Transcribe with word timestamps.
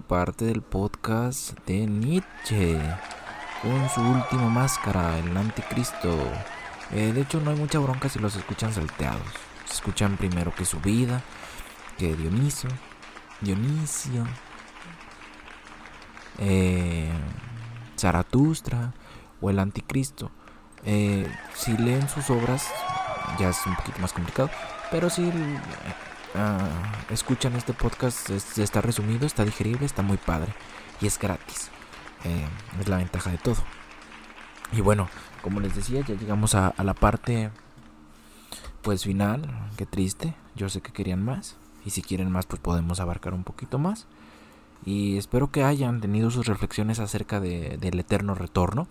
Parte 0.00 0.44
del 0.44 0.62
podcast 0.62 1.58
de 1.66 1.86
Nietzsche 1.86 2.78
con 3.62 3.88
su 3.90 4.00
última 4.00 4.48
máscara, 4.48 5.18
el 5.18 5.36
anticristo. 5.36 6.16
Eh, 6.92 7.12
de 7.12 7.20
hecho, 7.20 7.40
no 7.40 7.50
hay 7.50 7.56
mucha 7.56 7.78
bronca 7.78 8.08
si 8.08 8.18
los 8.18 8.36
escuchan 8.36 8.72
salteados. 8.72 9.22
Se 9.66 9.74
escuchan 9.74 10.16
primero 10.16 10.54
que 10.54 10.64
su 10.64 10.80
vida, 10.80 11.22
que 11.98 12.16
Dioniso, 12.16 12.68
Dionisio, 13.40 14.26
eh, 16.38 17.12
Zaratustra 17.98 18.92
o 19.40 19.50
el 19.50 19.58
anticristo. 19.58 20.30
Eh, 20.84 21.30
si 21.54 21.76
leen 21.76 22.08
sus 22.08 22.30
obras, 22.30 22.66
ya 23.38 23.50
es 23.50 23.66
un 23.66 23.76
poquito 23.76 23.98
más 24.00 24.12
complicado. 24.12 24.50
Pero 24.90 25.10
si 25.10 25.30
ah, 26.34 27.04
escuchan 27.10 27.54
este 27.56 27.72
podcast, 27.72 28.30
está 28.30 28.80
resumido, 28.80 29.26
está 29.26 29.44
digerible, 29.44 29.86
está 29.86 30.02
muy 30.02 30.16
padre 30.16 30.52
y 31.00 31.06
es 31.06 31.18
gratis. 31.18 31.70
Eh, 32.24 32.46
es 32.78 32.88
la 32.88 32.98
ventaja 32.98 33.30
de 33.30 33.38
todo. 33.38 33.56
Y 34.72 34.80
bueno, 34.80 35.08
como 35.42 35.60
les 35.60 35.74
decía, 35.74 36.02
ya 36.06 36.14
llegamos 36.14 36.54
a, 36.54 36.68
a 36.68 36.84
la 36.84 36.94
parte 36.94 37.50
pues 38.82 39.04
final. 39.04 39.70
Qué 39.76 39.86
triste. 39.86 40.34
Yo 40.54 40.68
sé 40.68 40.80
que 40.80 40.92
querían 40.92 41.24
más. 41.24 41.56
Y 41.84 41.90
si 41.90 42.02
quieren 42.02 42.30
más, 42.30 42.46
pues 42.46 42.60
podemos 42.60 43.00
abarcar 43.00 43.34
un 43.34 43.44
poquito 43.44 43.78
más. 43.78 44.06
Y 44.84 45.16
espero 45.16 45.50
que 45.50 45.64
hayan 45.64 46.00
tenido 46.00 46.30
sus 46.30 46.46
reflexiones 46.46 46.98
acerca 47.00 47.40
de, 47.40 47.76
del 47.78 47.98
eterno 47.98 48.34
retorno. 48.34 48.88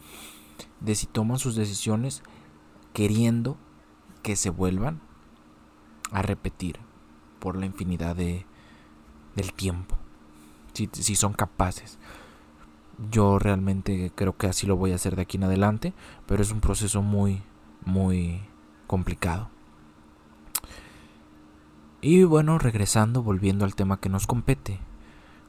De 0.79 0.95
si 0.95 1.07
toman 1.07 1.39
sus 1.39 1.55
decisiones 1.55 2.23
queriendo 2.93 3.57
que 4.23 4.35
se 4.35 4.49
vuelvan 4.49 5.01
a 6.11 6.21
repetir 6.21 6.79
por 7.39 7.55
la 7.55 7.65
infinidad 7.65 8.15
de, 8.15 8.45
del 9.35 9.53
tiempo. 9.53 9.95
Si, 10.73 10.89
si 10.91 11.15
son 11.15 11.33
capaces. 11.33 11.97
Yo 13.11 13.39
realmente 13.39 14.11
creo 14.13 14.37
que 14.37 14.47
así 14.47 14.67
lo 14.67 14.75
voy 14.75 14.91
a 14.91 14.95
hacer 14.95 15.15
de 15.15 15.21
aquí 15.21 15.37
en 15.37 15.45
adelante, 15.45 15.93
pero 16.25 16.41
es 16.43 16.51
un 16.51 16.59
proceso 16.59 17.01
muy, 17.01 17.41
muy 17.85 18.41
complicado. 18.87 19.49
Y 22.01 22.23
bueno, 22.23 22.59
regresando, 22.59 23.23
volviendo 23.23 23.65
al 23.65 23.75
tema 23.75 23.99
que 23.99 24.09
nos 24.09 24.27
compete. 24.27 24.79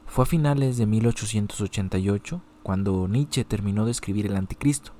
Fue 0.05 0.23
a 0.23 0.27
finales 0.27 0.77
de 0.77 0.85
1888 0.85 2.41
cuando 2.63 3.07
Nietzsche 3.07 3.45
terminó 3.45 3.85
de 3.85 3.91
escribir 3.91 4.25
El 4.25 4.35
Anticristo, 4.35 4.93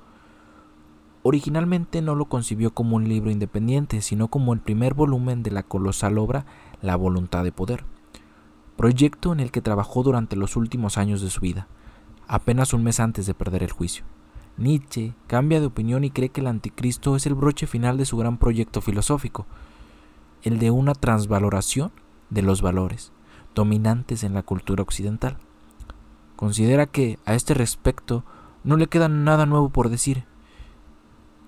Originalmente 1.24 2.02
no 2.02 2.16
lo 2.16 2.26
concibió 2.26 2.74
como 2.74 2.96
un 2.96 3.08
libro 3.08 3.30
independiente, 3.30 4.02
sino 4.02 4.30
como 4.30 4.54
el 4.54 4.60
primer 4.60 4.96
volumen 4.96 5.44
de 5.44 5.52
la 5.52 5.62
colosal 5.62 6.18
obra 6.18 6.46
La 6.82 6.96
voluntad 6.96 7.44
de 7.44 7.52
poder, 7.52 7.86
proyecto 8.76 9.34
en 9.34 9.40
el 9.40 9.52
que 9.52 9.62
trabajó 9.62 10.04
durante 10.04 10.36
los 10.36 10.56
últimos 10.56 10.98
años 10.98 11.22
de 11.22 11.30
su 11.30 11.42
vida, 11.42 11.68
apenas 12.28 12.74
un 12.74 12.84
mes 12.84 13.00
antes 13.00 13.26
de 13.26 13.34
perder 13.34 13.64
el 13.64 13.72
juicio. 13.72 14.04
Nietzsche 14.58 15.14
cambia 15.28 15.60
de 15.60 15.68
opinión 15.68 16.04
y 16.04 16.12
cree 16.12 16.30
que 16.30 16.42
el 16.42 16.48
anticristo 16.48 17.16
es 17.16 17.26
el 17.26 17.36
broche 17.36 17.68
final 17.68 17.98
de 17.98 18.06
su 18.06 18.18
gran 18.18 18.38
proyecto 18.38 18.82
filosófico, 18.82 19.46
el 20.44 20.60
de 20.60 20.72
una 20.72 20.94
transvaloración 20.94 21.92
de 22.30 22.42
los 22.42 22.62
valores 22.62 23.12
dominantes 23.54 24.24
en 24.24 24.34
la 24.34 24.44
cultura 24.44 24.82
occidental. 24.82 25.38
Considera 26.36 26.88
que, 26.88 27.20
a 27.26 27.36
este 27.36 27.54
respecto, 27.54 28.24
no 28.64 28.78
le 28.78 28.88
queda 28.88 29.10
nada 29.10 29.46
nuevo 29.46 29.70
por 29.70 29.90
decir, 29.90 30.26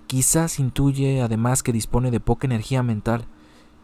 Quizás 0.06 0.60
intuye 0.60 1.22
además 1.22 1.62
que 1.62 1.72
dispone 1.72 2.10
de 2.10 2.20
poca 2.20 2.46
energía 2.46 2.82
mental 2.82 3.24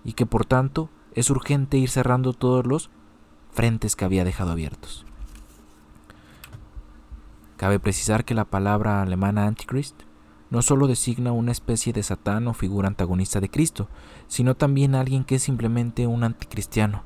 y 0.05 0.13
que 0.13 0.27
por 0.27 0.45
tanto 0.45 0.91
es 1.15 1.31
urgente 1.31 1.77
ir 1.77 1.91
cerrando 1.91 2.33
todos 2.33 2.67
los 2.67 2.91
frentes 3.53 3.97
que 3.97 4.05
había 4.05 4.25
dejado 4.25 4.53
abiertos. 4.53 5.05
Cabe 7.57 7.79
precisar 7.79 8.25
que 8.25 8.35
la 8.35 8.47
palabra 8.47 9.03
alemana 9.03 9.47
Antichrist 9.47 10.03
no 10.51 10.63
solo 10.63 10.87
designa 10.87 11.33
una 11.33 11.53
especie 11.53 11.93
de 11.93 12.03
Satán 12.03 12.49
o 12.49 12.55
figura 12.55 12.89
antagonista 12.89 13.41
de 13.41 13.49
Cristo, 13.49 13.89
sino 14.27 14.57
también 14.57 14.95
alguien 14.95 15.25
que 15.25 15.37
es 15.37 15.43
simplemente 15.43 16.07
un 16.07 16.25
anticristiano, 16.25 17.05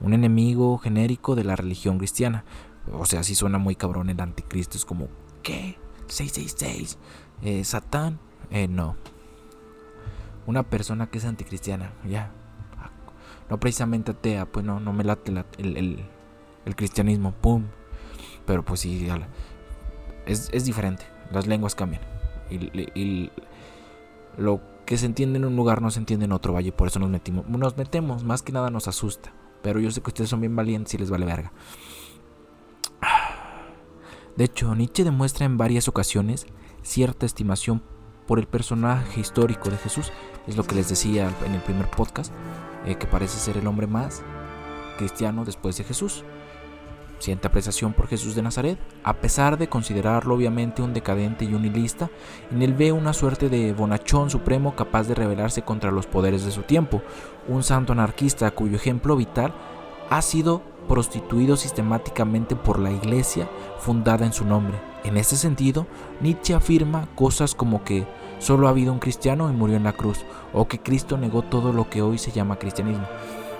un 0.00 0.14
enemigo 0.14 0.78
genérico 0.78 1.34
de 1.34 1.44
la 1.44 1.56
religión 1.56 1.98
cristiana. 1.98 2.44
O 2.92 3.04
sea, 3.04 3.22
si 3.22 3.34
suena 3.34 3.58
muy 3.58 3.74
cabrón 3.74 4.08
el 4.08 4.20
anticristo, 4.20 4.78
es 4.78 4.84
como, 4.84 5.08
¿qué? 5.42 5.76
666. 6.06 6.98
Eh, 7.42 7.64
Satán, 7.64 8.18
eh, 8.50 8.66
no. 8.66 8.96
Una 10.46 10.62
persona 10.62 11.08
que 11.08 11.18
es 11.18 11.26
anticristiana, 11.26 11.92
ya. 12.08 12.32
No 13.50 13.58
precisamente 13.58 14.12
atea, 14.12 14.46
pues 14.46 14.64
no, 14.64 14.80
no 14.80 14.92
me 14.92 15.04
late 15.04 15.32
el, 15.58 16.04
cristianismo, 16.76 17.32
pum. 17.32 17.64
Pero 18.46 18.64
pues 18.64 18.80
sí, 18.80 19.08
es, 20.26 20.50
es 20.52 20.64
diferente. 20.64 21.04
Las 21.32 21.46
lenguas 21.46 21.74
cambian. 21.74 22.02
Y, 22.50 23.30
lo 24.36 24.60
que 24.86 24.96
se 24.96 25.06
entiende 25.06 25.38
en 25.38 25.44
un 25.44 25.56
lugar 25.56 25.82
no 25.82 25.90
se 25.90 25.98
entiende 25.98 26.26
en 26.26 26.32
otro, 26.32 26.52
valle. 26.52 26.72
Por 26.72 26.88
eso 26.88 26.98
nos 26.98 27.10
metimos. 27.10 27.46
Nos 27.48 27.76
metemos, 27.76 28.24
más 28.24 28.42
que 28.42 28.52
nada 28.52 28.70
nos 28.70 28.88
asusta. 28.88 29.32
Pero 29.62 29.80
yo 29.80 29.90
sé 29.90 30.00
que 30.00 30.08
ustedes 30.08 30.30
son 30.30 30.40
bien 30.40 30.54
valientes 30.54 30.94
y 30.94 30.98
les 30.98 31.10
vale 31.10 31.26
verga. 31.26 31.52
De 34.36 34.44
hecho, 34.44 34.74
Nietzsche 34.74 35.02
demuestra 35.02 35.46
en 35.46 35.56
varias 35.56 35.88
ocasiones 35.88 36.46
cierta 36.82 37.26
estimación 37.26 37.82
por 38.28 38.38
el 38.38 38.46
personaje 38.46 39.20
histórico 39.20 39.68
de 39.70 39.78
Jesús. 39.78 40.12
Es 40.46 40.56
lo 40.56 40.62
que 40.62 40.76
les 40.76 40.88
decía 40.88 41.32
en 41.44 41.54
el 41.54 41.60
primer 41.62 41.90
podcast, 41.90 42.32
eh, 42.86 42.96
que 42.96 43.06
parece 43.06 43.38
ser 43.38 43.56
el 43.56 43.66
hombre 43.66 43.86
más 43.86 44.22
cristiano 44.96 45.44
después 45.44 45.76
de 45.78 45.84
Jesús. 45.84 46.24
Siente 47.18 47.48
apreciación 47.48 47.94
por 47.94 48.06
Jesús 48.06 48.36
de 48.36 48.42
Nazaret, 48.42 48.78
a 49.02 49.14
pesar 49.14 49.58
de 49.58 49.68
considerarlo 49.68 50.34
obviamente 50.34 50.82
un 50.82 50.94
decadente 50.94 51.44
y 51.44 51.54
un 51.54 51.64
ilista, 51.64 52.10
en 52.52 52.62
él 52.62 52.74
ve 52.74 52.92
una 52.92 53.12
suerte 53.12 53.48
de 53.48 53.72
bonachón 53.72 54.30
supremo 54.30 54.76
capaz 54.76 55.08
de 55.08 55.16
rebelarse 55.16 55.62
contra 55.62 55.90
los 55.90 56.06
poderes 56.06 56.44
de 56.44 56.52
su 56.52 56.62
tiempo, 56.62 57.02
un 57.48 57.64
santo 57.64 57.92
anarquista 57.92 58.52
cuyo 58.52 58.76
ejemplo 58.76 59.16
vital 59.16 59.52
ha 60.10 60.22
sido 60.22 60.62
prostituido 60.86 61.56
sistemáticamente 61.56 62.54
por 62.54 62.78
la 62.78 62.92
iglesia 62.92 63.48
fundada 63.78 64.24
en 64.24 64.32
su 64.32 64.44
nombre. 64.44 64.78
En 65.04 65.16
ese 65.16 65.36
sentido, 65.36 65.86
Nietzsche 66.20 66.54
afirma 66.54 67.08
cosas 67.14 67.54
como 67.54 67.82
que 67.82 68.06
solo 68.38 68.66
ha 68.66 68.70
habido 68.70 68.92
un 68.92 68.98
cristiano 68.98 69.50
y 69.50 69.52
murió 69.52 69.76
en 69.76 69.84
la 69.84 69.92
cruz, 69.92 70.24
o 70.52 70.68
que 70.68 70.80
Cristo 70.80 71.16
negó 71.18 71.42
todo 71.42 71.72
lo 71.72 71.88
que 71.88 72.02
hoy 72.02 72.18
se 72.18 72.32
llama 72.32 72.58
cristianismo. 72.58 73.06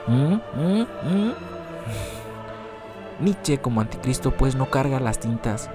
¿Mm? 0.06 0.34
¿Mm? 0.34 0.80
¿Mm? 0.80 1.32
Nietzsche 3.20 3.58
como 3.58 3.80
anticristo 3.80 4.30
pues 4.30 4.54
no 4.54 4.70
carga 4.70 5.00
las 5.00 5.18
tintas 5.18 5.70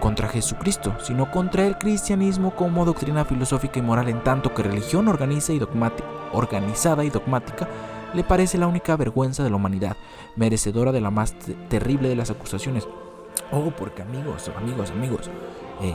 contra 0.00 0.28
Jesucristo, 0.28 0.94
sino 1.02 1.30
contra 1.30 1.66
el 1.66 1.78
cristianismo 1.78 2.54
como 2.54 2.84
doctrina 2.84 3.24
filosófica 3.24 3.78
y 3.78 3.82
moral 3.82 4.08
en 4.08 4.22
tanto 4.22 4.54
que 4.54 4.62
religión 4.62 5.08
organizada 5.08 7.04
y 7.04 7.10
dogmática 7.10 7.68
le 8.14 8.24
parece 8.24 8.58
la 8.58 8.66
única 8.66 8.96
vergüenza 8.96 9.42
de 9.42 9.50
la 9.50 9.56
humanidad, 9.56 9.96
merecedora 10.36 10.92
de 10.92 11.00
la 11.00 11.10
más 11.10 11.34
terrible 11.68 12.08
de 12.08 12.16
las 12.16 12.30
acusaciones. 12.30 12.88
Oh, 13.50 13.70
porque 13.70 14.02
amigos, 14.02 14.50
amigos, 14.56 14.90
amigos, 14.90 15.30
eh, 15.82 15.94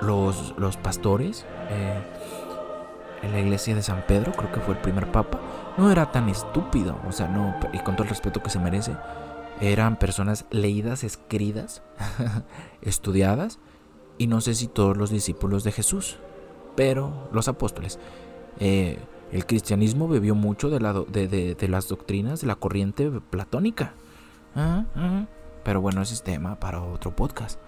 los, 0.00 0.54
los 0.58 0.76
pastores 0.76 1.46
eh, 1.70 2.02
en 3.22 3.32
la 3.32 3.40
iglesia 3.40 3.74
de 3.74 3.82
San 3.82 4.04
Pedro, 4.06 4.32
creo 4.32 4.52
que 4.52 4.60
fue 4.60 4.74
el 4.74 4.80
primer 4.80 5.10
papa, 5.10 5.40
no 5.78 5.90
era 5.90 6.10
tan 6.12 6.28
estúpido, 6.28 6.98
o 7.06 7.12
sea, 7.12 7.28
no, 7.28 7.54
y 7.72 7.78
con 7.78 7.96
todo 7.96 8.04
el 8.04 8.10
respeto 8.10 8.42
que 8.42 8.50
se 8.50 8.58
merece, 8.58 8.96
eran 9.60 9.98
personas 9.98 10.46
leídas, 10.50 11.04
escritas, 11.04 11.82
estudiadas, 12.82 13.58
y 14.18 14.26
no 14.26 14.40
sé 14.40 14.54
si 14.54 14.68
todos 14.68 14.96
los 14.96 15.10
discípulos 15.10 15.64
de 15.64 15.72
Jesús, 15.72 16.18
pero 16.76 17.28
los 17.32 17.48
apóstoles. 17.48 17.98
Eh, 18.58 18.98
el 19.32 19.46
cristianismo 19.46 20.06
bebió 20.06 20.34
mucho 20.34 20.70
de, 20.70 20.78
de, 21.58 21.68
las 21.68 21.88
doctrinas 21.88 22.42
de 22.42 22.46
la 22.46 22.54
corriente 22.54 23.10
platónica. 23.30 23.94
Ah, 24.54 24.84
ah. 24.94 25.26
Pero 25.64 25.80
bueno, 25.80 26.02
ese 26.02 26.14
es 26.14 26.22
tema 26.22 26.60
para 26.60 26.80
otro 26.80 27.16
podcast. 27.16 27.58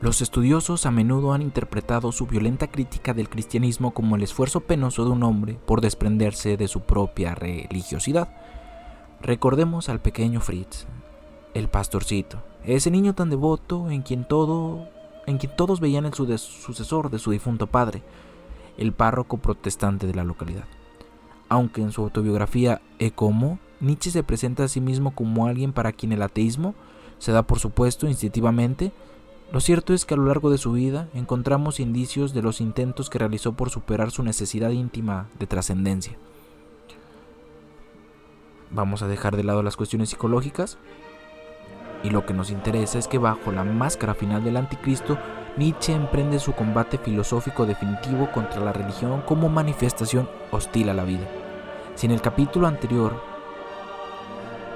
Los 0.00 0.22
estudiosos 0.22 0.86
a 0.86 0.90
menudo 0.90 1.34
han 1.34 1.42
interpretado 1.42 2.10
su 2.10 2.26
violenta 2.26 2.68
crítica 2.68 3.12
del 3.12 3.28
cristianismo 3.28 3.92
como 3.92 4.16
el 4.16 4.22
esfuerzo 4.22 4.60
penoso 4.60 5.04
de 5.04 5.10
un 5.10 5.22
hombre 5.22 5.58
por 5.66 5.82
desprenderse 5.82 6.56
de 6.56 6.68
su 6.68 6.80
propia 6.80 7.34
religiosidad. 7.34 8.34
Recordemos 9.20 9.90
al 9.90 10.00
pequeño 10.00 10.40
Fritz, 10.40 10.86
el 11.52 11.68
pastorcito, 11.68 12.42
ese 12.64 12.90
niño 12.90 13.14
tan 13.14 13.28
devoto 13.28 13.90
en 13.90 14.00
quien 14.00 14.26
todo 14.26 14.88
en 15.26 15.36
quien 15.36 15.54
todos 15.54 15.80
veían 15.80 16.06
el 16.06 16.14
sucesor 16.14 17.10
de 17.10 17.18
su 17.18 17.30
difunto 17.30 17.66
padre, 17.66 18.02
el 18.78 18.94
párroco 18.94 19.36
protestante 19.36 20.06
de 20.06 20.14
la 20.14 20.24
localidad. 20.24 20.64
Aunque 21.50 21.82
en 21.82 21.92
su 21.92 22.02
autobiografía 22.02 22.80
Ecomo, 22.98 23.58
Nietzsche 23.80 24.10
se 24.10 24.22
presenta 24.22 24.64
a 24.64 24.68
sí 24.68 24.80
mismo 24.80 25.14
como 25.14 25.46
alguien 25.46 25.74
para 25.74 25.92
quien 25.92 26.12
el 26.12 26.22
ateísmo 26.22 26.74
se 27.18 27.32
da 27.32 27.42
por 27.42 27.58
supuesto 27.58 28.08
instintivamente, 28.08 28.92
lo 29.52 29.60
cierto 29.60 29.94
es 29.94 30.04
que 30.04 30.14
a 30.14 30.16
lo 30.16 30.26
largo 30.26 30.50
de 30.50 30.58
su 30.58 30.72
vida 30.72 31.08
encontramos 31.12 31.80
indicios 31.80 32.32
de 32.32 32.42
los 32.42 32.60
intentos 32.60 33.10
que 33.10 33.18
realizó 33.18 33.52
por 33.52 33.70
superar 33.70 34.12
su 34.12 34.22
necesidad 34.22 34.70
íntima 34.70 35.26
de 35.38 35.46
trascendencia. 35.46 36.16
Vamos 38.70 39.02
a 39.02 39.08
dejar 39.08 39.36
de 39.36 39.42
lado 39.42 39.64
las 39.64 39.76
cuestiones 39.76 40.10
psicológicas 40.10 40.78
y 42.04 42.10
lo 42.10 42.24
que 42.24 42.32
nos 42.32 42.50
interesa 42.50 42.98
es 42.98 43.08
que 43.08 43.18
bajo 43.18 43.50
la 43.50 43.64
máscara 43.64 44.14
final 44.14 44.44
del 44.44 44.56
anticristo, 44.56 45.18
Nietzsche 45.56 45.92
emprende 45.92 46.38
su 46.38 46.52
combate 46.52 46.96
filosófico 46.96 47.66
definitivo 47.66 48.30
contra 48.30 48.60
la 48.60 48.72
religión 48.72 49.22
como 49.22 49.48
manifestación 49.48 50.28
hostil 50.52 50.88
a 50.90 50.94
la 50.94 51.04
vida. 51.04 51.26
Si 51.96 52.06
en 52.06 52.12
el 52.12 52.22
capítulo 52.22 52.68
anterior 52.68 53.20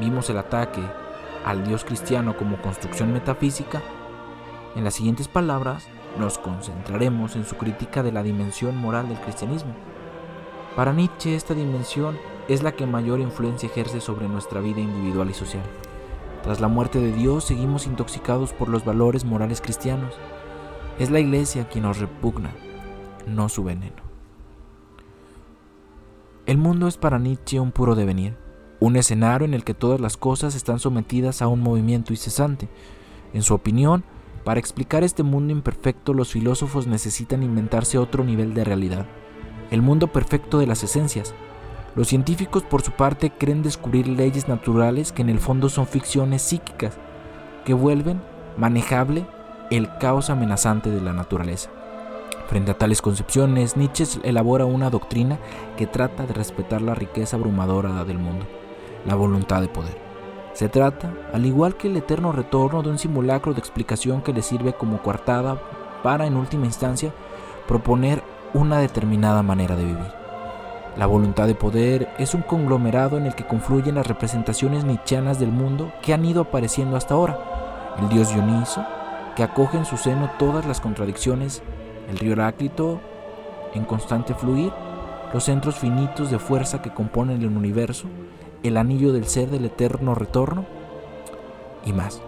vimos 0.01 0.29
el 0.31 0.39
ataque 0.39 0.83
al 1.45 1.65
Dios 1.65 1.85
cristiano 1.85 2.37
como 2.37 2.61
construcción 2.61 3.13
metafísica, 3.13 3.81
en 4.75 4.85
las 4.85 4.95
siguientes 4.95 5.29
palabras 5.29 5.87
nos 6.19 6.39
concentraremos 6.39 7.37
en 7.37 7.45
su 7.45 7.57
crítica 7.57 8.03
de 8.03 8.13
la 8.13 8.23
dimensión 8.23 8.77
moral 8.77 9.09
del 9.09 9.21
cristianismo. 9.21 9.75
Para 10.77 10.93
Nietzsche 10.93 11.35
esta 11.35 11.55
dimensión 11.55 12.17
es 12.49 12.63
la 12.63 12.73
que 12.73 12.87
mayor 12.87 13.21
influencia 13.21 13.69
ejerce 13.69 14.01
sobre 14.01 14.29
nuestra 14.29 14.61
vida 14.61 14.81
individual 14.81 15.31
y 15.31 15.35
social. 15.35 15.63
Tras 16.43 16.61
la 16.61 16.69
muerte 16.69 16.99
de 16.99 17.13
Dios 17.13 17.45
seguimos 17.45 17.87
intoxicados 17.87 18.53
por 18.53 18.69
los 18.69 18.85
valores 18.85 19.25
morales 19.25 19.61
cristianos. 19.61 20.15
Es 20.99 21.11
la 21.11 21.21
iglesia 21.21 21.69
quien 21.69 21.85
nos 21.85 21.99
repugna, 21.99 22.53
no 23.27 23.49
su 23.49 23.65
veneno. 23.65 24.03
El 26.47 26.59
mundo 26.59 26.87
es 26.87 26.99
para 26.99 27.19
Nietzsche 27.19 27.59
un 27.61 27.73
puro 27.73 27.95
devenir, 27.95 28.37
un 28.79 28.97
escenario 28.97 29.47
en 29.47 29.55
el 29.55 29.65
que 29.65 29.73
todas 29.73 30.01
las 30.01 30.19
cosas 30.19 30.55
están 30.55 30.79
sometidas 30.79 31.41
a 31.41 31.49
un 31.49 31.61
movimiento 31.61 32.13
incesante. 32.13 32.69
En 33.33 33.43
su 33.43 33.55
opinión, 33.55 34.05
para 34.45 34.61
explicar 34.61 35.05
este 35.05 35.23
mundo 35.23 35.53
imperfecto 35.53 36.13
los 36.13 36.33
filósofos 36.33 36.87
necesitan 36.87 37.43
inventarse 37.43 37.99
otro 37.99 38.25
nivel 38.25 38.55
de 38.55 38.65
realidad, 38.65 39.07
el 39.71 39.83
mundo 39.83 40.13
perfecto 40.13 40.59
de 40.59 40.67
las 40.67 40.83
esencias, 40.85 41.35
los 41.97 42.09
científicos 42.09 42.65
por 42.65 42.83
su 42.83 42.91
parte 42.91 43.31
creen 43.31 43.63
descubrir 43.63 44.09
leyes 44.09 44.49
naturales 44.49 45.13
que 45.13 45.23
en 45.23 45.29
el 45.29 45.39
fondo 45.39 45.69
son 45.69 45.87
ficciones 45.87 46.43
psíquicas, 46.43 46.99
que 47.65 47.73
vuelven 47.73 48.21
manejable 48.57 49.27
el 49.71 49.89
caos 49.99 50.29
amenazante 50.29 50.91
de 50.91 51.01
la 51.01 51.13
naturaleza. 51.13 51.71
Frente 52.49 52.73
a 52.73 52.79
tales 52.79 53.01
concepciones, 53.01 53.77
Nietzsche 53.77 54.21
elabora 54.23 54.67
una 54.67 54.91
doctrina 54.91 55.39
que 55.77 55.87
trata 55.87 56.27
de 56.27 56.35
respetar 56.35 56.83
la 56.83 56.95
riqueza 56.95 57.37
abrumadora 57.37 58.05
del 58.05 58.19
mundo, 58.19 58.47
la 59.07 59.15
voluntad 59.15 59.63
de 59.63 59.69
poder. 59.69 60.04
Se 60.55 60.69
trata, 60.69 61.13
al 61.33 61.47
igual 61.47 61.77
que 61.77 61.89
el 61.89 61.97
eterno 61.97 62.31
retorno, 62.31 62.83
de 62.83 62.91
un 62.91 62.99
simulacro 62.99 63.53
de 63.55 63.59
explicación 63.59 64.23
que 64.23 64.33
le 64.33 64.41
sirve 64.41 64.73
como 64.73 65.03
coartada 65.03 65.61
para, 66.05 66.27
en 66.27 66.37
última 66.37 66.67
instancia, 66.67 67.13
proponer 67.67 68.23
una 68.55 68.79
determinada 68.79 69.43
manera 69.43 69.75
de 69.75 69.85
vivir. 69.85 70.13
La 70.97 71.07
voluntad 71.07 71.49
de 71.49 71.57
poder 71.57 72.09
es 72.19 72.35
un 72.35 72.43
conglomerado 72.43 73.19
en 73.19 73.27
el 73.27 73.35
que 73.35 73.47
confluyen 73.47 73.97
las 73.97 74.07
representaciones 74.07 74.85
nietzscheanas 74.85 75.41
del 75.41 75.51
mundo 75.51 75.93
que 76.03 76.15
han 76.15 76.25
ido 76.25 76.43
apareciendo 76.43 76.97
hasta 76.97 77.15
ahora. 77.15 77.37
El 77.99 78.09
dios 78.09 78.33
Dioniso, 78.33 78.87
que 79.35 79.43
acoge 79.43 79.77
en 79.77 79.85
su 79.85 79.97
seno 79.97 80.31
todas 80.39 80.67
las 80.67 80.81
contradicciones, 80.81 81.65
el 82.09 82.17
río 82.17 82.35
Heráclito 82.35 83.01
en 83.75 83.85
constante 83.85 84.35
fluir, 84.35 84.73
los 85.33 85.43
centros 85.43 85.75
finitos 85.75 86.31
de 86.31 86.39
fuerza 86.39 86.81
que 86.81 86.95
componen 86.95 87.43
el 87.43 87.57
universo, 87.57 88.07
el 88.65 88.79
anillo 88.79 89.13
del 89.13 89.27
ser 89.27 89.51
del 89.51 89.67
eterno 89.67 90.15
retorno 90.15 90.65
y 91.85 91.93
más. 91.93 92.23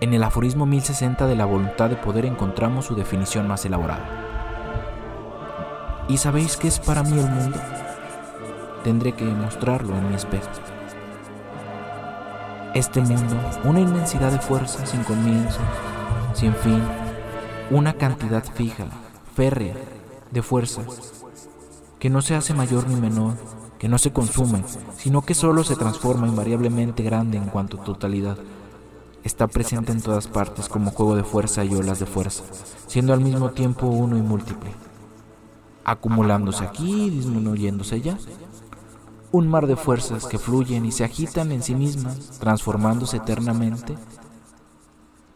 En 0.00 0.12
el 0.14 0.24
aforismo 0.24 0.66
1060 0.66 1.28
de 1.28 1.36
la 1.36 1.44
voluntad 1.44 1.88
de 1.88 1.94
poder 1.94 2.26
encontramos 2.26 2.86
su 2.86 2.96
definición 2.96 3.46
más 3.46 3.64
elaborada. 3.64 4.04
¿Y 6.08 6.16
sabéis 6.16 6.56
qué 6.56 6.66
es 6.66 6.80
para 6.80 7.04
mí 7.04 7.16
el 7.16 7.30
mundo? 7.30 7.56
Tendré 8.82 9.12
que 9.12 9.24
mostrarlo 9.24 9.96
en 9.96 10.08
mi 10.08 10.16
espejo. 10.16 10.50
Este 12.74 13.00
mundo, 13.00 13.36
una 13.62 13.78
inmensidad 13.78 14.32
de 14.32 14.40
fuerza 14.40 14.84
sin 14.86 15.04
comienzo, 15.04 15.60
sin 16.34 16.52
fin, 16.54 16.82
una 17.70 17.92
cantidad 17.92 18.42
fija, 18.42 18.86
férrea, 19.36 19.74
de 20.32 20.42
fuerza, 20.42 20.82
que 22.00 22.10
no 22.10 22.22
se 22.22 22.34
hace 22.34 22.54
mayor 22.54 22.88
ni 22.88 22.96
menor, 22.96 23.34
que 23.82 23.88
no 23.88 23.98
se 23.98 24.12
consume, 24.12 24.64
sino 24.96 25.20
que 25.20 25.34
solo 25.34 25.64
se 25.64 25.76
transforma 25.76 26.28
invariablemente 26.28 27.02
grande 27.02 27.36
en 27.36 27.46
cuanto 27.46 27.80
a 27.80 27.84
totalidad. 27.84 28.38
Está 29.24 29.48
presente 29.48 29.92
en 29.92 30.00
todas 30.00 30.28
partes 30.28 30.68
como 30.68 30.92
juego 30.92 31.16
de 31.16 31.24
fuerza 31.24 31.64
y 31.64 31.74
olas 31.74 31.98
de 31.98 32.06
fuerza, 32.06 32.44
siendo 32.86 33.12
al 33.12 33.20
mismo 33.20 33.50
tiempo 33.50 33.88
uno 33.88 34.16
y 34.16 34.22
múltiple 34.22 34.70
acumulándose 35.84 36.64
aquí 36.64 37.06
y 37.06 37.10
disminuyéndose 37.10 37.96
allá. 37.96 38.18
Un 39.32 39.48
mar 39.48 39.66
de 39.66 39.76
fuerzas 39.76 40.26
que 40.26 40.38
fluyen 40.38 40.84
y 40.84 40.92
se 40.92 41.04
agitan 41.04 41.52
en 41.52 41.62
sí 41.62 41.74
mismas, 41.74 42.38
transformándose 42.38 43.16
eternamente, 43.16 43.96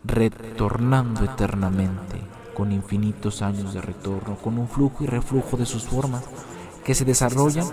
retornando 0.05 1.25
eternamente, 1.25 2.21
con 2.55 2.73
infinitos 2.73 3.43
años 3.43 3.73
de 3.73 3.81
retorno, 3.81 4.37
con 4.37 4.59
un 4.59 4.69
flujo 4.69 5.03
y 5.03 5.07
reflujo 5.07 5.57
de 5.57 5.67
sus 5.67 5.85
formas, 5.85 6.25
que 6.87 6.95
se 6.95 7.05
desarrollan 7.05 7.67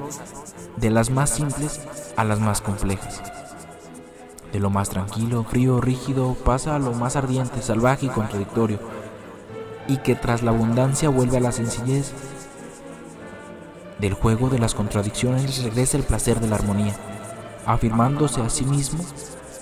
de 0.78 0.90
las 0.90 1.12
más 1.12 1.30
simples 1.30 1.80
a 2.18 2.24
las 2.24 2.40
más 2.40 2.62
complejas. 2.62 3.22
De 4.52 4.60
lo 4.60 4.72
más 4.72 4.90
tranquilo, 4.90 5.44
frío, 5.44 5.80
rígido, 5.80 6.34
pasa 6.34 6.76
a 6.76 6.80
lo 6.80 6.94
más 6.94 7.16
ardiente, 7.16 7.62
salvaje 7.62 8.08
y 8.08 8.10
contradictorio, 8.10 8.80
y 9.88 9.98
que 9.98 10.16
tras 10.16 10.42
la 10.42 10.50
abundancia 10.50 11.10
vuelve 11.10 11.38
a 11.38 11.42
la 11.42 11.52
sencillez 11.52 12.12
del 14.00 14.16
juego 14.16 14.50
de 14.50 14.58
las 14.58 14.74
contradicciones 14.74 15.64
regresa 15.64 15.98
el 15.98 16.04
placer 16.04 16.40
de 16.40 16.48
la 16.48 16.56
armonía, 16.56 16.96
afirmándose 17.68 18.42
a 18.42 18.50
sí 18.50 18.66
mismo, 18.66 19.06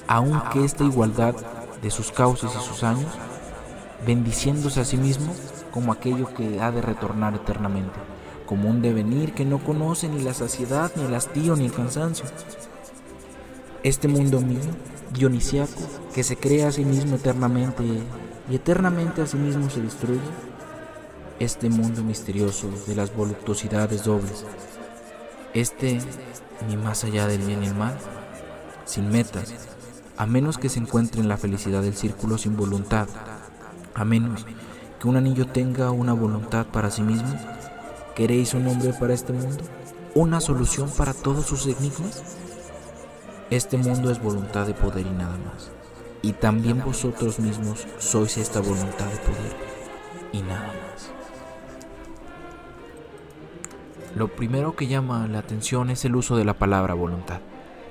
aunque 0.08 0.64
esta 0.64 0.86
igualdad 0.86 1.36
de 1.82 1.92
sus 1.92 2.14
causas 2.14 2.56
y 2.56 2.66
sus 2.66 2.84
años, 2.84 3.12
bendiciéndose 4.08 4.80
a 4.80 4.86
sí 4.86 4.96
mismo 4.96 5.36
como 5.72 5.92
aquello 5.92 6.34
que 6.34 6.62
ha 6.62 6.72
de 6.72 6.82
retornar 6.82 7.36
eternamente, 7.36 8.00
como 8.52 8.70
un 8.70 8.82
devenir 8.82 9.32
que 9.32 9.46
no 9.46 9.64
conoce 9.64 10.10
ni 10.10 10.22
la 10.24 10.34
saciedad, 10.34 10.92
ni 10.98 11.06
el 11.06 11.16
hastío, 11.16 11.56
ni 11.56 11.68
el 11.68 11.72
cansancio. 11.72 12.26
Este 13.82 14.10
mundo 14.10 14.42
mío, 14.42 14.60
dionisiaco, 15.14 15.82
que 16.14 16.22
se 16.22 16.36
crea 16.36 16.68
a 16.68 16.72
sí 16.74 16.84
mismo 16.84 17.16
eternamente 17.16 17.82
y 18.50 18.54
eternamente 18.54 19.22
a 19.22 19.26
sí 19.26 19.38
mismo 19.38 19.70
se 19.70 19.80
destruye, 19.80 20.20
este 21.40 21.70
mundo 21.70 22.04
misterioso 22.04 22.70
de 22.88 22.94
las 22.94 23.16
voluptuosidades 23.16 24.04
dobles, 24.04 24.44
este 25.54 26.02
ni 26.68 26.76
más 26.76 27.06
allá 27.06 27.28
del 27.28 27.44
bien 27.44 27.64
y 27.64 27.68
el 27.68 27.76
mal, 27.76 27.98
sin 28.84 29.08
metas, 29.08 29.54
a 30.18 30.26
menos 30.26 30.58
que 30.58 30.68
se 30.68 30.80
encuentre 30.80 31.22
en 31.22 31.30
la 31.30 31.38
felicidad 31.38 31.84
del 31.84 31.96
círculo 31.96 32.38
sin 32.38 32.58
voluntad, 32.58 33.08
a 33.94 34.04
menos 34.04 34.46
que 35.00 35.08
un 35.08 35.16
anillo 35.16 35.48
tenga 35.48 35.92
una 35.92 36.12
voluntad 36.12 36.66
para 36.66 36.92
sí 36.92 37.02
mismo, 37.02 37.34
¿queréis 38.16 38.54
un 38.54 38.68
hombre 38.68 38.94
para 38.94 39.14
este 39.14 39.34
mundo? 39.34 39.64
¿Una 40.14 40.42
solución 40.42 40.90
para 40.90 41.14
todos 41.14 41.46
sus 41.46 41.66
enigmas? 41.66 42.38
Este 43.50 43.78
mundo 43.78 44.12
es 44.12 44.22
voluntad 44.22 44.68
de 44.68 44.74
poder 44.74 45.06
y 45.06 45.10
nada 45.10 45.38
más. 45.38 45.72
Y 46.22 46.34
también 46.34 46.84
vosotros 46.84 47.40
mismos 47.40 47.88
sois 47.98 48.38
esta 48.38 48.60
voluntad 48.60 49.08
de 49.08 49.18
poder 49.18 49.56
y 50.32 50.42
nada 50.42 50.68
más. 50.68 51.12
Lo 54.16 54.28
primero 54.28 54.76
que 54.76 54.88
llama 54.88 55.28
la 55.28 55.40
atención 55.40 55.90
es 55.90 56.04
el 56.06 56.16
uso 56.16 56.36
de 56.36 56.46
la 56.46 56.54
palabra 56.54 56.94
voluntad. 56.94 57.40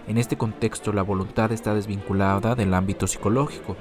En 0.06 0.18
este 0.18 0.36
contexto 0.36 0.92
la 0.92 1.02
voluntad 1.02 1.52
está 1.52 1.74
desvinculada 1.74 2.54
del 2.54 2.74
ámbito 2.74 3.06
psicológico. 3.06 3.76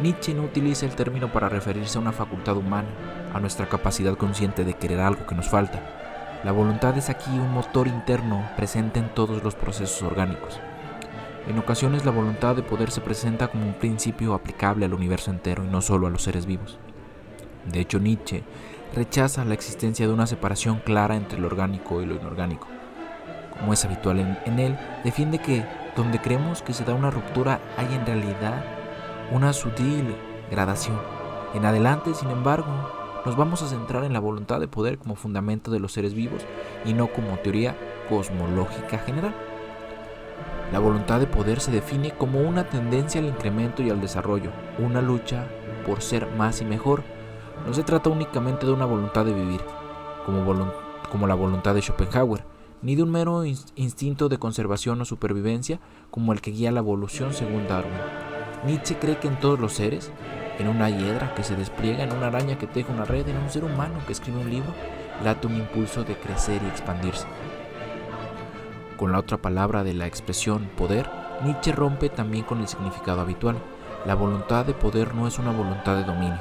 Nietzsche 0.00 0.34
no 0.34 0.42
utiliza 0.42 0.86
el 0.86 0.94
término 0.94 1.32
para 1.32 1.48
referirse 1.48 1.98
a 1.98 2.00
una 2.00 2.12
facultad 2.12 2.56
humana, 2.56 2.88
a 3.32 3.40
nuestra 3.40 3.68
capacidad 3.68 4.16
consciente 4.16 4.64
de 4.64 4.74
querer 4.74 5.00
algo 5.00 5.26
que 5.26 5.34
nos 5.34 5.48
falta. 5.48 5.80
La 6.44 6.52
voluntad 6.52 6.96
es 6.96 7.10
aquí 7.10 7.30
un 7.30 7.52
motor 7.52 7.88
interno 7.88 8.48
presente 8.56 9.00
en 9.00 9.12
todos 9.14 9.42
los 9.42 9.54
procesos 9.54 10.02
orgánicos. 10.02 10.60
En 11.48 11.58
ocasiones 11.58 12.04
la 12.04 12.10
voluntad 12.10 12.54
de 12.54 12.62
poder 12.62 12.90
se 12.90 13.00
presenta 13.00 13.48
como 13.48 13.64
un 13.66 13.74
principio 13.74 14.34
aplicable 14.34 14.84
al 14.84 14.94
universo 14.94 15.30
entero 15.30 15.64
y 15.64 15.68
no 15.68 15.80
solo 15.80 16.06
a 16.06 16.10
los 16.10 16.22
seres 16.22 16.46
vivos. 16.46 16.78
De 17.64 17.80
hecho, 17.80 17.98
Nietzsche 17.98 18.44
rechaza 18.94 19.44
la 19.44 19.54
existencia 19.54 20.06
de 20.06 20.12
una 20.12 20.26
separación 20.26 20.80
clara 20.84 21.16
entre 21.16 21.38
lo 21.38 21.46
orgánico 21.46 22.02
y 22.02 22.06
lo 22.06 22.16
inorgánico. 22.16 22.66
Como 23.58 23.72
es 23.72 23.84
habitual 23.84 24.38
en, 24.44 24.58
él, 24.58 24.78
defiende 25.04 25.38
que 25.38 25.64
donde 25.96 26.20
creemos 26.20 26.62
que 26.62 26.72
se 26.72 26.84
da 26.84 26.94
una 26.94 27.10
ruptura 27.10 27.60
hay 27.76 27.92
en 27.94 28.06
realidad 28.06 28.64
una 29.32 29.52
sutil 29.52 30.14
gradación. 30.50 31.00
En 31.54 31.64
adelante, 31.64 32.14
sin 32.14 32.30
embargo, 32.30 32.68
nos 33.28 33.36
vamos 33.36 33.60
a 33.60 33.68
centrar 33.68 34.04
en 34.04 34.14
la 34.14 34.20
voluntad 34.20 34.58
de 34.58 34.68
poder 34.68 34.96
como 34.96 35.14
fundamento 35.14 35.70
de 35.70 35.80
los 35.80 35.92
seres 35.92 36.14
vivos 36.14 36.46
y 36.86 36.94
no 36.94 37.08
como 37.08 37.36
teoría 37.36 37.76
cosmológica 38.08 38.96
general. 39.00 39.34
La 40.72 40.78
voluntad 40.78 41.20
de 41.20 41.26
poder 41.26 41.60
se 41.60 41.70
define 41.70 42.12
como 42.12 42.40
una 42.40 42.64
tendencia 42.70 43.20
al 43.20 43.26
incremento 43.26 43.82
y 43.82 43.90
al 43.90 44.00
desarrollo, 44.00 44.50
una 44.78 45.02
lucha 45.02 45.46
por 45.86 46.00
ser 46.00 46.26
más 46.38 46.62
y 46.62 46.64
mejor. 46.64 47.02
No 47.66 47.74
se 47.74 47.82
trata 47.82 48.08
únicamente 48.08 48.64
de 48.64 48.72
una 48.72 48.86
voluntad 48.86 49.26
de 49.26 49.34
vivir, 49.34 49.60
como, 50.24 51.26
la 51.26 51.34
voluntad 51.34 51.74
de 51.74 51.82
Schopenhauer, 51.82 52.44
ni 52.80 52.96
de 52.96 53.02
un 53.02 53.10
mero 53.10 53.44
instinto 53.44 54.30
de 54.30 54.38
conservación 54.38 55.02
o 55.02 55.04
supervivencia 55.04 55.80
como 56.10 56.32
el 56.32 56.40
que 56.40 56.52
guía 56.52 56.72
la 56.72 56.80
evolución 56.80 57.34
según 57.34 57.68
Darwin. 57.68 57.92
Nietzsche 58.64 58.98
cree 58.98 59.18
que 59.18 59.28
en 59.28 59.38
todos 59.38 59.60
los 59.60 59.74
seres, 59.74 60.10
en 60.58 60.68
una 60.68 60.90
hiedra 60.90 61.34
que 61.34 61.42
se 61.42 61.56
despliega, 61.56 62.04
en 62.04 62.12
una 62.12 62.26
araña 62.26 62.58
que 62.58 62.66
teje 62.66 62.92
una 62.92 63.04
red, 63.04 63.28
en 63.28 63.36
un 63.36 63.50
ser 63.50 63.64
humano 63.64 64.00
que 64.06 64.12
escribe 64.12 64.38
un 64.38 64.50
libro, 64.50 64.74
late 65.22 65.46
un 65.46 65.56
impulso 65.56 66.04
de 66.04 66.16
crecer 66.16 66.60
y 66.62 66.68
expandirse. 66.68 67.26
Con 68.96 69.12
la 69.12 69.20
otra 69.20 69.38
palabra 69.38 69.84
de 69.84 69.94
la 69.94 70.06
expresión 70.06 70.68
poder, 70.76 71.08
Nietzsche 71.44 71.72
rompe 71.72 72.08
también 72.08 72.44
con 72.44 72.60
el 72.60 72.68
significado 72.68 73.20
habitual. 73.20 73.56
La 74.04 74.16
voluntad 74.16 74.64
de 74.66 74.74
poder 74.74 75.14
no 75.14 75.28
es 75.28 75.38
una 75.38 75.52
voluntad 75.52 75.96
de 75.96 76.04
dominio. 76.04 76.40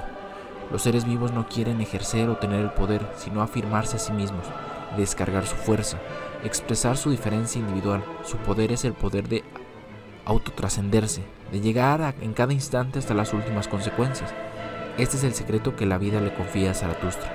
Los 0.71 0.81
seres 0.81 1.05
vivos 1.05 1.31
no 1.31 1.47
quieren 1.47 1.81
ejercer 1.81 2.29
o 2.29 2.37
tener 2.37 2.59
el 2.59 2.71
poder, 2.71 3.07
sino 3.15 3.41
afirmarse 3.41 3.97
a 3.97 3.99
sí 3.99 4.11
mismos, 4.11 4.45
descargar 4.97 5.45
su 5.45 5.55
fuerza, 5.55 5.97
expresar 6.43 6.97
su 6.97 7.11
diferencia 7.11 7.59
individual. 7.59 8.03
Su 8.23 8.37
poder 8.37 8.71
es 8.71 8.83
el 8.85 8.93
poder 8.93 9.29
de 9.29 9.43
autotrascenderse, 10.27 11.23
de 11.51 11.61
llegar 11.61 12.15
en 12.21 12.33
cada 12.33 12.51
instante 12.51 12.99
hasta 12.99 13.13
las 13.13 13.33
últimas 13.33 13.67
consecuencias. 13.67 14.33
Este 14.97 15.15
es 15.15 15.23
el 15.23 15.33
secreto 15.33 15.75
que 15.75 15.85
la 15.85 15.97
vida 15.97 16.19
le 16.19 16.33
confía 16.33 16.71
a 16.71 16.73
Zaratustra. 16.73 17.31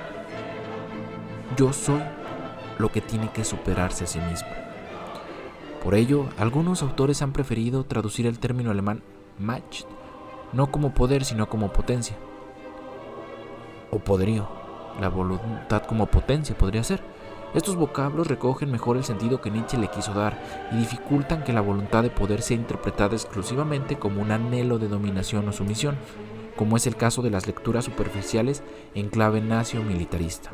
Yo 1.57 1.73
soy 1.73 2.01
lo 2.77 2.91
que 2.91 3.01
tiene 3.01 3.31
que 3.31 3.43
superarse 3.43 4.03
a 4.03 4.07
sí 4.07 4.19
mismo. 4.19 4.49
Por 5.83 5.95
ello, 5.95 6.29
algunos 6.37 6.83
autores 6.83 7.21
han 7.21 7.33
preferido 7.33 7.83
traducir 7.83 8.27
el 8.27 8.39
término 8.39 8.71
alemán 8.71 9.01
Macht 9.39 9.85
no 10.53 10.69
como 10.69 10.93
poder, 10.93 11.25
sino 11.25 11.49
como 11.49 11.73
potencia. 11.73 12.15
O 13.89 13.97
poderío. 13.97 14.47
La 15.01 15.09
voluntad 15.09 15.83
como 15.83 16.05
potencia 16.05 16.55
podría 16.55 16.83
ser. 16.83 17.01
Estos 17.53 17.75
vocablos 17.75 18.27
recogen 18.27 18.71
mejor 18.71 18.97
el 18.97 19.03
sentido 19.03 19.39
que 19.39 19.51
Nietzsche 19.51 19.77
le 19.77 19.87
quiso 19.87 20.13
dar 20.13 20.41
y 20.71 20.77
dificultan 20.77 21.43
que 21.43 21.53
la 21.53 21.61
voluntad 21.61 22.01
de 22.01 22.09
poder 22.09 22.41
sea 22.41 22.57
interpretada 22.57 23.15
exclusivamente 23.15 23.97
como 23.97 24.21
un 24.21 24.31
anhelo 24.31 24.79
de 24.79 24.87
dominación 24.87 25.47
o 25.47 25.53
sumisión, 25.53 25.95
como 26.55 26.77
es 26.77 26.87
el 26.87 26.95
caso 26.95 27.21
de 27.21 27.29
las 27.29 27.45
lecturas 27.45 27.85
superficiales 27.85 28.63
en 28.95 29.09
clave 29.09 29.39
nacio-militarista. 29.39 30.49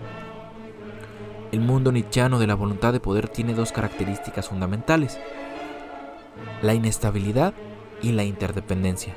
El 1.53 1.62
mundo 1.62 1.91
nietzscheano 1.91 2.38
de 2.38 2.48
la 2.48 2.56
voluntad 2.56 2.91
de 2.91 3.00
poder 3.00 3.29
tiene 3.29 3.53
dos 3.53 3.72
características 3.72 4.50
fundamentales, 4.50 5.20
la 6.62 6.74
inestabilidad 6.74 7.53
y 8.01 8.12
la 8.12 8.24
interdependencia. 8.24 9.15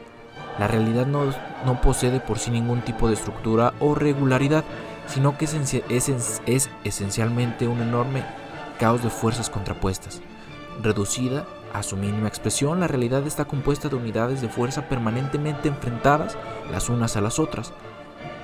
La 0.59 0.69
realidad 0.69 1.07
no, 1.07 1.25
no 1.67 1.81
posee 1.81 2.21
por 2.21 2.39
sí 2.39 2.51
ningún 2.51 2.83
tipo 2.83 3.09
de 3.09 3.15
estructura 3.15 3.75
o 3.81 3.95
regularidad, 3.95 4.65
sino 5.07 5.37
que 5.37 5.45
es, 5.45 6.71
esencialmente 6.85 7.69
un 7.69 7.81
enorme 7.81 8.25
caos 8.79 9.03
de 9.03 9.11
fuerzas 9.11 9.51
contrapuestas. 9.51 10.21
Reducida 10.83 11.47
a 11.73 11.83
su 11.83 11.97
mínima 11.97 12.29
expresión, 12.29 12.81
la 12.81 12.89
realidad 12.89 13.27
está 13.27 13.45
compuesta 13.45 13.89
de 13.89 13.97
unidades 13.97 14.41
de 14.41 14.49
fuerza 14.49 14.89
permanentemente 14.89 15.69
enfrentadas 15.69 16.37
las 16.71 16.89
unas 16.89 17.17
a 17.17 17.21
las 17.21 17.39
otras. 17.39 17.73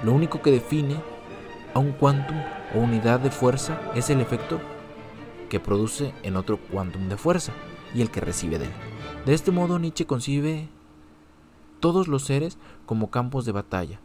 Lo 0.03 0.12
único 0.12 0.43
que 0.43 0.50
define 0.50 0.97
a 1.75 1.79
un 1.79 1.93
quantum 1.93 2.37
o 2.75 2.79
unidad 2.79 3.21
de 3.21 3.31
fuerza 3.31 3.81
es 3.95 4.11
el 4.11 4.21
efecto 4.21 4.61
que 5.49 5.61
produce 5.61 6.15
en 6.23 6.37
otro 6.37 6.59
quantum 6.59 7.09
de 7.09 7.17
fuerza 7.17 7.53
y 7.95 8.03
el 8.03 8.11
que 8.11 8.21
recibe 8.21 8.59
de 8.59 8.67
él. 8.67 8.73
De 9.25 9.35
este 9.35 9.50
modo 9.50 9.79
Nietzsche 9.79 10.07
concibe 10.07 10.69
todos 11.81 12.09
los 12.09 12.25
seres 12.25 12.59
como 12.87 13.11
campos 13.11 13.45
de 13.45 13.53
batalla, 13.53 14.00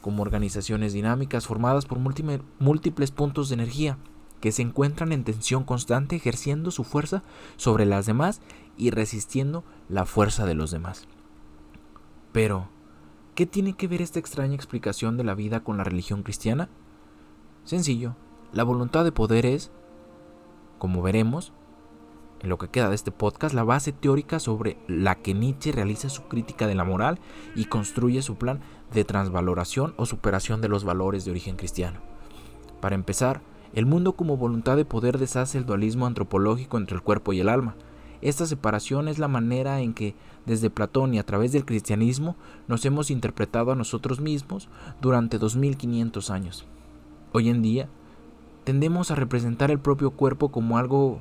como 0.00 0.22
organizaciones 0.22 0.92
dinámicas 0.92 1.46
formadas 1.46 1.86
por 1.86 1.98
múltiples 1.98 3.10
puntos 3.10 3.48
de 3.48 3.54
energía 3.54 3.98
que 4.40 4.52
se 4.52 4.62
encuentran 4.62 5.12
en 5.12 5.24
tensión 5.24 5.64
constante 5.64 6.16
ejerciendo 6.16 6.70
su 6.70 6.84
fuerza 6.84 7.22
sobre 7.56 7.86
las 7.86 8.06
demás 8.06 8.40
y 8.76 8.90
resistiendo 8.90 9.64
la 9.88 10.06
fuerza 10.06 10.46
de 10.46 10.54
los 10.54 10.70
demás. 10.70 11.08
Pero, 12.32 12.68
¿qué 13.34 13.46
tiene 13.46 13.72
que 13.72 13.88
ver 13.88 14.00
esta 14.00 14.18
extraña 14.18 14.54
explicación 14.54 15.16
de 15.16 15.24
la 15.24 15.34
vida 15.34 15.64
con 15.64 15.76
la 15.76 15.84
religión 15.84 16.22
cristiana? 16.22 16.68
Sencillo, 17.64 18.14
la 18.52 18.62
voluntad 18.62 19.04
de 19.04 19.12
poder 19.12 19.44
es, 19.44 19.70
como 20.78 21.02
veremos, 21.02 21.52
en 22.42 22.48
lo 22.48 22.58
que 22.58 22.68
queda 22.68 22.88
de 22.88 22.94
este 22.94 23.10
podcast, 23.10 23.54
la 23.54 23.64
base 23.64 23.92
teórica 23.92 24.38
sobre 24.38 24.76
la 24.86 25.16
que 25.16 25.34
Nietzsche 25.34 25.72
realiza 25.72 26.08
su 26.08 26.22
crítica 26.24 26.66
de 26.66 26.74
la 26.74 26.84
moral 26.84 27.18
y 27.56 27.64
construye 27.64 28.22
su 28.22 28.36
plan 28.36 28.60
de 28.92 29.04
transvaloración 29.04 29.94
o 29.96 30.06
superación 30.06 30.60
de 30.60 30.68
los 30.68 30.84
valores 30.84 31.24
de 31.24 31.32
origen 31.32 31.56
cristiano. 31.56 32.00
Para 32.80 32.94
empezar, 32.94 33.40
el 33.74 33.86
mundo 33.86 34.12
como 34.12 34.36
voluntad 34.36 34.76
de 34.76 34.84
poder 34.84 35.18
deshace 35.18 35.58
el 35.58 35.66
dualismo 35.66 36.06
antropológico 36.06 36.78
entre 36.78 36.96
el 36.96 37.02
cuerpo 37.02 37.32
y 37.32 37.40
el 37.40 37.48
alma. 37.48 37.74
Esta 38.20 38.46
separación 38.46 39.08
es 39.08 39.18
la 39.18 39.28
manera 39.28 39.80
en 39.80 39.94
que, 39.94 40.14
desde 40.46 40.70
Platón 40.70 41.14
y 41.14 41.18
a 41.18 41.26
través 41.26 41.52
del 41.52 41.64
cristianismo, 41.64 42.36
nos 42.66 42.84
hemos 42.84 43.10
interpretado 43.10 43.70
a 43.70 43.76
nosotros 43.76 44.20
mismos 44.20 44.68
durante 45.00 45.38
2500 45.38 46.30
años. 46.30 46.66
Hoy 47.32 47.48
en 47.48 47.62
día, 47.62 47.88
tendemos 48.64 49.10
a 49.10 49.14
representar 49.14 49.70
el 49.70 49.78
propio 49.78 50.10
cuerpo 50.10 50.50
como 50.50 50.78
algo 50.78 51.20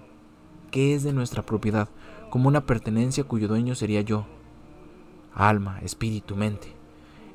que 0.71 0.93
es 0.93 1.03
de 1.03 1.13
nuestra 1.13 1.43
propiedad, 1.45 1.89
como 2.29 2.47
una 2.47 2.65
pertenencia 2.65 3.23
cuyo 3.23 3.47
dueño 3.47 3.75
sería 3.75 4.01
yo. 4.01 4.25
Alma, 5.33 5.79
espíritu, 5.81 6.35
mente. 6.35 6.73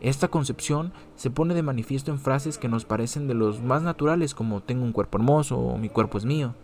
Esta 0.00 0.28
concepción 0.28 0.92
se 1.14 1.30
pone 1.30 1.54
de 1.54 1.62
manifiesto 1.62 2.10
en 2.10 2.18
frases 2.18 2.58
que 2.58 2.68
nos 2.68 2.84
parecen 2.84 3.28
de 3.28 3.34
los 3.34 3.62
más 3.62 3.82
naturales 3.82 4.34
como 4.34 4.60
tengo 4.60 4.84
un 4.84 4.92
cuerpo 4.92 5.18
hermoso 5.18 5.58
o 5.58 5.78
mi 5.78 5.88
cuerpo 5.88 6.18
es 6.18 6.24
mío. 6.24 6.54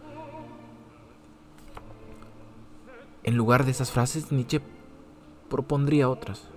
En 3.23 3.37
lugar 3.37 3.65
de 3.65 3.71
esas 3.71 3.93
frases, 3.93 4.33
Nietzsche 4.33 4.61
propondría 5.49 6.09
otras. 6.09 6.49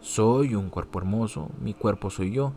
Soy 0.00 0.54
un 0.54 0.70
cuerpo 0.70 1.00
hermoso, 1.00 1.48
mi 1.60 1.74
cuerpo 1.74 2.10
soy 2.10 2.30
yo. 2.32 2.52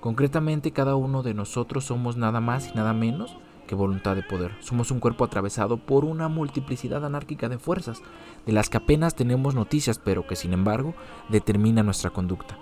Concretamente, 0.00 0.72
cada 0.72 0.96
uno 0.96 1.22
de 1.22 1.34
nosotros 1.34 1.84
somos 1.84 2.16
nada 2.16 2.40
más 2.40 2.68
y 2.68 2.74
nada 2.74 2.94
menos 2.94 3.36
que 3.64 3.74
voluntad 3.74 4.16
de 4.16 4.22
poder. 4.22 4.52
Somos 4.60 4.90
un 4.90 5.00
cuerpo 5.00 5.24
atravesado 5.24 5.76
por 5.76 6.04
una 6.04 6.28
multiplicidad 6.28 7.04
anárquica 7.04 7.48
de 7.48 7.58
fuerzas, 7.58 8.02
de 8.46 8.52
las 8.52 8.70
que 8.70 8.76
apenas 8.76 9.14
tenemos 9.14 9.54
noticias, 9.54 9.98
pero 9.98 10.26
que 10.26 10.36
sin 10.36 10.52
embargo 10.52 10.94
determina 11.28 11.82
nuestra 11.82 12.10
conducta. 12.10 12.58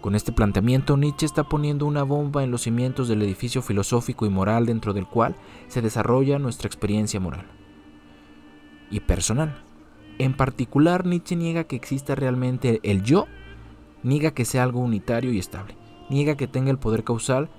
Con 0.00 0.14
este 0.14 0.32
planteamiento, 0.32 0.96
Nietzsche 0.96 1.26
está 1.26 1.44
poniendo 1.44 1.84
una 1.84 2.04
bomba 2.04 2.42
en 2.42 2.50
los 2.50 2.62
cimientos 2.62 3.06
del 3.08 3.20
edificio 3.20 3.60
filosófico 3.60 4.24
y 4.24 4.30
moral 4.30 4.64
dentro 4.64 4.94
del 4.94 5.06
cual 5.06 5.36
se 5.68 5.82
desarrolla 5.82 6.38
nuestra 6.38 6.68
experiencia 6.68 7.20
moral 7.20 7.46
y 8.90 9.00
personal. 9.00 9.62
En 10.18 10.34
particular, 10.34 11.06
Nietzsche 11.06 11.36
niega 11.36 11.64
que 11.64 11.76
exista 11.76 12.14
realmente 12.14 12.80
el 12.82 13.02
yo, 13.02 13.26
niega 14.02 14.30
que 14.30 14.46
sea 14.46 14.62
algo 14.62 14.80
unitario 14.80 15.32
y 15.32 15.38
estable, 15.38 15.76
niega 16.08 16.34
que 16.36 16.46
tenga 16.46 16.70
el 16.70 16.78
poder 16.78 17.04
causal 17.04 17.50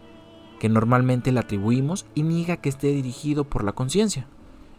que 0.61 0.69
normalmente 0.69 1.31
le 1.31 1.39
atribuimos 1.39 2.05
y 2.13 2.21
niega 2.21 2.57
que 2.57 2.69
esté 2.69 2.89
dirigido 2.89 3.45
por 3.45 3.63
la 3.63 3.71
conciencia. 3.71 4.27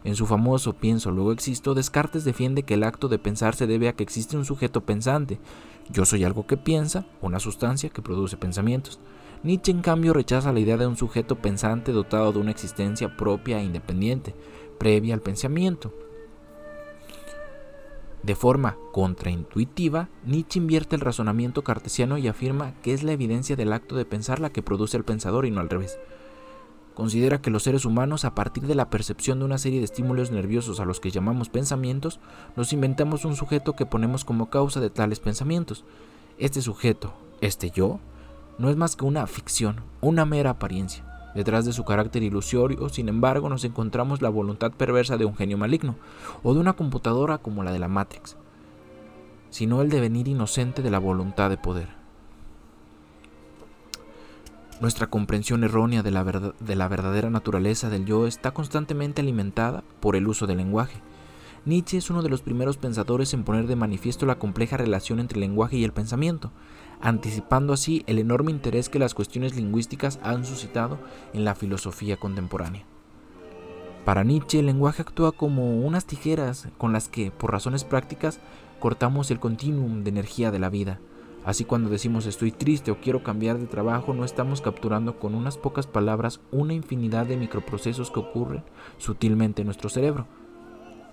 En 0.04 0.14
su 0.14 0.26
famoso 0.26 0.74
Pienso, 0.74 1.10
luego 1.10 1.32
existo, 1.32 1.74
Descartes 1.74 2.22
defiende 2.22 2.62
que 2.62 2.74
el 2.74 2.84
acto 2.84 3.08
de 3.08 3.18
pensar 3.18 3.56
se 3.56 3.66
debe 3.66 3.88
a 3.88 3.92
que 3.94 4.04
existe 4.04 4.36
un 4.36 4.44
sujeto 4.44 4.82
pensante. 4.82 5.40
Yo 5.90 6.04
soy 6.04 6.22
algo 6.22 6.46
que 6.46 6.56
piensa, 6.56 7.04
una 7.20 7.40
sustancia 7.40 7.90
que 7.90 8.00
produce 8.00 8.36
pensamientos. 8.36 9.00
Nietzsche, 9.42 9.72
en 9.72 9.82
cambio, 9.82 10.12
rechaza 10.12 10.52
la 10.52 10.60
idea 10.60 10.76
de 10.76 10.86
un 10.86 10.96
sujeto 10.96 11.34
pensante 11.34 11.90
dotado 11.90 12.32
de 12.32 12.38
una 12.38 12.52
existencia 12.52 13.16
propia 13.16 13.58
e 13.58 13.64
independiente, 13.64 14.36
previa 14.78 15.14
al 15.14 15.20
pensamiento. 15.20 15.92
De 18.22 18.36
forma 18.36 18.76
contraintuitiva, 18.92 20.08
Nietzsche 20.24 20.60
invierte 20.60 20.94
el 20.94 21.00
razonamiento 21.00 21.64
cartesiano 21.64 22.18
y 22.18 22.28
afirma 22.28 22.74
que 22.82 22.94
es 22.94 23.02
la 23.02 23.12
evidencia 23.12 23.56
del 23.56 23.72
acto 23.72 23.96
de 23.96 24.04
pensar 24.04 24.38
la 24.38 24.50
que 24.50 24.62
produce 24.62 24.96
el 24.96 25.04
pensador 25.04 25.44
y 25.44 25.50
no 25.50 25.60
al 25.60 25.68
revés. 25.68 25.98
considera 26.94 27.40
que 27.40 27.50
los 27.50 27.62
seres 27.62 27.86
humanos, 27.86 28.26
a 28.26 28.34
partir 28.34 28.64
de 28.66 28.74
la 28.74 28.90
percepción 28.90 29.38
de 29.38 29.46
una 29.46 29.56
serie 29.56 29.78
de 29.78 29.86
estímulos 29.86 30.30
nerviosos 30.30 30.78
a 30.78 30.84
los 30.84 31.00
que 31.00 31.10
llamamos 31.10 31.48
pensamientos, 31.48 32.20
nos 32.54 32.74
inventamos 32.74 33.24
un 33.24 33.34
sujeto 33.34 33.72
que 33.72 33.86
ponemos 33.86 34.26
como 34.26 34.50
causa 34.50 34.78
de 34.78 34.90
tales 34.90 35.18
pensamientos. 35.18 35.84
Este 36.38 36.60
sujeto, 36.60 37.14
este 37.40 37.70
yo, 37.70 37.98
no 38.58 38.68
es 38.68 38.76
más 38.76 38.94
que 38.94 39.06
una 39.06 39.26
ficción, 39.26 39.80
una 40.02 40.26
mera 40.26 40.50
apariencia. 40.50 41.11
Detrás 41.34 41.64
de 41.64 41.72
su 41.72 41.84
carácter 41.84 42.22
ilusorio, 42.22 42.88
sin 42.88 43.08
embargo, 43.08 43.48
nos 43.48 43.64
encontramos 43.64 44.20
la 44.20 44.28
voluntad 44.28 44.72
perversa 44.72 45.16
de 45.16 45.24
un 45.24 45.34
genio 45.34 45.56
maligno, 45.56 45.96
o 46.42 46.52
de 46.52 46.60
una 46.60 46.74
computadora 46.74 47.38
como 47.38 47.62
la 47.62 47.72
de 47.72 47.78
la 47.78 47.88
Matrix, 47.88 48.36
sino 49.50 49.80
el 49.80 49.88
devenir 49.88 50.28
inocente 50.28 50.82
de 50.82 50.90
la 50.90 50.98
voluntad 50.98 51.48
de 51.48 51.56
poder. 51.56 52.02
Nuestra 54.80 55.06
comprensión 55.06 55.62
errónea 55.62 56.02
de 56.02 56.10
la, 56.10 56.24
de 56.58 56.76
la, 56.76 56.88
verdadera 56.88 57.30
naturaleza 57.30 57.88
del 57.88 58.04
yo 58.04 58.26
está 58.26 58.50
constantemente 58.50 59.22
alimentada 59.22 59.84
por 60.00 60.16
el 60.16 60.26
uso 60.26 60.46
del 60.46 60.56
lenguaje. 60.56 61.00
Nietzsche 61.64 61.98
es 61.98 62.10
uno 62.10 62.22
de 62.22 62.28
los 62.28 62.42
primeros 62.42 62.78
pensadores 62.78 63.32
en 63.32 63.44
poner 63.44 63.68
de 63.68 63.76
manifiesto 63.76 64.26
la 64.26 64.40
compleja 64.40 64.76
relación 64.76 65.20
entre 65.20 65.36
el 65.36 65.42
lenguaje 65.42 65.76
y 65.76 65.84
el 65.84 65.92
pensamiento, 65.92 66.50
anticipando 67.02 67.72
así 67.72 68.04
el 68.06 68.18
enorme 68.18 68.50
interés 68.50 68.88
que 68.88 68.98
las 68.98 69.14
cuestiones 69.14 69.54
lingüísticas 69.54 70.18
han 70.22 70.46
suscitado 70.46 70.98
en 71.34 71.44
la 71.44 71.54
filosofía 71.54 72.16
contemporánea. 72.16 72.86
Para 74.04 74.24
Nietzsche 74.24 74.60
el 74.60 74.66
lenguaje 74.66 75.02
actúa 75.02 75.32
como 75.32 75.80
unas 75.80 76.06
tijeras 76.06 76.68
con 76.78 76.92
las 76.92 77.08
que, 77.08 77.30
por 77.30 77.52
razones 77.52 77.84
prácticas, 77.84 78.40
cortamos 78.80 79.30
el 79.30 79.38
continuum 79.38 80.02
de 80.02 80.10
energía 80.10 80.50
de 80.50 80.58
la 80.58 80.70
vida, 80.70 80.98
Así 81.44 81.64
cuando 81.64 81.90
decimos 81.90 82.26
estoy 82.26 82.52
triste 82.52 82.92
o 82.92 83.00
quiero 83.00 83.24
cambiar 83.24 83.58
de 83.58 83.66
trabajo, 83.66 84.14
no 84.14 84.24
estamos 84.24 84.60
capturando 84.60 85.18
con 85.18 85.34
unas 85.34 85.58
pocas 85.58 85.88
palabras 85.88 86.40
una 86.52 86.72
infinidad 86.72 87.26
de 87.26 87.36
microprocesos 87.36 88.12
que 88.12 88.20
ocurren 88.20 88.62
sutilmente 88.98 89.62
en 89.62 89.66
nuestro 89.66 89.88
cerebro. 89.88 90.26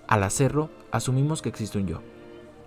Al 0.06 0.22
hacerlo, 0.22 0.70
asumimos 0.92 1.42
que 1.42 1.48
existe 1.48 1.78
un 1.78 1.86
yo, 1.88 2.02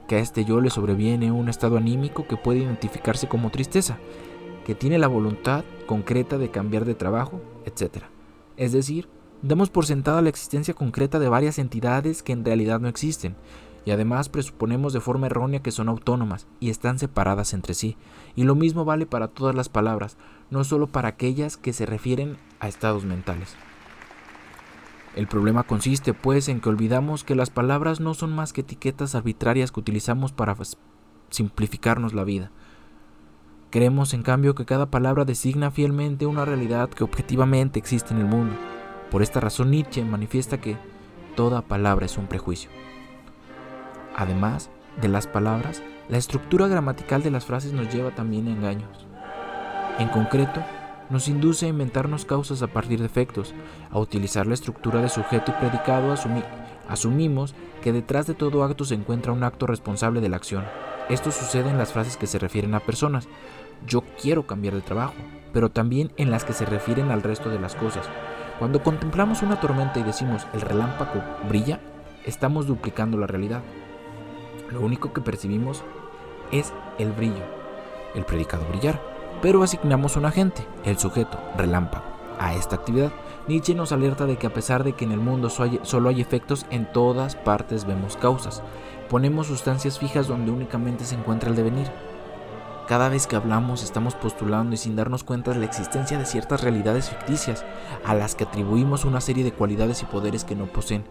que 0.08 0.16
a 0.16 0.20
este 0.20 0.46
yo 0.46 0.62
le 0.62 0.70
sobreviene 0.70 1.32
un 1.32 1.50
estado 1.50 1.78
anímico 1.78 2.28
que 2.28 2.38
puede 2.38 2.60
identificarse 2.60 3.28
como 3.28 3.50
tristeza, 3.50 3.98
que 4.66 4.76
tiene 4.76 4.98
la 4.98 5.08
voluntad 5.08 5.64
concreta 5.86 6.38
de 6.38 6.52
cambiar 6.52 6.86
de 6.86 6.96
trabajo, 6.96 7.42
etc. 7.66 8.06
Es 8.58 8.72
decir, 8.72 9.10
damos 9.42 9.70
por 9.70 9.86
sentada 9.86 10.22
la 10.22 10.30
existencia 10.30 10.74
concreta 10.74 11.20
de 11.20 11.30
varias 11.30 11.60
entidades 11.60 12.24
que 12.24 12.34
en 12.34 12.46
realidad 12.46 12.80
no 12.80 12.88
existen, 12.88 13.36
y 13.86 13.92
además 13.92 14.30
presuponemos 14.30 14.94
de 14.94 15.02
forma 15.02 15.28
errónea 15.28 15.62
que 15.62 15.72
son 15.72 15.90
autónomas 15.90 16.48
y 16.60 16.70
están 16.70 17.00
separadas 17.00 17.54
entre 17.54 17.74
sí. 17.74 17.98
Y 18.36 18.44
lo 18.44 18.56
mismo 18.56 18.86
vale 18.86 19.06
para 19.06 19.28
todas 19.28 19.56
las 19.56 19.70
palabras, 19.70 20.18
no 20.50 20.64
solo 20.64 20.88
para 20.88 21.10
aquellas 21.10 21.58
que 21.58 21.74
se 21.74 21.86
refieren 21.86 22.38
a 22.60 22.68
estados 22.68 23.04
mentales. 23.04 23.56
El 25.16 25.28
problema 25.28 25.64
consiste, 25.64 26.14
pues, 26.14 26.50
en 26.50 26.60
que 26.60 26.70
olvidamos 26.70 27.24
que 27.24 27.36
las 27.36 27.52
palabras 27.52 28.00
no 28.00 28.14
son 28.16 28.34
más 28.34 28.52
que 28.52 28.62
etiquetas 28.62 29.14
arbitrarias 29.14 29.72
que 29.72 29.80
utilizamos 29.80 30.32
para 30.32 30.56
simplificarnos 31.30 32.14
la 32.14 32.24
vida. 32.24 32.52
Creemos, 33.70 34.14
en 34.14 34.24
cambio, 34.24 34.56
que 34.56 34.66
cada 34.66 34.88
palabra 34.88 35.26
designa 35.26 35.72
fielmente 35.72 36.26
una 36.26 36.46
realidad 36.46 36.90
que 36.90 37.04
objetivamente 37.04 37.80
existe 37.80 38.14
en 38.14 38.22
el 38.22 38.26
mundo. 38.26 38.56
Por 39.12 39.22
esta 39.22 39.40
razón 39.40 39.72
Nietzsche 39.72 40.04
manifiesta 40.04 40.60
que 40.60 40.78
toda 41.36 41.62
palabra 41.62 42.06
es 42.08 42.18
un 42.18 42.28
prejuicio. 42.28 42.72
Además 44.16 44.70
de 45.02 45.08
las 45.08 45.28
palabras, 45.28 45.84
la 46.10 46.18
estructura 46.18 46.68
gramatical 46.68 47.24
de 47.24 47.32
las 47.32 47.46
frases 47.46 47.74
nos 47.74 47.94
lleva 47.94 48.14
también 48.16 48.48
a 48.48 48.52
engaños. 48.52 49.08
En 50.00 50.08
concreto, 50.10 50.64
nos 51.14 51.28
induce 51.28 51.68
a 51.68 51.70
inventarnos 51.70 52.26
causas 52.26 52.64
a 52.64 52.68
partir 52.68 53.00
de 53.00 53.06
efectos, 53.06 53.54
a 53.92 54.00
utilizar 54.00 54.48
la 54.48 54.56
estructura 54.56 55.00
de 55.00 55.10
sujeto 55.10 55.52
y 55.52 55.60
predicado, 55.60 56.12
asumimos 56.90 57.54
que 57.84 57.94
detrás 57.94 58.26
de 58.26 58.34
todo 58.34 58.64
acto 58.64 58.84
se 58.84 58.96
encuentra 58.96 59.32
un 59.32 59.44
acto 59.44 59.68
responsable 59.68 60.22
de 60.22 60.30
la 60.30 60.38
acción. 60.38 60.66
Esto 61.10 61.30
sucede 61.30 61.70
en 61.70 61.78
las 61.78 61.94
frases 61.94 62.18
que 62.18 62.26
se 62.26 62.40
refieren 62.40 62.74
a 62.74 62.80
personas, 62.80 63.28
yo 63.86 64.04
quiero 64.20 64.48
cambiar 64.48 64.74
de 64.74 64.82
trabajo, 64.82 65.14
pero 65.54 65.70
también 65.70 66.12
en 66.18 66.32
las 66.32 66.46
que 66.46 66.54
se 66.54 66.66
refieren 66.66 67.12
al 67.12 67.22
resto 67.22 67.52
de 67.52 67.60
las 67.60 67.76
cosas. 67.76 68.10
Cuando 68.58 68.82
contemplamos 68.82 69.44
una 69.44 69.60
tormenta 69.60 70.00
y 70.00 70.04
decimos 70.04 70.48
el 70.54 70.62
relámpago 70.62 71.22
brilla, 71.48 71.80
estamos 72.26 72.66
duplicando 72.66 73.20
la 73.20 73.28
realidad. 73.28 73.62
Lo 74.72 74.82
único 74.82 75.14
que 75.14 75.22
percibimos 75.22 75.84
es 76.52 76.74
el 76.98 77.12
brillo, 77.12 77.44
el 78.16 78.26
predicado 78.26 78.66
brillar, 78.66 79.13
pero 79.44 79.62
asignamos 79.62 80.16
un 80.16 80.26
agente, 80.26 80.66
el 80.86 80.98
sujeto, 80.98 81.38
relámpago, 81.58 82.06
a 82.40 82.56
esta 82.56 82.78
actividad. 82.78 83.12
Nietzsche 83.50 83.76
nos 83.76 83.92
alerta 83.92 84.26
de 84.26 84.38
que 84.38 84.48
a 84.48 84.54
pesar 84.54 84.86
de 84.86 84.94
que 84.94 85.04
en 85.04 85.12
el 85.12 85.20
mundo 85.20 85.50
solo 85.50 86.10
hay 86.10 86.22
efectos, 86.22 86.66
en 86.70 86.90
todas 86.90 87.36
partes 87.36 87.84
vemos 87.84 88.16
causas. 88.16 88.64
Ponemos 89.10 89.48
sustancias 89.48 90.00
fijas 90.00 90.30
donde 90.30 90.50
únicamente 90.50 91.04
se 91.04 91.16
encuentra 91.16 91.50
el 91.50 91.58
devenir. 91.58 91.92
Cada 92.88 93.10
vez 93.10 93.28
que 93.28 93.36
hablamos 93.36 93.84
estamos 93.84 94.16
postulando 94.16 94.76
y 94.76 94.78
sin 94.78 94.96
darnos 94.96 95.26
cuenta 95.26 95.52
de 95.52 95.60
la 95.60 95.66
existencia 95.66 96.18
de 96.18 96.26
ciertas 96.26 96.62
realidades 96.64 97.10
ficticias 97.10 97.66
a 98.06 98.14
las 98.14 98.36
que 98.36 98.46
atribuimos 98.46 99.04
una 99.04 99.20
serie 99.20 99.44
de 99.44 99.52
cualidades 99.52 100.02
y 100.04 100.06
poderes 100.06 100.46
que 100.46 100.56
no 100.56 100.68
poseen. 100.68 101.04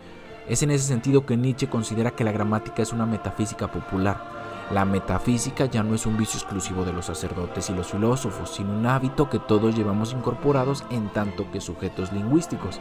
Es 0.49 0.63
en 0.63 0.71
ese 0.71 0.87
sentido 0.87 1.27
que 1.27 1.37
Nietzsche 1.37 1.69
considera 1.69 2.13
que 2.13 2.25
la 2.25 2.33
gramática 2.33 2.81
es 2.81 2.95
una 2.95 3.05
metafísica 3.05 3.71
popular. 3.71 4.42
La 4.73 4.87
metafísica 4.87 5.67
ya 5.67 5.83
no 5.83 5.95
es 5.95 6.07
un 6.07 6.17
vicio 6.17 6.41
exclusivo 6.41 6.87
de 6.87 6.95
los 6.95 7.05
sacerdotes 7.05 7.69
y 7.69 7.75
los 7.75 7.89
filósofos, 7.89 8.55
sino 8.55 8.73
un 8.73 8.87
hábito 8.87 9.29
que 9.29 9.39
todos 9.39 9.77
llevamos 9.77 10.15
incorporados 10.15 10.85
en 10.89 11.11
tanto 11.11 11.51
que 11.51 11.61
sujetos 11.61 12.11
lingüísticos. 12.11 12.81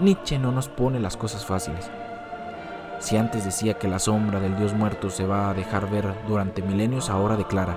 Nietzsche 0.00 0.38
no 0.38 0.52
nos 0.52 0.68
pone 0.68 1.00
las 1.00 1.16
cosas 1.16 1.44
fáciles. 1.44 1.90
Si 3.00 3.16
antes 3.16 3.44
decía 3.44 3.74
que 3.74 3.88
la 3.88 3.98
sombra 3.98 4.38
del 4.38 4.56
Dios 4.56 4.72
muerto 4.72 5.10
se 5.10 5.26
va 5.26 5.50
a 5.50 5.54
dejar 5.54 5.90
ver 5.90 6.14
durante 6.28 6.62
milenios, 6.62 7.10
ahora 7.10 7.36
declara, 7.36 7.76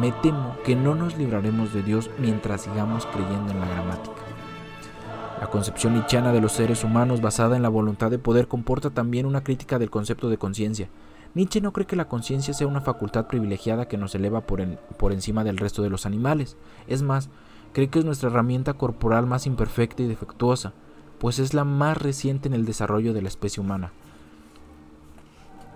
me 0.00 0.10
temo 0.10 0.56
que 0.64 0.74
no 0.74 0.94
nos 0.94 1.18
libraremos 1.18 1.74
de 1.74 1.82
Dios 1.82 2.10
mientras 2.18 2.62
sigamos 2.62 3.04
creyendo 3.04 3.52
en 3.52 3.60
la 3.60 3.68
gramática. 3.68 4.16
La 5.40 5.48
concepción 5.48 5.92
nietzscheana 5.92 6.32
de 6.32 6.40
los 6.40 6.52
seres 6.52 6.84
humanos 6.84 7.20
basada 7.20 7.56
en 7.56 7.62
la 7.62 7.68
voluntad 7.68 8.10
de 8.10 8.18
poder 8.18 8.48
comporta 8.48 8.88
también 8.88 9.26
una 9.26 9.42
crítica 9.42 9.78
del 9.78 9.90
concepto 9.90 10.30
de 10.30 10.38
conciencia. 10.38 10.88
Nietzsche 11.32 11.60
no 11.60 11.72
cree 11.72 11.86
que 11.86 11.94
la 11.94 12.08
conciencia 12.08 12.54
sea 12.54 12.66
una 12.66 12.80
facultad 12.80 13.26
privilegiada 13.28 13.86
que 13.86 13.96
nos 13.96 14.14
eleva 14.16 14.40
por, 14.40 15.12
encima 15.12 15.44
del 15.44 15.58
resto 15.58 15.82
de 15.82 15.90
los 15.90 16.04
animales. 16.04 16.56
Es 16.88 17.02
más, 17.02 17.28
cree 17.72 17.88
que 17.88 18.00
es 18.00 18.04
nuestra 18.04 18.30
herramienta 18.30 18.74
corporal 18.74 19.26
más 19.26 19.46
imperfecta 19.46 20.02
y 20.02 20.08
defectuosa, 20.08 20.72
pues 21.18 21.38
es 21.38 21.54
la 21.54 21.64
más 21.64 21.96
reciente 21.98 22.48
en 22.48 22.54
el 22.54 22.64
desarrollo 22.64 23.12
de 23.12 23.22
la 23.22 23.28
especie 23.28 23.62
humana. 23.62 23.92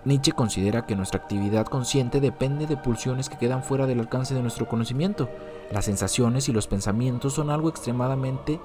Nietzsche 0.04 0.32
considera 0.32 0.86
que 0.86 0.96
nuestra 0.96 1.20
actividad 1.20 1.66
consciente 1.66 2.20
depende 2.20 2.66
de 2.66 2.76
pulsiones 2.76 3.28
que 3.28 3.38
quedan 3.38 3.62
fuera 3.62 3.86
del 3.86 4.00
alcance 4.00 4.34
de 4.34 4.42
nuestro 4.42 4.66
conocimiento. 4.66 5.30
Las 5.70 5.84
sensaciones 5.84 6.48
y 6.48 6.52
los 6.52 6.66
pensamientos 6.66 7.32
son 7.32 7.48
algo 7.48 7.68
extremadamente 7.68 8.60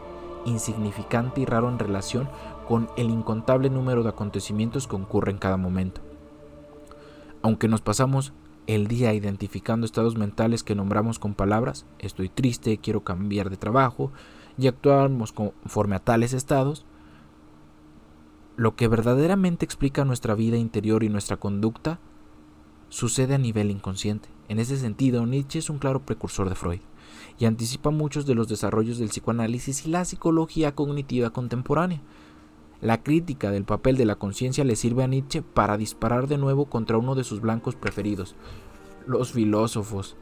insignificante 0.46 1.42
y 1.42 1.46
raro 1.46 1.70
en 1.70 1.80
relación 1.80 2.28
con 2.68 2.90
el 2.98 3.10
incontable 3.10 3.70
número 3.70 4.04
de 4.04 4.10
acontecimientos 4.10 4.88
que 4.88 4.96
ocurren 4.96 5.38
cada 5.38 5.56
momento. 5.56 6.09
Aunque 7.42 7.68
nos 7.68 7.82
pasamos 7.82 8.34
el 8.68 8.88
día 8.88 9.14
identificando 9.14 9.86
estados 9.86 10.18
mentales 10.18 10.64
que 10.64 10.76
nombramos 10.76 11.20
con 11.20 11.34
palabras, 11.34 11.86
estoy 12.00 12.30
triste, 12.30 12.78
quiero 12.78 13.04
cambiar 13.04 13.50
de 13.50 13.58
trabajo, 13.58 14.12
y 14.58 14.68
actuamos 14.68 15.32
conforme 15.32 15.96
a 15.96 16.00
tales 16.00 16.34
estados, 16.34 16.86
lo 18.58 18.76
que 18.76 18.90
verdaderamente 18.90 19.64
explica 19.64 20.04
nuestra 20.04 20.36
vida 20.36 20.58
interior 20.58 21.04
y 21.04 21.10
nuestra 21.10 21.38
conducta 21.38 22.00
sucede 22.90 23.36
a 23.36 23.38
nivel 23.38 23.72
inconsciente. 23.72 24.28
En 24.50 24.60
ese 24.60 24.78
sentido, 24.78 25.26
Nietzsche 25.26 25.60
es 25.60 25.70
un 25.70 25.80
claro 25.80 26.02
precursor 26.02 26.50
de 26.50 26.56
Freud 26.56 26.82
y 27.38 27.46
anticipa 27.46 27.90
muchos 27.90 28.26
de 28.26 28.36
los 28.36 28.50
desarrollos 28.50 28.98
del 28.98 29.10
psicoanálisis 29.10 29.86
y 29.86 29.90
la 29.90 30.04
psicología 30.04 30.76
cognitiva 30.76 31.30
contemporánea. 31.30 32.02
La 32.82 33.04
crítica 33.04 33.52
del 33.52 33.66
papel 33.66 33.98
de 33.98 34.06
la 34.06 34.16
conciencia 34.16 34.64
le 34.64 34.78
sirve 34.78 35.04
a 35.04 35.08
Nietzsche 35.08 35.42
para 35.42 35.76
disparar 35.76 36.28
de 36.28 36.38
nuevo 36.38 36.66
contra 36.66 36.98
uno 36.98 37.14
de 37.14 37.26
sus 37.26 37.42
blancos 37.42 37.76
preferidos, 37.76 38.36
los 39.06 39.34
filósofos. 39.34 40.16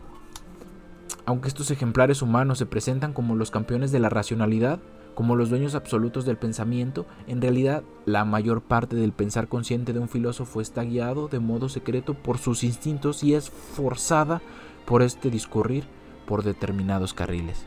Aunque 1.26 1.50
estos 1.50 1.70
ejemplares 1.70 2.24
humanos 2.24 2.58
se 2.58 2.66
presentan 2.66 3.14
como 3.14 3.36
los 3.36 3.52
campeones 3.52 3.92
de 3.92 4.00
la 4.00 4.10
racionalidad, 4.10 4.80
como 5.14 5.36
los 5.36 5.52
dueños 5.52 5.76
absolutos 5.76 6.26
del 6.26 6.38
pensamiento, 6.38 7.06
en 7.28 7.42
realidad 7.42 7.84
la 8.06 8.26
mayor 8.26 8.64
parte 8.64 8.96
del 8.96 9.12
pensar 9.12 9.48
consciente 9.48 9.94
de 9.94 10.00
un 10.00 10.10
filósofo 10.10 10.60
está 10.60 10.84
guiado 10.84 11.28
de 11.28 11.40
modo 11.40 11.70
secreto 11.70 12.16
por 12.16 12.40
sus 12.40 12.64
instintos 12.64 13.24
y 13.24 13.36
es 13.36 13.52
forzada 13.52 14.42
por 14.86 15.04
este 15.04 15.30
discurrir 15.30 15.86
por 16.26 16.44
determinados 16.44 17.14
carriles. 17.14 17.66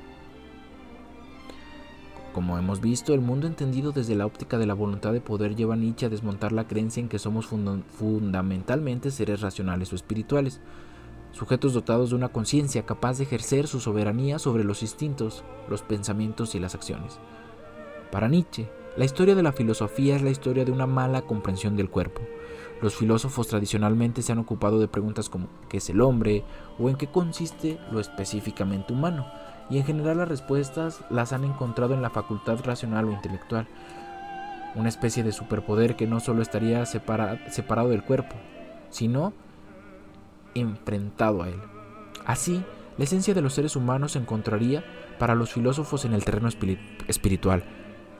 Como 2.33 2.57
hemos 2.59 2.81
visto, 2.81 3.12
el 3.12 3.21
mundo 3.21 3.49
entendido 3.49 3.90
desde 3.90 4.14
la 4.14 4.25
óptica 4.25 4.57
de 4.57 4.66
la 4.66 4.75
voluntad 4.75 5.12
de 5.12 5.21
poder 5.21 5.57
lleva 5.57 5.75
a 5.75 5.77
Nietzsche 5.77 6.07
a 6.07 6.11
desmontar 6.11 6.53
la 6.53 6.69
creencia 6.69 7.01
en 7.01 7.09
que 7.09 7.19
somos 7.19 7.47
fundamentalmente 7.47 9.11
seres 9.11 9.40
racionales 9.40 9.93
o 9.93 9.97
espirituales. 9.97 10.61
sujetos 11.33 11.75
dotados 11.75 12.11
de 12.11 12.16
una 12.16 12.31
conciencia 12.31 12.85
capaz 12.85 13.19
de 13.19 13.25
ejercer 13.25 13.69
su 13.69 13.79
soberanía 13.79 14.40
sobre 14.40 14.64
los 14.64 14.83
instintos, 14.83 15.45
los 15.69 15.83
pensamientos 15.83 16.57
y 16.57 16.59
las 16.59 16.75
acciones. 16.75 17.21
Para 18.11 18.27
Nietzsche, 18.27 18.69
la 18.97 19.05
historia 19.05 19.37
de 19.37 19.45
la 19.45 19.53
filosofía 19.53 20.16
es 20.16 20.23
la 20.23 20.31
historia 20.31 20.64
de 20.64 20.73
una 20.73 20.87
mala 20.87 21.23
comprensión 21.23 21.77
del 21.77 21.88
cuerpo. 21.88 22.23
Los 22.83 22.97
filósofos 22.97 23.47
tradicionalmente 23.47 24.23
se 24.23 24.33
han 24.33 24.38
ocupado 24.38 24.81
de 24.81 24.88
preguntas 24.88 25.29
como 25.29 25.47
¿qué 25.69 25.77
es 25.77 25.88
el 25.90 26.01
hombre? 26.01 26.43
o 26.79 26.88
¿en 26.88 26.97
qué 26.97 27.07
consiste 27.07 27.79
lo 27.93 28.01
específicamente 28.01 28.93
humano? 28.93 29.27
Y 29.70 29.78
en 29.78 29.85
general 29.85 30.18
las 30.18 30.28
respuestas 30.28 31.00
las 31.11 31.33
han 31.33 31.44
encontrado 31.44 31.94
en 31.94 32.02
la 32.02 32.11
facultad 32.11 32.59
racional 32.64 33.06
o 33.06 33.12
intelectual, 33.12 33.68
una 34.74 34.88
especie 34.88 35.22
de 35.22 35.33
superpoder 35.33 35.96
que 35.96 36.06
no 36.06 36.20
solo 36.20 36.42
estaría 36.42 36.85
separado 36.87 37.88
del 37.88 38.02
cuerpo, 38.02 38.37
sino 38.90 39.33
enfrentado 40.54 41.44
a 41.44 41.48
él. 41.48 41.61
Así, 42.26 42.64
la 42.98 43.04
esencia 43.04 43.33
de 43.33 43.42
los 43.42 43.54
seres 43.54 43.76
humanos 43.76 44.12
se 44.12 44.18
encontraría 44.18 44.85
para 45.18 45.35
los 45.35 45.52
filósofos 45.52 46.04
en 46.04 46.14
el 46.14 46.24
terreno 46.24 46.48
espiritual, 47.06 47.64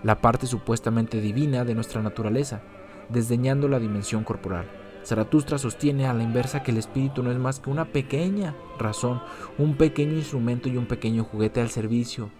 la 0.03 0.21
parte 0.21 0.47
supuestamente 0.47 1.21
divina 1.21 1.65
de 1.65 1.75
nuestra 1.75 2.01
naturaleza, 2.01 2.63
desdeñando 3.09 3.69
la 3.69 3.79
dimensión 3.79 4.23
corporal. 4.25 4.67
Zaratustra 5.05 5.59
sostiene 5.59 6.07
a 6.07 6.15
la 6.15 6.23
inversa 6.23 6.63
que 6.63 6.71
el 6.71 6.77
espíritu 6.77 7.23
no 7.23 7.31
es 7.31 7.39
más 7.39 7.61
que 7.61 7.71
una 7.71 7.87
pequeña 7.87 8.55
razón, 8.79 9.23
un 9.59 9.77
pequeño 9.77 10.15
instrumento 10.15 10.69
y 10.69 10.77
un 10.77 10.87
pequeño 10.87 11.25
juguete 11.25 11.61
al 11.61 11.71
servicio 11.71 12.31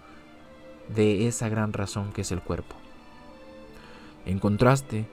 de 0.93 1.27
esa 1.27 1.49
gran 1.49 1.73
razón 1.73 2.11
que 2.11 2.21
es 2.21 2.31
el 2.31 2.41
cuerpo. 2.41 2.75
En 4.25 4.39
contraste, 4.39 5.07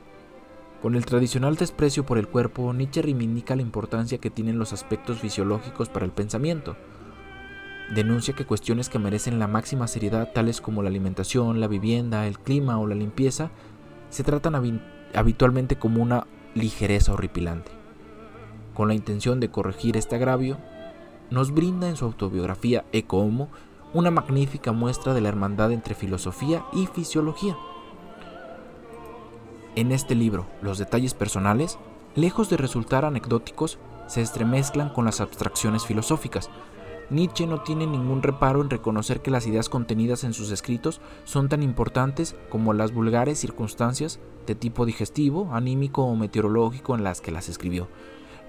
con 0.82 0.94
el 0.94 1.06
tradicional 1.06 1.56
desprecio 1.56 2.04
por 2.04 2.18
el 2.18 2.28
cuerpo, 2.28 2.72
Nietzsche 2.72 3.02
reivindica 3.02 3.56
la 3.56 3.62
importancia 3.62 4.18
que 4.18 4.30
tienen 4.30 4.58
los 4.58 4.72
aspectos 4.72 5.18
fisiológicos 5.18 5.88
para 5.88 6.04
el 6.04 6.12
pensamiento. 6.12 6.76
Denuncia 7.94 8.34
que 8.34 8.44
cuestiones 8.44 8.88
que 8.88 8.98
merecen 8.98 9.38
la 9.38 9.48
máxima 9.48 9.88
seriedad, 9.88 10.32
tales 10.32 10.60
como 10.60 10.82
la 10.82 10.90
alimentación, 10.90 11.58
la 11.58 11.66
vivienda, 11.66 12.26
el 12.26 12.38
clima 12.38 12.78
o 12.78 12.86
la 12.86 12.94
limpieza, 12.94 13.50
se 14.10 14.22
tratan 14.22 14.80
habitualmente 15.14 15.76
como 15.76 16.02
una 16.02 16.26
ligereza 16.54 17.12
horripilante. 17.12 17.70
Con 18.74 18.88
la 18.88 18.94
intención 18.94 19.40
de 19.40 19.50
corregir 19.50 19.96
este 19.96 20.16
agravio, 20.16 20.58
nos 21.30 21.52
brinda 21.52 21.88
en 21.88 21.96
su 21.96 22.04
autobiografía 22.04 22.84
Eco 22.92 23.18
Homo 23.18 23.48
una 23.94 24.10
magnífica 24.10 24.72
muestra 24.72 25.14
de 25.14 25.20
la 25.20 25.28
hermandad 25.28 25.72
entre 25.72 25.94
filosofía 25.94 26.64
y 26.72 26.86
fisiología. 26.86 27.56
En 29.76 29.92
este 29.92 30.14
libro, 30.14 30.46
los 30.62 30.78
detalles 30.78 31.14
personales, 31.14 31.78
lejos 32.14 32.50
de 32.50 32.56
resultar 32.56 33.04
anecdóticos, 33.04 33.78
se 34.06 34.22
estremezclan 34.22 34.90
con 34.90 35.04
las 35.04 35.20
abstracciones 35.20 35.86
filosóficas. 35.86 36.50
Nietzsche 37.10 37.46
no 37.46 37.62
tiene 37.62 37.86
ningún 37.86 38.22
reparo 38.22 38.60
en 38.60 38.68
reconocer 38.68 39.22
que 39.22 39.30
las 39.30 39.46
ideas 39.46 39.70
contenidas 39.70 40.24
en 40.24 40.34
sus 40.34 40.50
escritos 40.50 41.00
son 41.24 41.48
tan 41.48 41.62
importantes 41.62 42.36
como 42.50 42.74
las 42.74 42.92
vulgares 42.92 43.38
circunstancias 43.38 44.20
de 44.46 44.54
tipo 44.54 44.84
digestivo, 44.84 45.48
anímico 45.52 46.02
o 46.02 46.16
meteorológico 46.16 46.94
en 46.94 47.04
las 47.04 47.22
que 47.22 47.30
las 47.30 47.48
escribió. 47.48 47.88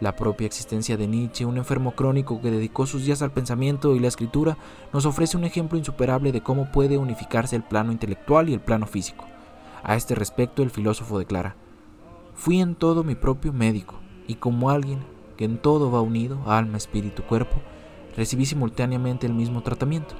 La 0.01 0.15
propia 0.17 0.47
existencia 0.47 0.97
de 0.97 1.07
Nietzsche, 1.07 1.45
un 1.45 1.57
enfermo 1.57 1.93
crónico 1.93 2.41
que 2.41 2.51
dedicó 2.51 2.85
sus 2.85 3.05
días 3.05 3.21
al 3.21 3.31
pensamiento 3.31 3.95
y 3.95 3.99
la 3.99 4.07
escritura, 4.07 4.57
nos 4.91 5.05
ofrece 5.05 5.37
un 5.37 5.45
ejemplo 5.45 5.77
insuperable 5.77 6.33
de 6.33 6.41
cómo 6.41 6.71
puede 6.71 6.97
unificarse 6.97 7.55
el 7.55 7.63
plano 7.63 7.93
intelectual 7.93 8.49
y 8.49 8.53
el 8.53 8.61
plano 8.61 8.87
físico. 8.87 9.25
A 9.83 9.95
este 9.95 10.15
respecto 10.15 10.63
el 10.63 10.69
filósofo 10.69 11.17
declara, 11.17 11.55
Fui 12.33 12.59
en 12.61 12.75
todo 12.75 13.03
mi 13.03 13.15
propio 13.15 13.51
médico, 13.51 13.95
y 14.27 14.35
como 14.35 14.69
alguien 14.69 14.99
que 15.35 15.45
en 15.45 15.57
todo 15.57 15.91
va 15.91 16.01
unido, 16.01 16.39
alma, 16.45 16.77
espíritu, 16.77 17.23
cuerpo, 17.23 17.61
recibí 18.19 18.45
simultáneamente 18.45 19.25
el 19.25 19.33
mismo 19.33 19.63
tratamiento. 19.63 20.13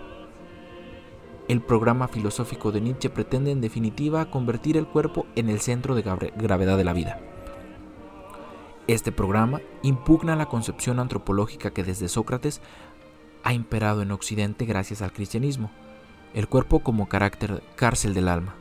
El 1.49 1.62
programa 1.62 2.07
filosófico 2.07 2.71
de 2.71 2.79
Nietzsche 2.79 3.09
pretende 3.09 3.51
en 3.51 3.59
definitiva 3.59 4.31
convertir 4.31 4.77
el 4.77 4.88
cuerpo 4.88 5.25
en 5.35 5.49
el 5.49 5.59
centro 5.59 5.95
de 5.95 6.01
gravedad 6.01 6.77
de 6.77 6.83
la 6.85 6.93
vida. 6.93 7.19
Este 8.88 9.12
programa 9.12 9.59
impugna 9.83 10.38
la 10.38 10.45
concepción 10.45 10.99
antropológica 10.99 11.71
que 11.71 11.83
desde 11.83 12.07
Sócrates 12.07 12.62
ha 13.43 13.51
imperado 13.51 14.01
en 14.01 14.12
Occidente 14.12 14.63
gracias 14.63 15.01
al 15.01 15.12
cristianismo, 15.12 15.69
el 16.33 16.47
cuerpo 16.47 16.79
como 16.79 17.09
carácter 17.09 17.62
cárcel 17.75 18.13
del 18.13 18.29
alma 18.29 18.55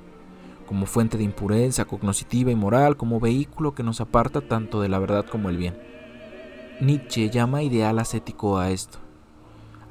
como 0.66 0.84
fuente 0.84 1.16
de 1.16 1.24
impureza 1.24 1.86
cognoscitiva 1.86 2.50
y 2.50 2.54
moral, 2.54 2.98
como 2.98 3.20
vehículo 3.20 3.74
que 3.74 3.82
nos 3.82 4.02
aparta 4.02 4.42
tanto 4.42 4.82
de 4.82 4.90
la 4.90 4.98
verdad 4.98 5.24
como 5.24 5.48
el 5.48 5.56
bien. 5.56 5.78
Nietzsche 6.82 7.30
llama 7.30 7.62
ideal 7.62 7.98
ascético 7.98 8.58
a 8.58 8.70
esto, 8.70 8.98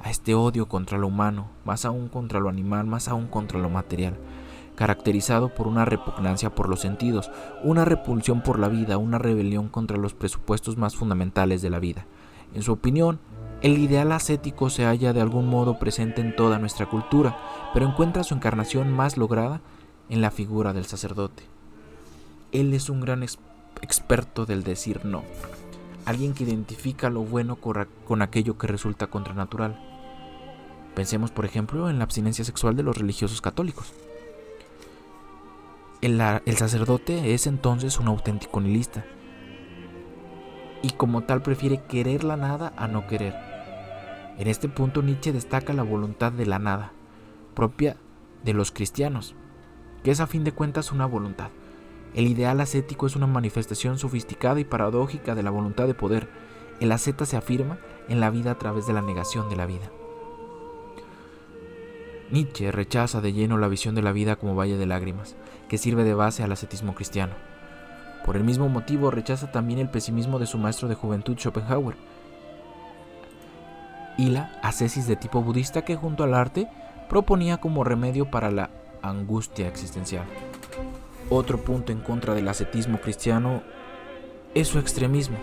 a 0.02 0.10
este 0.10 0.34
odio 0.34 0.68
contra 0.68 0.98
lo 0.98 1.08
humano, 1.08 1.48
más 1.64 1.84
aún 1.84 2.08
contra 2.08 2.40
lo 2.40 2.48
animal, 2.48 2.86
más 2.86 3.08
aún 3.08 3.26
contra 3.26 3.58
lo 3.58 3.70
material, 3.70 4.16
caracterizado 4.74 5.54
por 5.54 5.66
una 5.66 5.84
repugnancia 5.84 6.54
por 6.54 6.68
los 6.68 6.80
sentidos, 6.80 7.30
una 7.62 7.84
repulsión 7.84 8.42
por 8.42 8.58
la 8.58 8.68
vida, 8.68 8.96
una 8.96 9.18
rebelión 9.18 9.68
contra 9.68 9.96
los 9.96 10.14
presupuestos 10.14 10.76
más 10.76 10.96
fundamentales 10.96 11.62
de 11.62 11.70
la 11.70 11.80
vida. 11.80 12.06
En 12.54 12.62
su 12.62 12.72
opinión, 12.72 13.18
el 13.60 13.76
ideal 13.78 14.12
ascético 14.12 14.70
se 14.70 14.84
halla 14.84 15.12
de 15.12 15.20
algún 15.20 15.48
modo 15.48 15.80
presente 15.80 16.20
en 16.20 16.36
toda 16.36 16.58
nuestra 16.58 16.86
cultura, 16.86 17.36
pero 17.74 17.86
encuentra 17.86 18.22
su 18.22 18.34
encarnación 18.34 18.92
más 18.92 19.16
lograda 19.16 19.60
en 20.08 20.20
la 20.20 20.30
figura 20.30 20.72
del 20.72 20.84
sacerdote. 20.84 21.42
Él 22.52 22.72
es 22.72 22.88
un 22.88 23.00
gran 23.00 23.24
experto 23.82 24.46
del 24.46 24.62
decir 24.62 25.04
no, 25.04 25.22
alguien 26.08 26.32
que 26.32 26.44
identifica 26.44 27.10
lo 27.10 27.22
bueno 27.22 27.56
con 27.56 28.22
aquello 28.22 28.56
que 28.56 28.66
resulta 28.66 29.08
contranatural. 29.08 29.78
Pensemos, 30.94 31.30
por 31.30 31.44
ejemplo, 31.44 31.90
en 31.90 31.98
la 31.98 32.04
abstinencia 32.04 32.44
sexual 32.44 32.76
de 32.76 32.82
los 32.82 32.96
religiosos 32.96 33.42
católicos. 33.42 33.92
El, 36.00 36.18
el 36.20 36.56
sacerdote 36.56 37.34
es 37.34 37.46
entonces 37.46 37.98
un 37.98 38.08
auténtico 38.08 38.60
nihilista 38.60 39.04
y 40.80 40.90
como 40.90 41.24
tal 41.24 41.42
prefiere 41.42 41.82
querer 41.82 42.24
la 42.24 42.36
nada 42.36 42.72
a 42.76 42.88
no 42.88 43.06
querer. 43.06 43.34
En 44.38 44.46
este 44.46 44.68
punto 44.68 45.02
Nietzsche 45.02 45.32
destaca 45.32 45.74
la 45.74 45.82
voluntad 45.82 46.32
de 46.32 46.46
la 46.46 46.58
nada, 46.58 46.92
propia 47.54 47.96
de 48.44 48.54
los 48.54 48.70
cristianos, 48.70 49.34
que 50.02 50.10
es 50.10 50.20
a 50.20 50.26
fin 50.26 50.44
de 50.44 50.52
cuentas 50.52 50.90
una 50.90 51.04
voluntad. 51.04 51.50
El 52.14 52.26
ideal 52.26 52.60
ascético 52.60 53.06
es 53.06 53.16
una 53.16 53.26
manifestación 53.26 53.98
sofisticada 53.98 54.60
y 54.60 54.64
paradójica 54.64 55.34
de 55.34 55.42
la 55.42 55.50
voluntad 55.50 55.86
de 55.86 55.94
poder. 55.94 56.28
El 56.80 56.92
asceta 56.92 57.26
se 57.26 57.36
afirma 57.36 57.78
en 58.08 58.20
la 58.20 58.30
vida 58.30 58.52
a 58.52 58.58
través 58.58 58.86
de 58.86 58.92
la 58.92 59.02
negación 59.02 59.48
de 59.48 59.56
la 59.56 59.66
vida. 59.66 59.90
Nietzsche 62.30 62.72
rechaza 62.72 63.20
de 63.20 63.32
lleno 63.32 63.56
la 63.56 63.68
visión 63.68 63.94
de 63.94 64.02
la 64.02 64.12
vida 64.12 64.36
como 64.36 64.54
valle 64.54 64.76
de 64.76 64.86
lágrimas, 64.86 65.36
que 65.68 65.78
sirve 65.78 66.04
de 66.04 66.14
base 66.14 66.42
al 66.42 66.52
ascetismo 66.52 66.94
cristiano. 66.94 67.34
Por 68.24 68.36
el 68.36 68.44
mismo 68.44 68.68
motivo 68.68 69.10
rechaza 69.10 69.50
también 69.50 69.78
el 69.78 69.88
pesimismo 69.88 70.38
de 70.38 70.46
su 70.46 70.58
maestro 70.58 70.88
de 70.88 70.94
juventud 70.94 71.38
Schopenhauer 71.38 71.96
y 74.18 74.30
la 74.30 74.52
ascesis 74.62 75.06
de 75.06 75.16
tipo 75.16 75.42
budista 75.42 75.82
que 75.82 75.96
junto 75.96 76.24
al 76.24 76.34
arte 76.34 76.68
proponía 77.08 77.58
como 77.58 77.84
remedio 77.84 78.30
para 78.30 78.50
la 78.50 78.68
angustia 79.00 79.68
existencial. 79.68 80.26
Otro 81.30 81.58
punto 81.62 81.92
en 81.92 82.00
contra 82.00 82.34
del 82.34 82.48
ascetismo 82.48 83.00
cristiano 83.02 83.62
es 84.54 84.68
su 84.68 84.78
extremismo. 84.78 85.36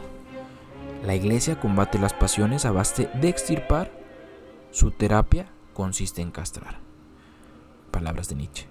La 1.05 1.13
iglesia 1.13 1.59
combate 1.59 1.99
las 1.99 2.13
pasiones 2.13 2.65
a 2.65 2.71
base 2.71 3.07
de 3.21 3.29
extirpar, 3.29 3.91
su 4.71 4.89
terapia 4.89 5.45
consiste 5.75 6.23
en 6.23 6.31
castrar. 6.31 6.79
Palabras 7.91 8.29
de 8.29 8.35
Nietzsche. 8.35 8.67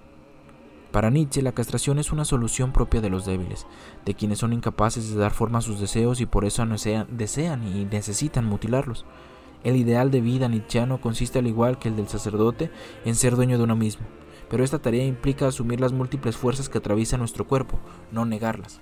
Para 0.91 1.11
Nietzsche 1.11 1.41
la 1.41 1.53
castración 1.53 2.01
es 2.01 2.11
una 2.11 2.25
solución 2.25 2.73
propia 2.73 3.01
de 3.01 3.11
los 3.11 3.27
débiles, 3.27 3.65
de 4.05 4.15
quienes 4.15 4.41
son 4.41 4.53
incapaces 4.53 5.09
de 5.09 5.17
dar 5.17 5.33
forma 5.33 5.59
a 5.59 5.63
sus 5.63 5.79
deseos 5.79 6.21
y 6.21 6.27
por 6.27 6.45
eso 6.45 6.67
desean 6.67 7.67
y 7.69 7.85
necesitan 7.85 8.45
mutilarlos. 8.45 9.05
El 9.63 9.77
ideal 9.77 10.11
de 10.11 10.21
vida 10.21 10.49
nietzscheano 10.49 11.01
consiste 11.01 11.39
al 11.39 11.47
igual 11.47 11.79
que 11.79 11.89
el 11.89 11.97
del 11.97 12.09
sacerdote 12.09 12.73
en 13.05 13.15
ser 13.15 13.37
dueño 13.37 13.57
de 13.57 13.65
uno 13.65 13.77
mismo, 13.77 14.05
pero 14.55 14.63
esta 14.63 14.79
tarea 14.79 15.05
implica 15.05 15.49
asumir 15.49 15.81
las 15.81 15.93
múltiples 15.93 16.37
fuerzas 16.37 16.69
que 16.69 16.79
atraviesan 16.79 17.19
nuestro 17.19 17.45
cuerpo, 17.45 17.81
no 18.13 18.25
negarlas. 18.25 18.79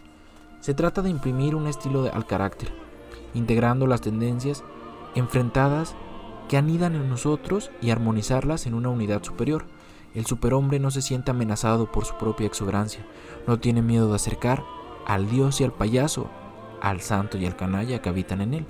Se 0.61 0.75
trata 0.75 1.01
de 1.01 1.09
imprimir 1.09 1.55
un 1.55 1.67
estilo 1.67 2.11
al 2.13 2.27
carácter, 2.27 2.71
integrando 3.33 3.87
las 3.87 4.03
tendencias 4.03 4.65
enfrentadas 5.15 5.95
que 6.51 6.59
anidan 6.59 6.95
en 6.95 7.09
nosotros 7.09 7.71
y 7.81 7.89
armonizarlas 7.89 8.67
en 8.67 8.75
una 8.75 8.91
unidad 8.91 9.23
superior. 9.23 9.65
El 10.15 10.27
superhombre 10.27 10.79
no 10.79 10.91
se 10.91 11.01
siente 11.01 11.31
amenazado 11.31 11.91
por 11.91 12.05
su 12.05 12.17
propia 12.17 12.49
exuberancia, 12.49 13.07
no 13.47 13.59
tiene 13.59 13.81
miedo 13.81 14.11
de 14.11 14.17
acercar 14.17 14.63
al 15.07 15.31
dios 15.31 15.63
y 15.63 15.65
al 15.65 15.73
payaso, 15.73 16.29
al 16.83 17.01
santo 17.01 17.39
y 17.39 17.47
al 17.47 17.57
canalla 17.57 18.03
que 18.03 18.11
habitan 18.11 18.43
en 18.43 18.53
él. 18.53 18.67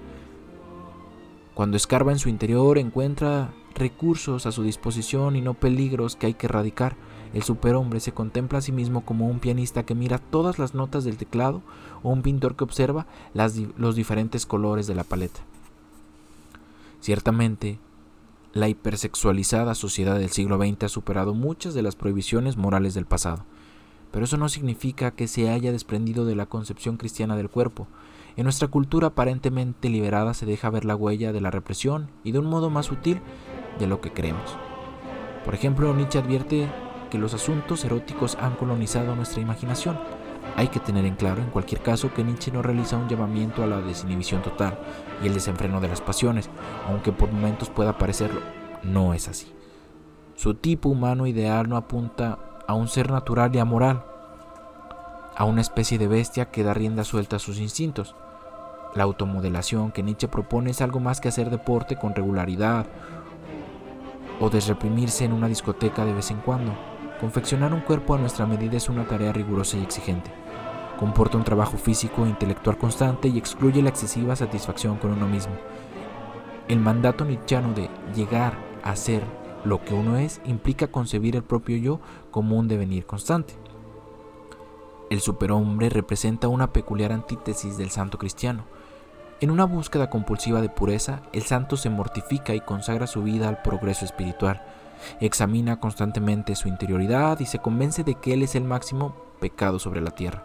Cuando 1.54 1.76
escarba 1.76 2.12
en 2.12 2.20
su 2.20 2.28
interior 2.28 2.78
encuentra 2.78 3.52
recursos 3.74 4.46
a 4.46 4.52
su 4.52 4.62
disposición 4.62 5.36
y 5.36 5.40
no 5.40 5.54
peligros 5.54 6.16
que 6.16 6.26
hay 6.26 6.34
que 6.34 6.46
erradicar. 6.46 6.96
El 7.34 7.42
superhombre 7.42 8.00
se 8.00 8.12
contempla 8.12 8.58
a 8.58 8.62
sí 8.62 8.72
mismo 8.72 9.04
como 9.04 9.28
un 9.28 9.40
pianista 9.40 9.84
que 9.84 9.94
mira 9.94 10.18
todas 10.18 10.58
las 10.58 10.74
notas 10.74 11.04
del 11.04 11.16
teclado 11.16 11.62
o 12.02 12.10
un 12.10 12.22
pintor 12.22 12.56
que 12.56 12.64
observa 12.64 13.06
los 13.34 13.96
diferentes 13.96 14.44
colores 14.46 14.86
de 14.86 14.94
la 14.94 15.04
paleta. 15.04 15.40
Ciertamente, 17.00 17.78
la 18.52 18.68
hipersexualizada 18.68 19.74
sociedad 19.74 20.18
del 20.18 20.28
siglo 20.28 20.58
XX 20.58 20.84
ha 20.84 20.88
superado 20.88 21.32
muchas 21.32 21.72
de 21.72 21.82
las 21.82 21.96
prohibiciones 21.96 22.58
morales 22.58 22.92
del 22.92 23.06
pasado, 23.06 23.44
pero 24.12 24.26
eso 24.26 24.36
no 24.36 24.50
significa 24.50 25.10
que 25.10 25.26
se 25.26 25.48
haya 25.48 25.72
desprendido 25.72 26.26
de 26.26 26.36
la 26.36 26.46
concepción 26.46 26.98
cristiana 26.98 27.34
del 27.34 27.48
cuerpo. 27.48 27.88
En 28.36 28.44
nuestra 28.44 28.68
cultura 28.68 29.08
aparentemente 29.08 29.88
liberada 29.88 30.34
se 30.34 30.46
deja 30.46 30.70
ver 30.70 30.84
la 30.84 30.96
huella 30.96 31.32
de 31.32 31.40
la 31.40 31.50
represión 31.50 32.08
y 32.24 32.32
de 32.32 32.38
un 32.38 32.46
modo 32.46 32.70
más 32.70 32.86
sutil 32.86 33.20
de 33.82 33.88
lo 33.88 34.00
que 34.00 34.12
creemos. 34.12 34.56
Por 35.44 35.54
ejemplo, 35.54 35.92
Nietzsche 35.92 36.20
advierte 36.20 36.68
que 37.10 37.18
los 37.18 37.34
asuntos 37.34 37.84
eróticos 37.84 38.38
han 38.40 38.54
colonizado 38.54 39.14
nuestra 39.16 39.42
imaginación. 39.42 39.98
Hay 40.56 40.68
que 40.68 40.80
tener 40.80 41.04
en 41.04 41.16
claro, 41.16 41.42
en 41.42 41.50
cualquier 41.50 41.82
caso, 41.82 42.14
que 42.14 42.24
Nietzsche 42.24 42.52
no 42.52 42.62
realiza 42.62 42.96
un 42.96 43.08
llamamiento 43.08 43.62
a 43.62 43.66
la 43.66 43.80
desinhibición 43.80 44.40
total 44.40 44.78
y 45.22 45.26
el 45.26 45.34
desenfreno 45.34 45.80
de 45.80 45.88
las 45.88 46.00
pasiones, 46.00 46.48
aunque 46.88 47.12
por 47.12 47.30
momentos 47.30 47.70
pueda 47.70 47.98
parecerlo. 47.98 48.40
No 48.82 49.14
es 49.14 49.28
así. 49.28 49.52
Su 50.36 50.54
tipo 50.54 50.88
humano 50.88 51.26
ideal 51.26 51.68
no 51.68 51.76
apunta 51.76 52.38
a 52.66 52.74
un 52.74 52.88
ser 52.88 53.10
natural 53.10 53.54
y 53.54 53.58
amoral, 53.58 54.04
a 55.36 55.44
una 55.44 55.60
especie 55.60 55.98
de 55.98 56.08
bestia 56.08 56.50
que 56.50 56.62
da 56.62 56.72
rienda 56.72 57.04
suelta 57.04 57.36
a 57.36 57.40
sus 57.40 57.58
instintos. 57.58 58.14
La 58.94 59.04
automodelación 59.04 59.90
que 59.90 60.02
Nietzsche 60.02 60.28
propone 60.28 60.70
es 60.70 60.82
algo 60.82 61.00
más 61.00 61.20
que 61.20 61.28
hacer 61.28 61.50
deporte 61.50 61.96
con 61.96 62.14
regularidad 62.14 62.86
o 64.40 64.50
desreprimirse 64.50 65.24
en 65.24 65.32
una 65.32 65.48
discoteca 65.48 66.04
de 66.04 66.12
vez 66.12 66.30
en 66.30 66.38
cuando. 66.38 66.72
Confeccionar 67.20 67.72
un 67.72 67.80
cuerpo 67.80 68.14
a 68.14 68.18
nuestra 68.18 68.46
medida 68.46 68.76
es 68.76 68.88
una 68.88 69.06
tarea 69.06 69.32
rigurosa 69.32 69.76
y 69.76 69.82
exigente. 69.82 70.30
Comporta 70.98 71.36
un 71.36 71.44
trabajo 71.44 71.76
físico 71.76 72.24
e 72.24 72.28
intelectual 72.28 72.78
constante 72.78 73.28
y 73.28 73.38
excluye 73.38 73.82
la 73.82 73.88
excesiva 73.88 74.36
satisfacción 74.36 74.96
con 74.96 75.12
uno 75.12 75.26
mismo. 75.26 75.54
El 76.68 76.80
mandato 76.80 77.24
nietzscheano 77.24 77.72
de 77.74 77.90
llegar 78.14 78.54
a 78.82 78.96
ser 78.96 79.22
lo 79.64 79.84
que 79.84 79.94
uno 79.94 80.16
es 80.16 80.40
implica 80.44 80.88
concebir 80.88 81.36
el 81.36 81.42
propio 81.42 81.76
yo 81.76 82.00
como 82.30 82.56
un 82.56 82.68
devenir 82.68 83.06
constante. 83.06 83.54
El 85.10 85.20
superhombre 85.20 85.90
representa 85.90 86.48
una 86.48 86.72
peculiar 86.72 87.12
antítesis 87.12 87.76
del 87.76 87.90
santo 87.90 88.18
cristiano. 88.18 88.64
En 89.42 89.50
una 89.50 89.66
búsqueda 89.66 90.08
compulsiva 90.08 90.62
de 90.62 90.70
pureza, 90.70 91.20
el 91.34 91.42
santo 91.42 91.76
se 91.76 91.90
mortifica 91.90 92.54
y 92.54 92.60
consagra 92.60 93.06
su 93.06 93.22
vida 93.22 93.48
al 93.48 93.60
progreso 93.60 94.06
espiritual 94.06 94.62
Examina 95.20 95.80
constantemente 95.80 96.54
su 96.54 96.68
interioridad 96.68 97.40
y 97.40 97.46
se 97.46 97.58
convence 97.58 98.04
de 98.04 98.14
que 98.14 98.34
él 98.34 98.42
es 98.42 98.54
el 98.54 98.64
máximo 98.64 99.14
pecado 99.40 99.78
sobre 99.78 100.00
la 100.00 100.12
tierra. 100.12 100.44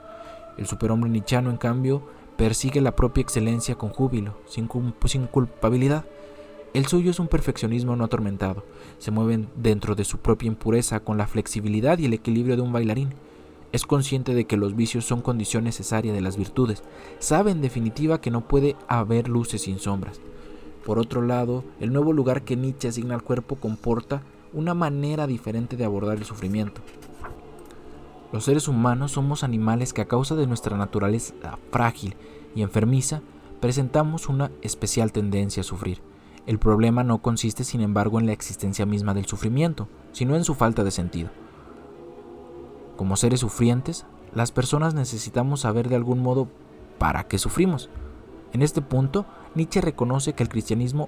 El 0.57 0.65
superhombre 0.65 1.10
nichano, 1.10 1.49
en 1.49 1.57
cambio, 1.57 2.01
persigue 2.36 2.81
la 2.81 2.95
propia 2.95 3.21
excelencia 3.21 3.75
con 3.75 3.89
júbilo, 3.89 4.38
sin, 4.47 4.69
sin 5.05 5.27
culpabilidad. 5.27 6.05
El 6.73 6.88
suyo 6.88 7.12
es 7.12 7.19
un 7.19 7.27
perfeccionismo 7.27 7.95
no 7.95 8.05
atormentado. 8.05 8.63
Se 8.97 9.12
mueve 9.12 9.47
dentro 9.55 9.95
de 9.95 10.05
su 10.05 10.19
propia 10.19 10.47
impureza 10.47 10.99
con 10.99 11.17
la 11.17 11.27
flexibilidad 11.27 11.97
y 11.97 12.05
el 12.05 12.13
equilibrio 12.13 12.55
de 12.55 12.62
un 12.62 12.73
bailarín. 12.73 13.13
Es 13.71 13.86
consciente 13.86 14.34
de 14.34 14.45
que 14.45 14.58
los 14.58 14.75
vicios 14.75 15.06
son 15.06 15.21
condición 15.21 15.65
necesaria 15.65 16.13
de 16.13 16.21
las 16.21 16.38
virtudes. 16.38 16.84
Sabe 17.19 17.51
en 17.51 17.62
definitiva 17.62 18.21
que 18.21 18.32
no 18.32 18.47
puede 18.47 18.75
haber 18.88 19.27
luces 19.27 19.63
sin 19.63 19.80
sombras. 19.80 20.21
Por 20.86 20.99
otro 20.99 21.21
lado, 21.21 21.65
el 21.82 21.91
nuevo 21.91 22.13
lugar 22.13 22.43
que 22.43 22.56
Nietzsche 22.56 22.88
asigna 22.88 23.15
al 23.15 23.23
cuerpo 23.23 23.58
comporta 23.58 24.21
una 24.53 24.73
manera 24.73 25.27
diferente 25.27 25.75
de 25.75 25.84
abordar 25.84 26.17
el 26.17 26.23
sufrimiento. 26.23 26.82
Los 28.32 28.45
seres 28.45 28.67
humanos 28.67 29.12
somos 29.12 29.43
animales 29.43 29.93
que 29.93 30.01
a 30.01 30.08
causa 30.08 30.36
de 30.36 30.47
nuestra 30.47 30.77
naturaleza 30.77 31.34
frágil 31.71 32.15
y 32.56 32.62
enfermiza 32.62 33.21
presentamos 33.60 34.30
una 34.30 34.51
especial 34.62 35.12
tendencia 35.12 35.62
a 35.62 35.65
sufrir. 35.65 36.01
El 36.45 36.60
problema 36.60 37.03
no 37.03 37.21
consiste, 37.21 37.65
sin 37.65 37.82
embargo, 37.82 38.19
en 38.19 38.25
la 38.25 38.32
existencia 38.32 38.86
misma 38.86 39.13
del 39.13 39.25
sufrimiento, 39.25 39.89
sino 40.13 40.36
en 40.36 40.45
su 40.45 40.56
falta 40.56 40.86
de 40.86 40.91
sentido. 40.91 41.30
Como 42.97 43.15
seres 43.15 43.39
sufrientes, 43.39 44.05
las 44.33 44.51
personas 44.51 44.95
necesitamos 44.95 45.62
saber 45.62 45.88
de 45.88 45.95
algún 45.95 46.19
modo 46.19 46.47
para 46.97 47.27
qué 47.27 47.38
sufrimos. 47.38 47.89
En 48.53 48.63
este 48.63 48.81
punto, 48.81 49.25
Nietzsche 49.55 49.81
reconoce 49.81 50.33
que 50.33 50.41
el 50.43 50.49
cristianismo 50.49 51.07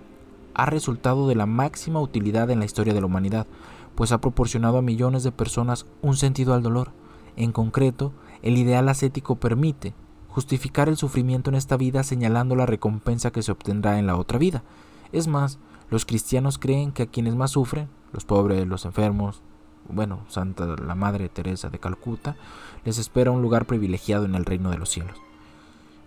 ha 0.54 0.68
resultado 0.68 1.28
de 1.28 1.36
la 1.36 1.48
máxima 1.48 2.00
utilidad 2.00 2.52
en 2.52 2.60
la 2.60 2.66
historia 2.66 2.94
de 2.94 3.00
la 3.02 3.08
humanidad, 3.08 3.48
pues 3.96 4.12
ha 4.12 4.22
proporcionado 4.22 4.78
a 4.78 4.84
millones 4.84 5.24
de 5.24 5.32
personas 5.32 5.88
un 6.02 6.16
sentido 6.16 6.54
al 6.54 6.62
dolor. 6.62 6.92
En 7.36 7.52
concreto, 7.52 8.14
el 8.44 8.58
ideal 8.58 8.88
ascético 8.88 9.36
permite 9.36 9.94
justificar 10.28 10.90
el 10.90 10.98
sufrimiento 10.98 11.50
en 11.50 11.56
esta 11.56 11.76
vida 11.76 12.04
señalando 12.04 12.56
la 12.56 12.68
recompensa 12.68 13.32
que 13.32 13.42
se 13.42 13.52
obtendrá 13.52 13.98
en 13.98 14.06
la 14.06 14.16
otra 14.16 14.38
vida. 14.38 14.64
Es 15.12 15.28
más, 15.28 15.58
los 15.90 16.06
cristianos 16.06 16.60
creen 16.60 16.92
que 16.92 17.04
a 17.04 17.08
quienes 17.08 17.36
más 17.36 17.52
sufren, 17.52 17.90
los 18.14 18.26
pobres, 18.26 18.68
los 18.68 18.86
enfermos, 18.86 19.42
bueno, 19.92 20.22
Santa 20.28 20.66
la 20.66 20.96
Madre 20.96 21.30
Teresa 21.30 21.70
de 21.70 21.80
Calcuta, 21.80 22.36
les 22.86 22.98
espera 22.98 23.32
un 23.32 23.42
lugar 23.42 23.66
privilegiado 23.66 24.26
en 24.26 24.36
el 24.36 24.46
reino 24.46 24.70
de 24.72 24.78
los 24.78 24.90
cielos. 24.90 25.18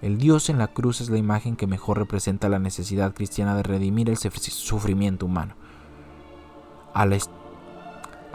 El 0.00 0.18
Dios 0.18 0.48
en 0.48 0.58
la 0.58 0.66
cruz 0.66 1.00
es 1.00 1.10
la 1.10 1.18
imagen 1.18 1.54
que 1.54 1.68
mejor 1.68 1.98
representa 1.98 2.48
la 2.48 2.58
necesidad 2.58 3.14
cristiana 3.14 3.54
de 3.54 3.62
redimir 3.62 4.10
el 4.10 4.16
sufrimiento 4.16 5.26
humano. 5.26 5.54
A 6.92 7.06
la, 7.06 7.16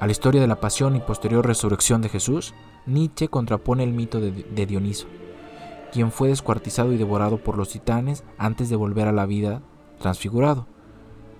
historia 0.09 0.39
de 0.39 0.47
la 0.47 0.61
pasión 0.61 0.95
y 0.95 1.01
posterior 1.01 1.45
resurrección 1.45 2.01
de 2.01 2.09
Jesús, 2.09 2.53
Nietzsche 2.85 3.27
contrapone 3.27 3.83
el 3.83 3.91
mito 3.91 4.21
de, 4.21 4.31
de 4.31 4.65
Dioniso, 4.65 5.07
quien 5.91 6.11
fue 6.11 6.29
descuartizado 6.29 6.93
y 6.93 6.97
devorado 6.97 7.37
por 7.37 7.57
los 7.57 7.69
titanes 7.69 8.23
antes 8.37 8.69
de 8.69 8.77
volver 8.77 9.09
a 9.09 9.11
la 9.11 9.25
vida 9.25 9.61
transfigurado. 9.99 10.67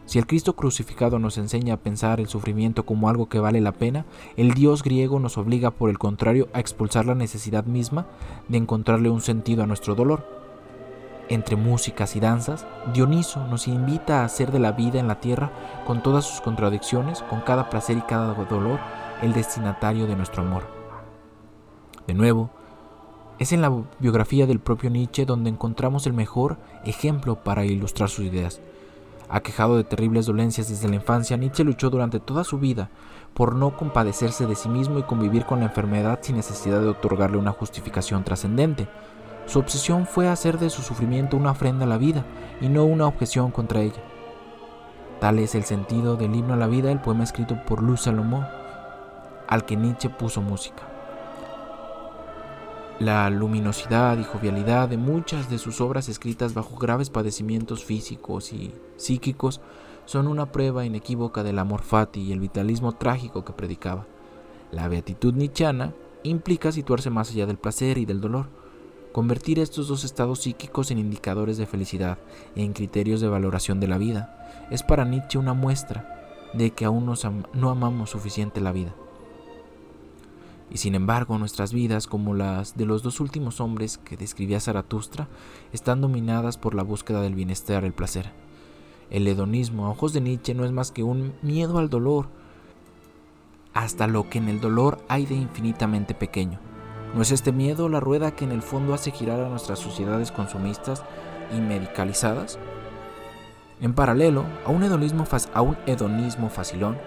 Si 0.07 0.19
el 0.19 0.25
Cristo 0.25 0.55
crucificado 0.55 1.19
nos 1.19 1.37
enseña 1.37 1.73
a 1.73 1.77
pensar 1.77 2.21
el 2.21 2.29
sufrimiento 2.29 2.85
como 2.85 3.09
algo 3.09 3.27
que 3.27 3.41
vale 3.41 3.59
la 3.59 3.73
pena, 3.73 4.05
el 4.37 4.53
Dios 4.53 4.81
griego 4.81 5.19
nos 5.19 5.37
obliga 5.37 5.69
por 5.69 5.89
el 5.89 5.99
contrario 5.99 6.47
a 6.53 6.61
expulsar 6.61 7.05
la 7.05 7.13
necesidad 7.13 7.65
misma 7.65 8.07
de 8.47 8.57
encontrarle 8.57 9.09
un 9.09 9.19
sentido 9.19 9.63
a 9.63 9.67
nuestro 9.67 9.95
dolor. 9.95 10.25
Entre 11.27 11.57
músicas 11.57 12.15
y 12.15 12.21
danzas, 12.21 12.65
Dioniso 12.93 13.45
nos 13.47 13.67
invita 13.67 14.21
a 14.21 14.23
hacer 14.23 14.53
de 14.53 14.59
la 14.59 14.71
vida 14.71 14.97
en 14.97 15.09
la 15.09 15.19
tierra, 15.19 15.51
con 15.85 16.01
todas 16.01 16.23
sus 16.23 16.39
contradicciones, 16.39 17.21
con 17.23 17.41
cada 17.41 17.69
placer 17.69 17.97
y 17.97 18.01
cada 18.01 18.33
dolor, 18.33 18.79
el 19.21 19.33
destinatario 19.33 20.07
de 20.07 20.15
nuestro 20.15 20.41
amor. 20.41 20.63
De 22.07 22.13
nuevo, 22.13 22.49
es 23.39 23.51
en 23.51 23.61
la 23.61 23.83
biografía 23.99 24.47
del 24.47 24.61
propio 24.61 24.89
Nietzsche 24.89 25.25
donde 25.25 25.49
encontramos 25.49 26.07
el 26.07 26.13
mejor 26.13 26.59
ejemplo 26.85 27.43
para 27.43 27.65
ilustrar 27.65 28.07
sus 28.07 28.23
ideas. 28.23 28.61
Aquejado 29.29 29.75
de 29.75 29.83
terribles 29.83 30.25
dolencias 30.25 30.69
desde 30.69 30.87
la 30.87 30.95
infancia, 30.95 31.35
Nietzsche 31.35 31.65
luchó 31.65 31.89
durante 31.89 32.19
toda 32.21 32.45
su 32.45 32.59
vida 32.59 32.89
por 33.33 33.55
no 33.55 33.75
compadecerse 33.75 34.45
de 34.45 34.55
sí 34.55 34.69
mismo 34.69 34.99
y 34.99 35.03
convivir 35.03 35.45
con 35.45 35.59
la 35.59 35.65
enfermedad 35.65 36.19
sin 36.21 36.37
necesidad 36.37 36.79
de 36.79 36.87
otorgarle 36.87 37.37
una 37.37 37.51
justificación 37.51 38.23
trascendente. 38.23 38.87
Su 39.45 39.59
obsesión 39.59 40.07
fue 40.07 40.29
hacer 40.29 40.59
de 40.59 40.69
su 40.69 40.81
sufrimiento 40.81 41.35
una 41.35 41.51
ofrenda 41.51 41.85
a 41.85 41.89
la 41.89 41.97
vida 41.97 42.25
y 42.61 42.69
no 42.69 42.85
una 42.85 43.05
objeción 43.05 43.51
contra 43.51 43.81
ella. 43.81 44.01
Tal 45.19 45.39
es 45.39 45.55
el 45.55 45.65
sentido 45.65 46.15
del 46.15 46.33
himno 46.33 46.53
a 46.53 46.57
la 46.57 46.67
vida, 46.67 46.91
el 46.91 47.01
poema 47.01 47.23
escrito 47.23 47.57
por 47.65 47.83
Luz 47.83 48.01
Salomón, 48.01 48.45
al 49.47 49.65
que 49.65 49.75
Nietzsche 49.75 50.09
puso 50.09 50.41
música. 50.41 50.83
La 52.99 53.29
luminosidad 53.29 54.17
y 54.17 54.23
jovialidad 54.23 54.89
de 54.89 54.97
muchas 54.97 55.49
de 55.49 55.57
sus 55.57 55.81
obras 55.81 56.07
escritas 56.07 56.53
bajo 56.53 56.77
graves 56.77 57.09
padecimientos 57.09 57.83
físicos 57.83 58.53
y 58.53 58.73
psíquicos 58.97 59.62
son 60.05 60.27
una 60.27 60.51
prueba 60.51 60.86
inequívoca 60.86 61.43
del 61.43 61.60
amor 61.60 61.81
fati 61.81 62.21
y 62.21 62.31
el 62.31 62.39
vitalismo 62.39 62.93
trágico 62.93 63.45
que 63.45 63.53
predicaba. 63.53 64.05
La 64.71 64.88
beatitud 64.88 65.33
nichana 65.33 65.93
implica 66.23 66.71
situarse 66.71 67.10
más 67.10 67.31
allá 67.31 67.45
del 67.45 67.57
placer 67.57 67.97
y 67.97 68.05
del 68.05 68.21
dolor, 68.21 68.47
convertir 69.12 69.60
estos 69.60 69.88
dos 69.88 70.03
estados 70.03 70.39
psíquicos 70.39 70.91
en 70.91 70.99
indicadores 70.99 71.57
de 71.57 71.65
felicidad 71.65 72.17
e 72.55 72.63
en 72.63 72.73
criterios 72.73 73.21
de 73.21 73.27
valoración 73.27 73.79
de 73.79 73.88
la 73.88 73.97
vida. 73.97 74.67
Es 74.69 74.83
para 74.83 75.05
Nietzsche 75.05 75.39
una 75.39 75.53
muestra 75.53 76.17
de 76.53 76.71
que 76.71 76.86
aún 76.86 77.12
no 77.53 77.69
amamos 77.69 78.10
suficiente 78.10 78.62
la 78.62 78.71
vida. 78.71 78.93
Y 80.69 80.77
sin 80.77 80.95
embargo, 80.95 81.38
nuestras 81.38 81.71
vidas, 81.71 82.07
como 82.07 82.33
las 82.33 82.75
de 82.75 82.86
los 82.86 83.01
dos 83.01 83.19
últimos 83.19 83.62
hombres 83.62 83.97
que 83.97 84.17
describía 84.17 84.60
Zaratustra, 84.60 85.29
están 85.71 86.01
dominadas 86.01 86.57
por 86.57 86.75
la 86.75 86.83
búsqueda 86.83 87.21
del 87.21 87.36
bienestar, 87.36 87.86
el 87.86 87.93
placer. 87.93 88.31
El 89.09 89.27
hedonismo, 89.27 89.85
a 89.85 89.89
ojos 89.89 90.13
de 90.13 90.21
Nietzsche, 90.21 90.53
no 90.53 90.65
es 90.65 90.71
más 90.71 90.91
que 90.91 91.03
un 91.03 91.33
miedo 91.41 91.77
al 91.77 91.89
dolor, 91.89 92.27
hasta 93.73 94.07
lo 94.07 94.29
que 94.29 94.37
en 94.37 94.49
el 94.49 94.59
dolor 94.59 94.99
hay 95.07 95.25
de 95.25 95.35
infinitamente 95.35 96.13
pequeño. 96.13 96.59
¿No 97.15 97.21
es 97.21 97.31
este 97.31 97.51
miedo 97.51 97.89
la 97.89 97.99
rueda 97.99 98.35
que 98.35 98.45
en 98.45 98.51
el 98.51 98.61
fondo 98.61 98.93
hace 98.93 99.11
girar 99.11 99.39
a 99.39 99.49
nuestras 99.49 99.79
sociedades 99.79 100.31
consumistas 100.31 101.03
y 101.55 101.61
medicalizadas? 101.61 102.59
En 103.79 103.93
paralelo 103.93 104.43
a 104.65 104.71
un 104.71 104.83
hedonismo, 104.83 105.25
a 105.53 105.61
un 105.61 105.77
hedonismo 105.85 106.49
facilón, 106.49 106.97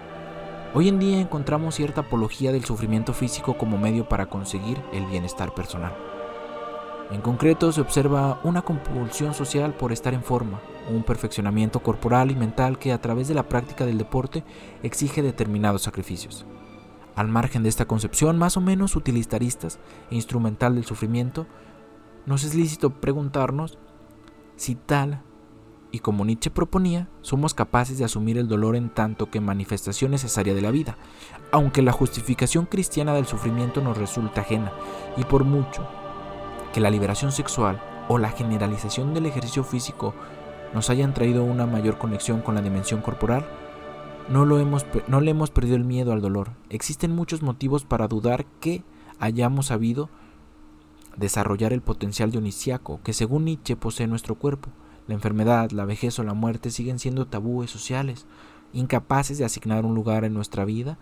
Hoy 0.73 0.87
en 0.87 0.99
día 0.99 1.19
encontramos 1.19 1.75
cierta 1.75 1.99
apología 1.99 2.53
del 2.53 2.63
sufrimiento 2.63 3.11
físico 3.11 3.57
como 3.57 3.77
medio 3.77 4.07
para 4.07 4.27
conseguir 4.27 4.81
el 4.93 5.05
bienestar 5.05 5.53
personal. 5.53 6.10
En 7.11 7.19
concreto, 7.19 7.73
se 7.73 7.81
observa 7.81 8.39
una 8.43 8.61
compulsión 8.61 9.33
social 9.33 9.73
por 9.73 9.91
estar 9.91 10.13
en 10.13 10.23
forma, 10.23 10.61
un 10.89 11.03
perfeccionamiento 11.03 11.81
corporal 11.81 12.31
y 12.31 12.35
mental 12.35 12.79
que 12.79 12.93
a 12.93 13.01
través 13.01 13.27
de 13.27 13.33
la 13.33 13.49
práctica 13.49 13.85
del 13.85 13.97
deporte 13.97 14.45
exige 14.81 15.21
determinados 15.21 15.81
sacrificios. 15.81 16.45
Al 17.15 17.27
margen 17.27 17.63
de 17.63 17.69
esta 17.69 17.85
concepción 17.85 18.37
más 18.37 18.55
o 18.55 18.61
menos 18.61 18.95
utilitaristas 18.95 19.77
e 20.09 20.15
instrumental 20.15 20.75
del 20.75 20.85
sufrimiento, 20.85 21.47
nos 22.25 22.45
es 22.45 22.55
lícito 22.55 23.01
preguntarnos 23.01 23.77
si 24.55 24.75
tal 24.75 25.21
y 25.91 25.99
como 25.99 26.23
Nietzsche 26.23 26.49
proponía, 26.49 27.09
somos 27.19 27.53
capaces 27.53 27.97
de 27.97 28.05
asumir 28.05 28.37
el 28.37 28.47
dolor 28.47 28.77
en 28.77 28.89
tanto 28.89 29.29
que 29.29 29.41
manifestación 29.41 30.11
necesaria 30.11 30.55
de 30.55 30.61
la 30.61 30.71
vida, 30.71 30.95
aunque 31.51 31.81
la 31.81 31.91
justificación 31.91 32.65
cristiana 32.65 33.13
del 33.13 33.25
sufrimiento 33.25 33.81
nos 33.81 33.97
resulta 33.97 34.39
ajena, 34.39 34.71
y 35.17 35.25
por 35.25 35.43
mucho 35.43 35.85
que 36.73 36.81
la 36.81 36.89
liberación 36.89 37.31
sexual 37.31 37.81
o 38.07 38.17
la 38.17 38.29
generalización 38.29 39.13
del 39.13 39.25
ejercicio 39.25 39.63
físico 39.63 40.13
nos 40.73 40.89
hayan 40.89 41.13
traído 41.13 41.43
una 41.43 41.65
mayor 41.65 41.97
conexión 41.97 42.41
con 42.41 42.55
la 42.55 42.61
dimensión 42.61 43.01
corporal, 43.01 43.45
no, 44.29 44.45
lo 44.45 44.59
hemos, 44.59 44.85
no 45.07 45.19
le 45.21 45.31
hemos 45.31 45.51
perdido 45.51 45.75
el 45.75 45.83
miedo 45.83 46.13
al 46.13 46.21
dolor. 46.21 46.51
Existen 46.69 47.11
muchos 47.11 47.41
motivos 47.41 47.83
para 47.83 48.07
dudar 48.07 48.45
que 48.59 48.83
hayamos 49.19 49.67
sabido 49.67 50.09
desarrollar 51.17 51.73
el 51.73 51.81
potencial 51.81 52.31
dionisiaco 52.31 53.01
que 53.03 53.13
según 53.13 53.45
Nietzsche 53.45 53.75
posee 53.75 54.07
nuestro 54.07 54.35
cuerpo. 54.35 54.69
La 55.07 55.15
enfermedad, 55.15 55.71
la 55.71 55.85
vejez 55.85 56.17
o 56.19 56.23
la 56.23 56.33
muerte 56.33 56.71
siguen 56.71 56.99
siendo 56.99 57.27
tabúes 57.27 57.69
sociales, 57.69 58.25
incapaces 58.71 59.37
de 59.37 59.45
asignar 59.45 59.85
un 59.85 59.95
lugar 59.95 60.23
en 60.23 60.33
nuestra 60.33 60.63
vida 60.63 60.97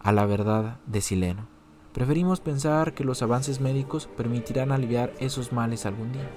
a 0.00 0.12
la 0.12 0.26
verdad 0.26 0.78
de 0.86 1.00
Sileno. 1.00 1.57
Preferimos 1.98 2.38
pensar 2.38 2.94
que 2.94 3.02
los 3.02 3.22
avances 3.22 3.60
médicos 3.60 4.06
permitirán 4.16 4.70
aliviar 4.70 5.12
esos 5.18 5.52
males 5.52 5.84
algún 5.84 6.12
día. 6.12 6.30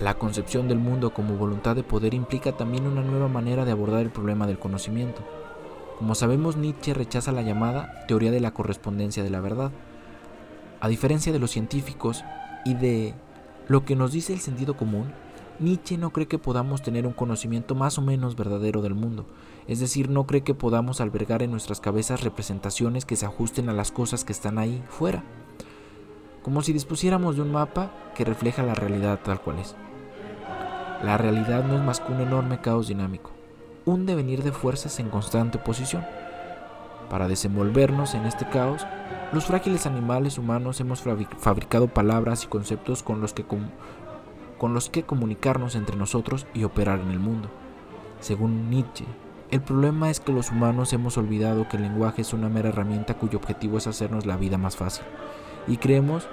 La 0.00 0.14
concepción 0.14 0.66
del 0.66 0.78
mundo 0.78 1.12
como 1.12 1.36
voluntad 1.36 1.76
de 1.76 1.82
poder 1.82 2.14
implica 2.14 2.52
también 2.52 2.86
una 2.86 3.02
nueva 3.02 3.28
manera 3.28 3.66
de 3.66 3.72
abordar 3.72 4.00
el 4.00 4.08
problema 4.08 4.46
del 4.46 4.58
conocimiento. 4.58 5.20
Como 5.98 6.14
sabemos, 6.14 6.56
Nietzsche 6.56 6.94
rechaza 6.94 7.30
la 7.30 7.42
llamada 7.42 8.06
teoría 8.08 8.30
de 8.30 8.40
la 8.40 8.54
correspondencia 8.54 9.22
de 9.22 9.28
la 9.28 9.40
verdad. 9.40 9.70
A 10.80 10.88
diferencia 10.88 11.34
de 11.34 11.40
los 11.40 11.50
científicos 11.50 12.24
y 12.64 12.72
de 12.72 13.12
lo 13.68 13.84
que 13.84 13.96
nos 13.96 14.12
dice 14.12 14.32
el 14.32 14.40
sentido 14.40 14.78
común, 14.78 15.12
Nietzsche 15.58 15.98
no 15.98 16.08
cree 16.08 16.26
que 16.26 16.38
podamos 16.38 16.80
tener 16.80 17.06
un 17.06 17.12
conocimiento 17.12 17.74
más 17.74 17.98
o 17.98 18.00
menos 18.00 18.34
verdadero 18.34 18.80
del 18.80 18.94
mundo, 18.94 19.26
es 19.70 19.78
decir, 19.78 20.10
no 20.10 20.26
cree 20.26 20.40
que 20.42 20.52
podamos 20.52 21.00
albergar 21.00 21.44
en 21.44 21.52
nuestras 21.52 21.80
cabezas 21.80 22.24
representaciones 22.24 23.04
que 23.04 23.14
se 23.14 23.24
ajusten 23.24 23.68
a 23.68 23.72
las 23.72 23.92
cosas 23.92 24.24
que 24.24 24.32
están 24.32 24.58
ahí 24.58 24.82
fuera, 24.88 25.22
como 26.42 26.60
si 26.62 26.72
dispusiéramos 26.72 27.36
de 27.36 27.42
un 27.42 27.52
mapa 27.52 27.92
que 28.16 28.24
refleja 28.24 28.64
la 28.64 28.74
realidad 28.74 29.20
tal 29.22 29.40
cual 29.40 29.60
es. 29.60 29.76
La 31.04 31.16
realidad 31.18 31.62
no 31.62 31.76
es 31.76 31.84
más 31.84 32.00
que 32.00 32.10
un 32.10 32.20
enorme 32.20 32.60
caos 32.60 32.88
dinámico, 32.88 33.30
un 33.84 34.06
devenir 34.06 34.42
de 34.42 34.50
fuerzas 34.50 34.98
en 34.98 35.08
constante 35.08 35.58
oposición. 35.58 36.04
Para 37.08 37.28
desenvolvernos 37.28 38.14
en 38.14 38.26
este 38.26 38.48
caos, 38.48 38.84
los 39.32 39.44
frágiles 39.44 39.86
animales 39.86 40.36
humanos 40.36 40.80
hemos 40.80 41.00
fabricado 41.38 41.86
palabras 41.86 42.42
y 42.42 42.48
conceptos 42.48 43.04
con 43.04 43.20
los, 43.20 43.34
que 43.34 43.44
con 43.44 44.74
los 44.74 44.90
que 44.90 45.04
comunicarnos 45.04 45.76
entre 45.76 45.94
nosotros 45.94 46.48
y 46.54 46.64
operar 46.64 46.98
en 46.98 47.12
el 47.12 47.20
mundo. 47.20 47.48
Según 48.18 48.68
Nietzsche, 48.68 49.06
el 49.50 49.60
problema 49.60 50.10
es 50.10 50.20
que 50.20 50.32
los 50.32 50.50
humanos 50.50 50.92
hemos 50.92 51.18
olvidado 51.18 51.68
que 51.68 51.76
el 51.76 51.82
lenguaje 51.82 52.22
es 52.22 52.32
una 52.32 52.48
mera 52.48 52.68
herramienta 52.68 53.18
cuyo 53.18 53.38
objetivo 53.38 53.78
es 53.78 53.86
hacernos 53.86 54.26
la 54.26 54.36
vida 54.36 54.58
más 54.58 54.76
fácil, 54.76 55.04
y 55.66 55.78
creemos 55.78 56.28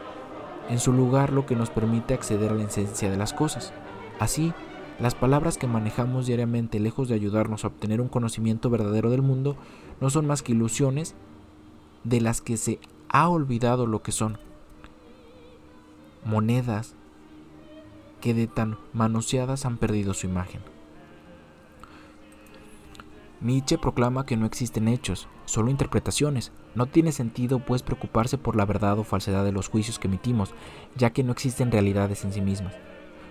en 0.70 0.80
su 0.80 0.94
lugar 0.94 1.32
lo 1.32 1.46
que 1.46 1.56
nos 1.56 1.70
permite 1.70 2.14
acceder 2.14 2.52
a 2.52 2.56
la 2.56 2.64
esencia 2.64 3.10
de 3.10 3.18
las 3.18 3.34
cosas. 3.34 3.74
Así, 4.20 4.54
las 5.00 5.16
palabras 5.16 5.58
que 5.58 5.68
manejamos 5.68 6.28
diariamente, 6.28 6.80
lejos 6.80 7.08
de 7.08 7.16
ayudarnos 7.16 7.64
a 7.64 7.68
obtener 7.68 8.02
un 8.02 8.08
conocimiento 8.08 8.70
verdadero 8.70 9.10
del 9.10 9.22
mundo, 9.22 9.56
no 10.02 10.10
son 10.10 10.28
más 10.28 10.42
que 10.42 10.52
ilusiones 10.52 11.16
de 12.04 12.22
las 12.22 12.42
que 12.42 12.58
se 12.58 12.80
ha 13.10 13.30
olvidado 13.30 13.88
lo 13.88 14.02
que 14.02 14.12
son. 14.12 14.38
Monedas 16.26 16.96
que 18.22 18.34
de 18.34 18.48
tan 18.48 18.78
manoseadas 18.94 19.66
han 19.66 19.78
perdido 19.78 20.14
su 20.14 20.28
imagen. 20.28 20.77
Nietzsche 23.40 23.78
proclama 23.78 24.26
que 24.26 24.36
no 24.36 24.48
existen 24.48 24.88
hechos, 24.88 25.28
solo 25.46 25.70
interpretaciones. 25.70 26.52
No 26.74 26.88
tiene 26.88 27.12
sentido 27.12 27.60
pues 27.60 27.84
preocuparse 27.84 28.40
por 28.40 28.56
la 28.56 28.66
verdad 28.66 28.98
o 28.98 29.04
falsedad 29.04 29.46
de 29.46 29.52
los 29.52 29.70
juicios 29.70 30.00
que 30.00 30.08
emitimos, 30.08 30.56
ya 30.96 31.12
que 31.12 31.24
no 31.24 31.34
existen 31.34 31.72
realidades 31.72 32.26
en 32.26 32.34
sí 32.34 32.42
mismas, 32.42 32.74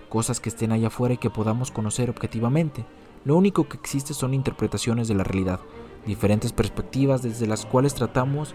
cosas 0.08 0.38
que 0.38 0.48
estén 0.48 0.70
allá 0.70 0.88
afuera 0.88 1.14
y 1.14 1.18
que 1.18 1.30
podamos 1.30 1.72
conocer 1.72 2.08
objetivamente. 2.08 2.86
Lo 3.24 3.36
único 3.36 3.68
que 3.68 3.78
existe 3.78 4.14
son 4.14 4.32
interpretaciones 4.32 5.08
de 5.08 5.16
la 5.16 5.24
realidad, 5.24 5.58
diferentes 6.06 6.52
perspectivas 6.52 7.22
desde 7.22 7.48
las 7.48 7.66
cuales 7.66 7.94
tratamos 7.94 8.54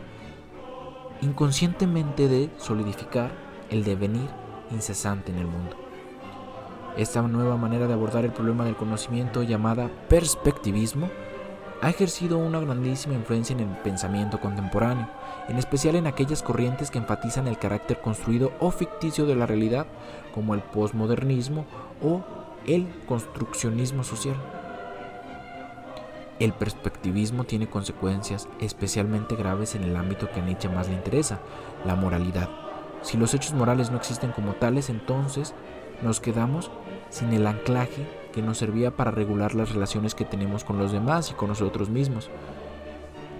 inconscientemente 1.21 2.29
de 2.29 2.49
solidificar 2.57 3.31
el 3.69 3.83
devenir 3.83 4.29
incesante 4.71 5.33
en 5.33 5.39
el 5.39 5.47
mundo. 5.47 5.75
Esta 6.95 7.21
nueva 7.21 7.57
manera 7.57 7.87
de 7.87 7.93
abordar 7.93 8.23
el 8.23 8.31
problema 8.31 8.63
del 8.63 8.77
conocimiento 8.77 9.43
llamada 9.43 9.89
perspectivismo 10.07 11.09
ha 11.81 11.89
ejercido 11.89 12.37
una 12.37 12.59
grandísima 12.59 13.15
influencia 13.15 13.53
en 13.53 13.61
el 13.61 13.77
pensamiento 13.77 14.39
contemporáneo, 14.39 15.07
en 15.47 15.57
especial 15.57 15.95
en 15.95 16.05
aquellas 16.05 16.43
corrientes 16.43 16.91
que 16.91 16.99
enfatizan 16.99 17.47
el 17.47 17.57
carácter 17.57 17.99
construido 18.01 18.51
o 18.59 18.69
ficticio 18.69 19.25
de 19.25 19.35
la 19.35 19.47
realidad, 19.47 19.87
como 20.33 20.53
el 20.53 20.61
posmodernismo 20.61 21.65
o 22.03 22.23
el 22.67 22.87
construccionismo 23.07 24.03
social. 24.03 24.35
El 26.39 26.53
perspectivismo 26.53 27.45
tiene 27.45 27.67
consecuencias 27.67 28.47
especialmente 28.59 29.35
graves 29.35 29.73
en 29.73 29.83
el 29.83 29.95
ámbito 29.95 30.29
que 30.31 30.39
a 30.39 30.43
Nietzsche 30.43 30.69
más 30.69 30.87
le 30.87 30.93
interesa, 30.93 31.39
la 31.83 31.95
moralidad. 31.95 32.49
Si 33.01 33.17
los 33.17 33.33
hechos 33.33 33.53
morales 33.53 33.89
no 33.89 33.97
existen 33.97 34.31
como 34.31 34.53
tales, 34.53 34.89
entonces 34.89 35.55
nos 36.03 36.19
quedamos 36.19 36.69
sin 37.09 37.33
el 37.33 37.47
anclaje 37.47 38.20
que 38.31 38.41
nos 38.41 38.57
servía 38.57 38.95
para 38.95 39.11
regular 39.11 39.55
las 39.55 39.71
relaciones 39.71 40.15
que 40.15 40.25
tenemos 40.25 40.63
con 40.63 40.77
los 40.77 40.91
demás 40.91 41.31
y 41.31 41.33
con 41.33 41.49
nosotros 41.49 41.89
mismos. 41.89 42.29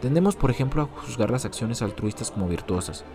Tendemos, 0.02 0.36
por 0.36 0.52
ejemplo, 0.52 0.82
a 0.82 1.02
juzgar 1.02 1.30
las 1.30 1.46
acciones 1.46 1.82
altruistas 1.82 2.32
como 2.32 2.48
virtuosas. 2.48 3.06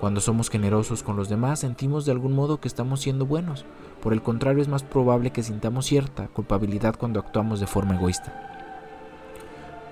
Cuando 0.00 0.22
somos 0.22 0.48
generosos 0.48 1.02
con 1.02 1.16
los 1.16 1.28
demás, 1.28 1.60
sentimos 1.60 2.06
de 2.06 2.12
algún 2.12 2.34
modo 2.34 2.58
que 2.58 2.68
estamos 2.68 3.00
siendo 3.00 3.26
buenos. 3.26 3.66
Por 4.02 4.14
el 4.14 4.22
contrario, 4.22 4.62
es 4.62 4.68
más 4.68 4.82
probable 4.82 5.30
que 5.30 5.42
sintamos 5.42 5.84
cierta 5.84 6.28
culpabilidad 6.28 6.96
cuando 6.96 7.20
actuamos 7.20 7.60
de 7.60 7.66
forma 7.66 7.96
egoísta. 7.96 8.32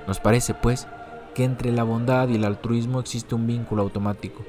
Nos 0.06 0.18
parece, 0.18 0.54
pues, 0.54 0.88
que 1.34 1.44
entre 1.44 1.72
la 1.72 1.82
bondad 1.82 2.28
y 2.28 2.36
el 2.36 2.46
altruismo 2.46 3.00
existe 3.00 3.34
un 3.34 3.46
vínculo 3.46 3.82
automático, 3.82 4.42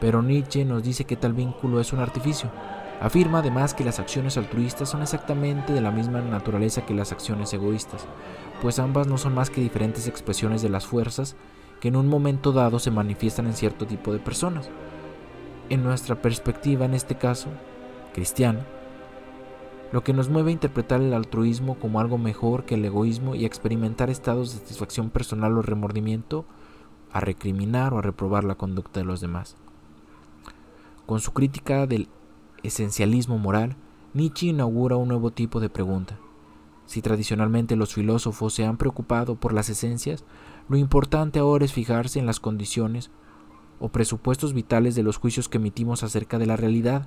pero 0.00 0.22
Nietzsche 0.22 0.64
nos 0.64 0.82
dice 0.82 1.04
que 1.04 1.16
tal 1.16 1.34
vínculo 1.34 1.78
es 1.78 1.92
un 1.92 2.00
artificio. 2.00 2.50
Afirma 3.02 3.40
además 3.40 3.74
que 3.74 3.82
las 3.82 3.98
acciones 3.98 4.36
altruistas 4.36 4.88
son 4.88 5.02
exactamente 5.02 5.72
de 5.72 5.80
la 5.80 5.90
misma 5.90 6.20
naturaleza 6.20 6.86
que 6.86 6.94
las 6.94 7.10
acciones 7.10 7.52
egoístas, 7.52 8.06
pues 8.62 8.78
ambas 8.78 9.08
no 9.08 9.18
son 9.18 9.34
más 9.34 9.50
que 9.50 9.60
diferentes 9.60 10.06
expresiones 10.06 10.62
de 10.62 10.68
las 10.68 10.86
fuerzas 10.86 11.34
que 11.80 11.88
en 11.88 11.96
un 11.96 12.06
momento 12.06 12.52
dado 12.52 12.78
se 12.78 12.92
manifiestan 12.92 13.46
en 13.46 13.54
cierto 13.54 13.88
tipo 13.88 14.12
de 14.12 14.20
personas. 14.20 14.70
En 15.68 15.82
nuestra 15.82 16.22
perspectiva, 16.22 16.84
en 16.84 16.94
este 16.94 17.16
caso, 17.16 17.48
cristiana, 18.14 18.64
lo 19.90 20.04
que 20.04 20.12
nos 20.12 20.28
mueve 20.28 20.50
a 20.50 20.52
interpretar 20.52 21.00
el 21.00 21.12
altruismo 21.12 21.80
como 21.80 21.98
algo 21.98 22.18
mejor 22.18 22.66
que 22.66 22.76
el 22.76 22.84
egoísmo 22.84 23.34
y 23.34 23.42
a 23.42 23.48
experimentar 23.48 24.10
estados 24.10 24.52
de 24.52 24.60
satisfacción 24.60 25.10
personal 25.10 25.58
o 25.58 25.62
remordimiento, 25.62 26.44
a 27.12 27.18
recriminar 27.18 27.94
o 27.94 27.98
a 27.98 28.02
reprobar 28.02 28.44
la 28.44 28.54
conducta 28.54 29.00
de 29.00 29.06
los 29.06 29.20
demás. 29.20 29.56
Con 31.04 31.18
su 31.18 31.32
crítica 31.32 31.88
del 31.88 32.08
esencialismo 32.62 33.38
moral, 33.38 33.76
Nietzsche 34.14 34.46
inaugura 34.46 34.96
un 34.96 35.08
nuevo 35.08 35.30
tipo 35.30 35.60
de 35.60 35.70
pregunta. 35.70 36.18
Si 36.86 37.00
tradicionalmente 37.00 37.76
los 37.76 37.94
filósofos 37.94 38.54
se 38.54 38.64
han 38.64 38.76
preocupado 38.76 39.36
por 39.36 39.52
las 39.52 39.68
esencias, 39.68 40.24
lo 40.68 40.76
importante 40.76 41.38
ahora 41.38 41.64
es 41.64 41.72
fijarse 41.72 42.18
en 42.18 42.26
las 42.26 42.40
condiciones 42.40 43.10
o 43.80 43.88
presupuestos 43.88 44.52
vitales 44.52 44.94
de 44.94 45.02
los 45.02 45.16
juicios 45.16 45.48
que 45.48 45.58
emitimos 45.58 46.02
acerca 46.02 46.38
de 46.38 46.46
la 46.46 46.56
realidad 46.56 47.06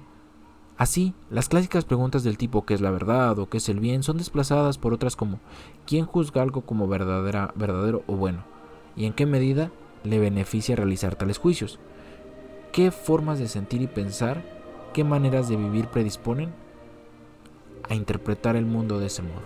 Así, 0.78 1.14
las 1.30 1.48
clásicas 1.48 1.86
preguntas 1.86 2.26
del 2.26 2.38
tipo 2.38 2.66
¿qué 2.66 2.74
es 2.74 2.82
la 2.82 2.92
verdad? 2.92 3.40
o 3.40 3.48
¿qué 3.48 3.58
es 3.58 3.70
el 3.70 3.80
bien? 3.80 4.04
son 4.04 4.18
desplazadas 4.18 4.78
por 4.78 4.94
otras 4.94 5.16
como 5.16 5.40
¿quién 5.88 6.06
juzga 6.06 6.42
algo 6.42 6.62
como 6.62 6.88
verdadera, 6.88 7.54
verdadero 7.56 8.04
o 8.08 8.16
bueno? 8.16 8.44
¿Y 8.98 9.06
en 9.06 9.14
qué 9.14 9.26
medida 9.26 9.72
le 10.04 10.20
beneficia 10.20 10.76
realizar 10.76 11.16
tales 11.16 11.38
juicios? 11.38 11.80
¿Qué 12.74 12.92
formas 12.92 13.40
de 13.40 13.48
sentir 13.48 13.82
y 13.82 13.88
pensar, 13.88 14.44
qué 14.96 15.04
maneras 15.04 15.50
de 15.50 15.58
vivir 15.58 15.90
predisponen 15.90 16.54
a 17.90 17.96
interpretar 17.96 18.56
el 18.56 18.66
mundo 18.66 18.98
de 18.98 19.08
ese 19.08 19.24
modo? 19.24 19.44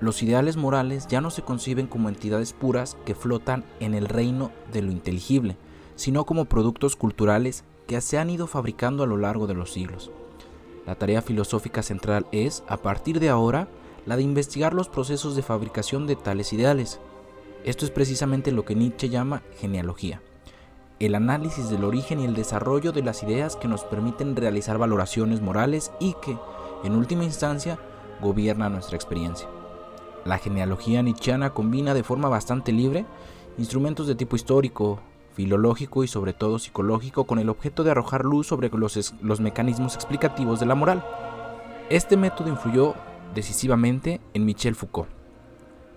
Los 0.00 0.20
ideales 0.24 0.56
morales 0.56 1.06
ya 1.06 1.20
no 1.20 1.30
se 1.30 1.42
conciben 1.42 1.86
como 1.86 2.08
entidades 2.08 2.52
puras 2.52 2.96
que 3.06 3.14
flotan 3.14 3.64
en 3.78 3.94
el 3.94 4.08
reino 4.08 4.50
de 4.72 4.82
lo 4.82 4.90
inteligible, 4.90 5.56
sino 5.94 6.26
como 6.26 6.46
productos 6.46 6.96
culturales 6.96 7.62
que 7.86 8.00
se 8.00 8.18
han 8.18 8.30
ido 8.30 8.48
fabricando 8.48 9.04
a 9.04 9.06
lo 9.06 9.16
largo 9.16 9.46
de 9.46 9.54
los 9.54 9.70
siglos. 9.72 10.10
La 10.88 10.96
tarea 10.96 11.22
filosófica 11.22 11.84
central 11.84 12.26
es, 12.32 12.64
a 12.66 12.78
partir 12.78 13.20
de 13.20 13.28
ahora, 13.28 13.68
la 14.06 14.16
de 14.16 14.24
investigar 14.24 14.74
los 14.74 14.88
procesos 14.88 15.36
de 15.36 15.42
fabricación 15.42 16.08
de 16.08 16.16
tales 16.16 16.52
ideales. 16.52 16.98
Esto 17.62 17.84
es 17.84 17.92
precisamente 17.92 18.50
lo 18.50 18.64
que 18.64 18.74
Nietzsche 18.74 19.08
llama 19.08 19.44
genealogía, 19.60 20.20
el 21.00 21.14
análisis 21.14 21.70
del 21.70 21.84
origen 21.84 22.20
y 22.20 22.26
el 22.26 22.34
desarrollo 22.34 22.92
de 22.92 23.02
las 23.02 23.22
ideas 23.22 23.56
que 23.56 23.68
nos 23.68 23.84
permiten 23.84 24.36
realizar 24.36 24.76
valoraciones 24.76 25.40
morales 25.40 25.92
y 25.98 26.14
que, 26.22 26.38
en 26.84 26.94
última 26.94 27.24
instancia, 27.24 27.78
gobierna 28.20 28.68
nuestra 28.68 28.96
experiencia. 28.96 29.48
La 30.26 30.36
genealogía 30.36 31.02
nietzscheana 31.02 31.50
combina 31.50 31.94
de 31.94 32.04
forma 32.04 32.28
bastante 32.28 32.72
libre 32.72 33.06
instrumentos 33.56 34.06
de 34.06 34.14
tipo 34.14 34.36
histórico, 34.36 35.00
filológico 35.34 36.04
y 36.04 36.08
sobre 36.08 36.34
todo 36.34 36.58
psicológico 36.58 37.24
con 37.24 37.38
el 37.38 37.48
objeto 37.48 37.82
de 37.82 37.92
arrojar 37.92 38.24
luz 38.24 38.46
sobre 38.46 38.68
los, 38.68 39.14
los 39.22 39.40
mecanismos 39.40 39.94
explicativos 39.94 40.60
de 40.60 40.66
la 40.66 40.74
moral. 40.74 41.04
Este 41.88 42.16
método 42.16 42.48
influyó 42.48 42.94
decisivamente 43.34 44.20
en 44.34 44.44
Michel 44.44 44.74
Foucault, 44.74 45.08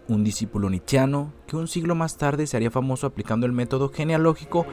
un 0.08 0.24
discípulo 0.24 0.70
nietzscheano 0.70 1.32
que 1.48 1.56
un 1.56 1.68
siglo 1.68 1.96
más 1.96 2.18
tarde 2.18 2.48
se 2.48 2.58
haría 2.58 2.72
famoso 2.72 3.08
aplicando 3.08 3.46
el 3.46 3.52
método 3.54 3.90
genealógico 3.90 4.66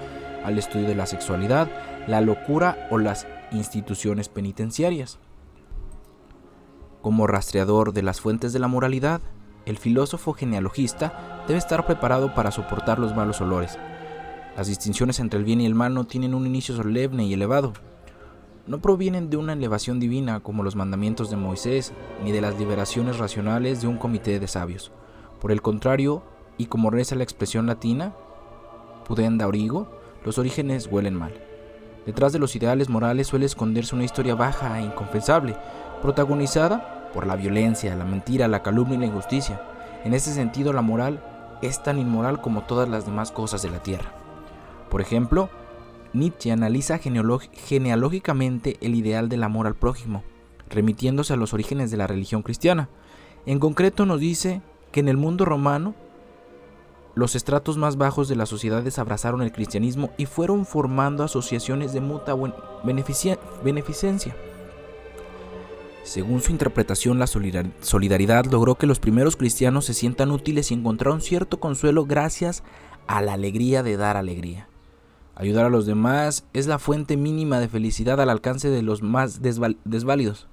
al 0.44 0.58
estudio 0.58 0.88
de 0.88 0.94
la 0.94 1.06
sexualidad, 1.06 1.70
la 2.06 2.20
locura 2.20 2.88
o 2.90 2.98
las 2.98 3.26
instituciones 3.52 4.28
penitenciarias. 4.28 5.18
Como 7.02 7.26
rastreador 7.26 7.92
de 7.92 8.02
las 8.02 8.20
fuentes 8.20 8.52
de 8.52 8.58
la 8.58 8.68
moralidad, 8.68 9.20
el 9.66 9.78
filósofo 9.78 10.32
genealogista 10.32 11.44
debe 11.46 11.58
estar 11.58 11.86
preparado 11.86 12.34
para 12.34 12.50
soportar 12.50 12.98
los 12.98 13.14
malos 13.14 13.40
olores. 13.40 13.78
Las 14.56 14.66
distinciones 14.66 15.20
entre 15.20 15.38
el 15.38 15.44
bien 15.44 15.60
y 15.60 15.66
el 15.66 15.74
mal 15.74 15.94
no 15.94 16.04
tienen 16.04 16.34
un 16.34 16.46
inicio 16.46 16.74
solemne 16.74 17.24
y 17.24 17.32
elevado. 17.32 17.72
No 18.66 18.80
provienen 18.80 19.30
de 19.30 19.36
una 19.36 19.52
elevación 19.52 20.00
divina 20.00 20.40
como 20.40 20.62
los 20.62 20.76
mandamientos 20.76 21.30
de 21.30 21.36
Moisés, 21.36 21.92
ni 22.22 22.32
de 22.32 22.40
las 22.40 22.58
liberaciones 22.58 23.18
racionales 23.18 23.80
de 23.80 23.88
un 23.88 23.96
comité 23.96 24.38
de 24.38 24.48
sabios. 24.48 24.92
Por 25.40 25.52
el 25.52 25.62
contrario, 25.62 26.22
y 26.58 26.66
como 26.66 26.90
reza 26.90 27.16
la 27.16 27.24
expresión 27.24 27.66
latina, 27.66 28.14
pudenda 29.06 29.46
origo, 29.46 29.88
los 30.24 30.38
orígenes 30.38 30.86
huelen 30.86 31.14
mal. 31.14 31.32
Detrás 32.06 32.32
de 32.32 32.38
los 32.38 32.54
ideales 32.56 32.88
morales 32.88 33.26
suele 33.26 33.46
esconderse 33.46 33.94
una 33.94 34.04
historia 34.04 34.34
baja 34.34 34.78
e 34.78 34.84
inconfesable, 34.84 35.56
protagonizada 36.02 37.10
por 37.12 37.26
la 37.26 37.36
violencia, 37.36 37.96
la 37.96 38.04
mentira, 38.04 38.48
la 38.48 38.62
calumnia 38.62 38.96
y 38.96 39.00
la 39.00 39.06
injusticia. 39.06 39.60
En 40.04 40.14
ese 40.14 40.32
sentido, 40.32 40.72
la 40.72 40.82
moral 40.82 41.22
es 41.62 41.82
tan 41.82 41.98
inmoral 41.98 42.40
como 42.40 42.62
todas 42.62 42.88
las 42.88 43.04
demás 43.06 43.32
cosas 43.32 43.62
de 43.62 43.70
la 43.70 43.82
tierra. 43.82 44.12
Por 44.90 45.00
ejemplo, 45.00 45.50
Nietzsche 46.12 46.52
analiza 46.52 46.98
genealógicamente 46.98 48.76
el 48.80 48.94
ideal 48.94 49.28
del 49.28 49.44
amor 49.44 49.66
al 49.66 49.76
prójimo, 49.76 50.24
remitiéndose 50.68 51.34
a 51.34 51.36
los 51.36 51.54
orígenes 51.54 51.90
de 51.90 51.96
la 51.96 52.06
religión 52.06 52.42
cristiana. 52.42 52.88
En 53.46 53.58
concreto 53.58 54.06
nos 54.06 54.20
dice 54.20 54.62
que 54.92 55.00
en 55.00 55.08
el 55.08 55.16
mundo 55.16 55.44
romano 55.44 55.94
los 57.14 57.34
estratos 57.34 57.76
más 57.76 57.96
bajos 57.96 58.28
de 58.28 58.36
las 58.36 58.48
sociedades 58.48 58.98
abrazaron 58.98 59.42
el 59.42 59.52
cristianismo 59.52 60.10
y 60.16 60.26
fueron 60.26 60.64
formando 60.64 61.24
asociaciones 61.24 61.92
de 61.92 62.00
mutua 62.00 62.36
beneficencia. 62.84 64.36
Según 66.02 66.40
su 66.40 66.50
interpretación, 66.50 67.18
la 67.18 67.26
solidaridad 67.26 68.46
logró 68.46 68.76
que 68.76 68.86
los 68.86 69.00
primeros 69.00 69.36
cristianos 69.36 69.84
se 69.84 69.94
sientan 69.94 70.30
útiles 70.30 70.70
y 70.70 70.74
encontraron 70.74 71.20
cierto 71.20 71.60
consuelo 71.60 72.06
gracias 72.06 72.62
a 73.06 73.20
la 73.20 73.34
alegría 73.34 73.82
de 73.82 73.96
dar 73.96 74.16
alegría. 74.16 74.68
Ayudar 75.34 75.66
a 75.66 75.70
los 75.70 75.86
demás 75.86 76.44
es 76.52 76.66
la 76.66 76.78
fuente 76.78 77.16
mínima 77.16 77.60
de 77.60 77.68
felicidad 77.68 78.20
al 78.20 78.30
alcance 78.30 78.70
de 78.70 78.82
los 78.82 79.02
más 79.02 79.40
desválidos. 79.42 80.46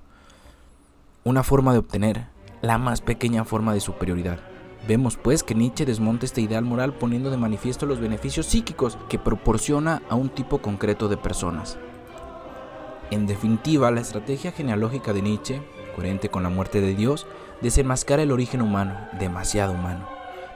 Una 1.23 1.43
forma 1.43 1.71
de 1.73 1.79
obtener 1.79 2.27
la 2.61 2.77
más 2.77 3.01
pequeña 3.01 3.43
forma 3.45 3.73
de 3.73 3.79
superioridad. 3.79 4.39
Vemos 4.87 5.17
pues 5.17 5.43
que 5.43 5.55
Nietzsche 5.55 5.85
desmonta 5.85 6.25
este 6.25 6.41
ideal 6.41 6.63
moral 6.63 6.93
poniendo 6.93 7.29
de 7.29 7.37
manifiesto 7.37 7.85
los 7.85 7.99
beneficios 7.99 8.45
psíquicos 8.45 8.97
que 9.09 9.19
proporciona 9.19 10.01
a 10.09 10.15
un 10.15 10.29
tipo 10.29 10.59
concreto 10.59 11.09
de 11.09 11.17
personas. 11.17 11.77
En 13.11 13.27
definitiva, 13.27 13.91
la 13.91 14.01
estrategia 14.01 14.51
genealógica 14.51 15.13
de 15.13 15.21
Nietzsche, 15.21 15.61
coherente 15.95 16.29
con 16.29 16.43
la 16.43 16.49
muerte 16.49 16.81
de 16.81 16.95
Dios, 16.95 17.25
desenmascara 17.61 18.23
el 18.23 18.31
origen 18.31 18.61
humano, 18.61 18.97
demasiado 19.19 19.73
humano, 19.73 20.07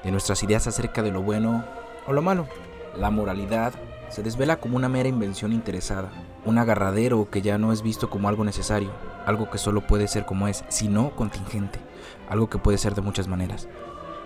de 0.03 0.11
nuestras 0.11 0.43
ideas 0.43 0.67
acerca 0.67 1.01
de 1.01 1.11
lo 1.11 1.21
bueno 1.21 1.63
o 2.07 2.13
lo 2.13 2.21
malo. 2.21 2.47
La 2.95 3.09
moralidad 3.09 3.73
se 4.09 4.23
desvela 4.23 4.57
como 4.57 4.75
una 4.75 4.89
mera 4.89 5.09
invención 5.09 5.53
interesada, 5.53 6.11
un 6.45 6.57
agarradero 6.57 7.29
que 7.29 7.41
ya 7.41 7.57
no 7.57 7.71
es 7.71 7.81
visto 7.81 8.09
como 8.09 8.27
algo 8.27 8.43
necesario, 8.43 8.91
algo 9.25 9.49
que 9.49 9.57
solo 9.57 9.85
puede 9.85 10.07
ser 10.07 10.25
como 10.25 10.47
es, 10.47 10.63
sino 10.69 11.11
contingente, 11.15 11.79
algo 12.29 12.49
que 12.49 12.57
puede 12.57 12.77
ser 12.77 12.95
de 12.95 13.01
muchas 13.01 13.27
maneras. 13.27 13.67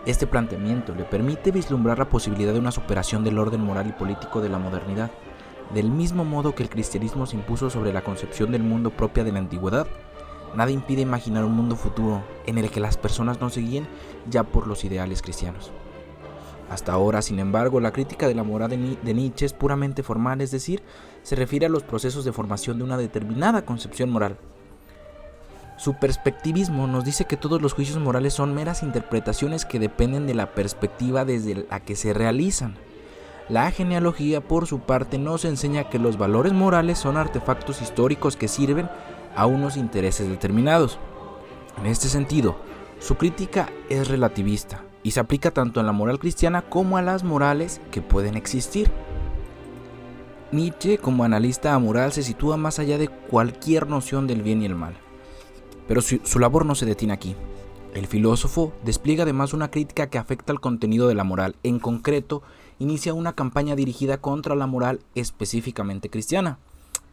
Este 0.05 0.27
planteamiento 0.27 0.93
le 0.93 1.03
permite 1.03 1.51
vislumbrar 1.51 1.97
la 1.97 2.09
posibilidad 2.09 2.53
de 2.53 2.59
una 2.59 2.71
superación 2.71 3.23
del 3.23 3.39
orden 3.39 3.61
moral 3.61 3.87
y 3.87 3.91
político 3.91 4.39
de 4.39 4.49
la 4.49 4.59
modernidad, 4.59 5.11
del 5.73 5.89
mismo 5.89 6.23
modo 6.23 6.53
que 6.53 6.63
el 6.63 6.69
cristianismo 6.69 7.25
se 7.25 7.35
impuso 7.35 7.69
sobre 7.69 7.91
la 7.91 8.03
concepción 8.03 8.51
del 8.51 8.63
mundo 8.63 8.91
propia 8.91 9.23
de 9.23 9.31
la 9.31 9.39
antigüedad, 9.39 9.87
nada 10.55 10.71
impide 10.71 11.01
imaginar 11.01 11.43
un 11.43 11.55
mundo 11.55 11.75
futuro 11.75 12.23
en 12.45 12.57
el 12.57 12.69
que 12.69 12.79
las 12.79 12.97
personas 12.97 13.41
no 13.41 13.49
se 13.49 13.61
guíen 13.61 13.87
ya 14.29 14.43
por 14.43 14.67
los 14.67 14.85
ideales 14.85 15.21
cristianos. 15.21 15.71
Hasta 16.69 16.93
ahora, 16.93 17.21
sin 17.21 17.39
embargo, 17.39 17.79
la 17.79 17.91
crítica 17.91 18.27
de 18.27 18.33
la 18.33 18.43
moral 18.43 18.71
de 18.71 19.13
Nietzsche 19.13 19.45
es 19.45 19.53
puramente 19.53 20.01
formal, 20.01 20.41
es 20.41 20.51
decir, 20.51 20.81
se 21.21 21.35
refiere 21.35 21.67
a 21.67 21.69
los 21.69 21.83
procesos 21.83 22.25
de 22.25 22.31
formación 22.31 22.79
de 22.79 22.83
una 22.83 22.97
determinada 22.97 23.65
concepción 23.65 24.09
moral. 24.09 24.37
Su 25.77 25.93
perspectivismo 25.95 26.87
nos 26.87 27.03
dice 27.03 27.25
que 27.25 27.37
todos 27.37 27.61
los 27.61 27.73
juicios 27.73 27.99
morales 27.99 28.33
son 28.33 28.55
meras 28.55 28.81
interpretaciones 28.81 29.65
que 29.65 29.77
dependen 29.77 30.25
de 30.25 30.33
la 30.33 30.55
perspectiva 30.55 31.25
desde 31.25 31.67
la 31.69 31.81
que 31.81 31.95
se 31.95 32.13
realizan. 32.13 32.75
La 33.47 33.69
genealogía, 33.69 34.41
por 34.41 34.65
su 34.65 34.79
parte, 34.79 35.19
nos 35.19 35.45
enseña 35.45 35.89
que 35.89 35.99
los 35.99 36.17
valores 36.17 36.53
morales 36.53 36.97
son 36.97 37.17
artefactos 37.17 37.81
históricos 37.81 38.37
que 38.37 38.47
sirven 38.47 38.89
a 39.35 39.45
unos 39.45 39.77
intereses 39.77 40.29
determinados. 40.29 40.97
En 41.77 41.85
este 41.85 42.07
sentido, 42.07 42.55
su 42.99 43.15
crítica 43.15 43.69
es 43.89 44.07
relativista 44.07 44.81
y 45.05 45.11
se 45.11 45.19
aplica 45.19 45.51
tanto 45.51 45.79
a 45.79 45.83
la 45.83 45.91
moral 45.91 46.17
cristiana 46.17 46.63
como 46.63 46.97
a 46.97 47.03
las 47.03 47.23
morales 47.23 47.79
que 47.91 48.01
pueden 48.01 48.35
existir. 48.35 48.89
Nietzsche, 50.51 50.97
como 50.97 51.23
analista 51.23 51.77
moral, 51.77 52.11
se 52.11 52.23
sitúa 52.23 52.57
más 52.57 52.79
allá 52.79 52.97
de 52.97 53.07
cualquier 53.07 53.87
noción 53.87 54.25
del 54.25 54.41
bien 54.41 54.63
y 54.63 54.65
el 54.65 54.73
mal. 54.73 54.95
Pero 55.87 56.01
su, 56.01 56.19
su 56.23 56.39
labor 56.39 56.65
no 56.65 56.73
se 56.73 56.87
detiene 56.87 57.13
aquí. 57.13 57.35
El 57.93 58.07
filósofo 58.07 58.73
despliega 58.83 59.23
además 59.23 59.53
una 59.53 59.69
crítica 59.69 60.07
que 60.09 60.17
afecta 60.17 60.51
al 60.51 60.59
contenido 60.59 61.07
de 61.07 61.13
la 61.13 61.23
moral, 61.23 61.55
en 61.61 61.77
concreto, 61.77 62.41
inicia 62.79 63.13
una 63.13 63.33
campaña 63.33 63.75
dirigida 63.75 64.17
contra 64.17 64.55
la 64.55 64.65
moral 64.65 65.01
específicamente 65.13 66.09
cristiana. 66.09 66.57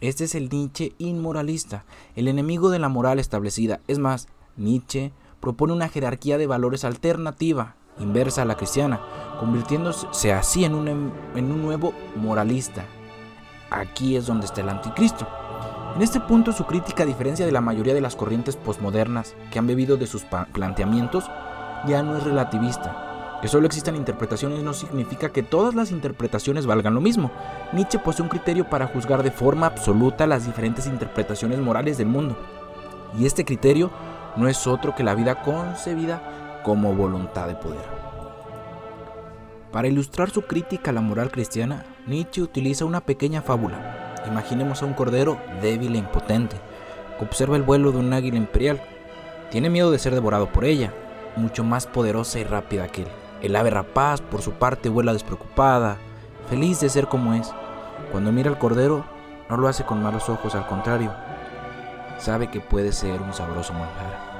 Este 0.00 0.24
es 0.24 0.34
el 0.34 0.48
Nietzsche 0.48 0.94
inmoralista, 0.96 1.84
el 2.16 2.26
enemigo 2.26 2.70
de 2.70 2.78
la 2.78 2.88
moral 2.88 3.18
establecida. 3.18 3.80
Es 3.86 3.98
más, 3.98 4.28
Nietzsche 4.56 5.12
propone 5.40 5.74
una 5.74 5.88
jerarquía 5.88 6.38
de 6.38 6.46
valores 6.46 6.84
alternativa, 6.84 7.74
inversa 7.98 8.42
a 8.42 8.44
la 8.44 8.56
cristiana, 8.56 9.00
convirtiéndose 9.38 10.32
así 10.32 10.64
en 10.64 10.74
un, 10.74 10.88
en 10.88 11.52
un 11.52 11.62
nuevo 11.62 11.92
moralista. 12.16 12.84
Aquí 13.70 14.16
es 14.16 14.26
donde 14.26 14.46
está 14.46 14.60
el 14.60 14.68
anticristo. 14.68 15.26
En 15.94 16.02
este 16.02 16.20
punto 16.20 16.52
su 16.52 16.64
crítica, 16.64 17.02
a 17.02 17.06
diferencia 17.06 17.44
de 17.44 17.52
la 17.52 17.60
mayoría 17.60 17.94
de 17.94 18.00
las 18.00 18.16
corrientes 18.16 18.56
posmodernas 18.56 19.34
que 19.50 19.58
han 19.58 19.66
bebido 19.66 19.96
de 19.96 20.06
sus 20.06 20.24
planteamientos, 20.52 21.24
ya 21.86 22.02
no 22.02 22.16
es 22.16 22.24
relativista, 22.24 23.38
que 23.42 23.48
solo 23.48 23.66
existan 23.66 23.96
interpretaciones 23.96 24.62
no 24.62 24.72
significa 24.72 25.30
que 25.30 25.42
todas 25.42 25.74
las 25.74 25.90
interpretaciones 25.90 26.64
valgan 26.64 26.94
lo 26.94 27.00
mismo. 27.00 27.32
Nietzsche 27.72 27.98
posee 27.98 28.22
un 28.22 28.28
criterio 28.28 28.70
para 28.70 28.86
juzgar 28.86 29.24
de 29.24 29.32
forma 29.32 29.66
absoluta 29.66 30.28
las 30.28 30.46
diferentes 30.46 30.86
interpretaciones 30.86 31.58
morales 31.58 31.98
del 31.98 32.06
mundo. 32.06 32.36
Y 33.18 33.26
este 33.26 33.44
criterio 33.44 33.90
no 34.36 34.46
es 34.48 34.66
otro 34.68 34.94
que 34.94 35.02
la 35.02 35.16
vida 35.16 35.42
concebida 35.42 36.22
como 36.64 36.94
voluntad 36.94 37.48
de 37.48 37.54
poder. 37.54 37.84
Para 39.72 39.88
ilustrar 39.88 40.30
su 40.30 40.42
crítica 40.42 40.90
a 40.90 40.94
la 40.94 41.00
moral 41.00 41.30
cristiana, 41.30 41.84
Nietzsche 42.06 42.42
utiliza 42.42 42.84
una 42.84 43.00
pequeña 43.00 43.40
fábula. 43.40 44.14
Imaginemos 44.26 44.82
a 44.82 44.86
un 44.86 44.92
cordero 44.92 45.40
débil 45.62 45.94
e 45.94 45.98
impotente, 45.98 46.56
que 47.18 47.24
observa 47.24 47.56
el 47.56 47.62
vuelo 47.62 47.90
de 47.90 47.98
un 47.98 48.12
águila 48.12 48.36
imperial. 48.36 48.82
Tiene 49.50 49.70
miedo 49.70 49.90
de 49.90 49.98
ser 49.98 50.14
devorado 50.14 50.52
por 50.52 50.64
ella, 50.64 50.92
mucho 51.36 51.64
más 51.64 51.86
poderosa 51.86 52.38
y 52.38 52.44
rápida 52.44 52.88
que 52.88 53.02
él. 53.02 53.08
El 53.40 53.56
ave 53.56 53.70
rapaz, 53.70 54.20
por 54.20 54.42
su 54.42 54.52
parte, 54.52 54.88
vuela 54.88 55.12
despreocupada, 55.14 55.96
feliz 56.48 56.80
de 56.80 56.90
ser 56.90 57.08
como 57.08 57.34
es. 57.34 57.52
Cuando 58.12 58.30
mira 58.30 58.50
al 58.50 58.58
cordero, 58.58 59.04
no 59.48 59.56
lo 59.56 59.68
hace 59.68 59.84
con 59.84 60.02
malos 60.02 60.28
ojos, 60.28 60.54
al 60.54 60.66
contrario, 60.66 61.12
sabe 62.18 62.50
que 62.50 62.60
puede 62.60 62.92
ser 62.92 63.20
un 63.20 63.32
sabroso 63.32 63.72
manjar. 63.72 64.31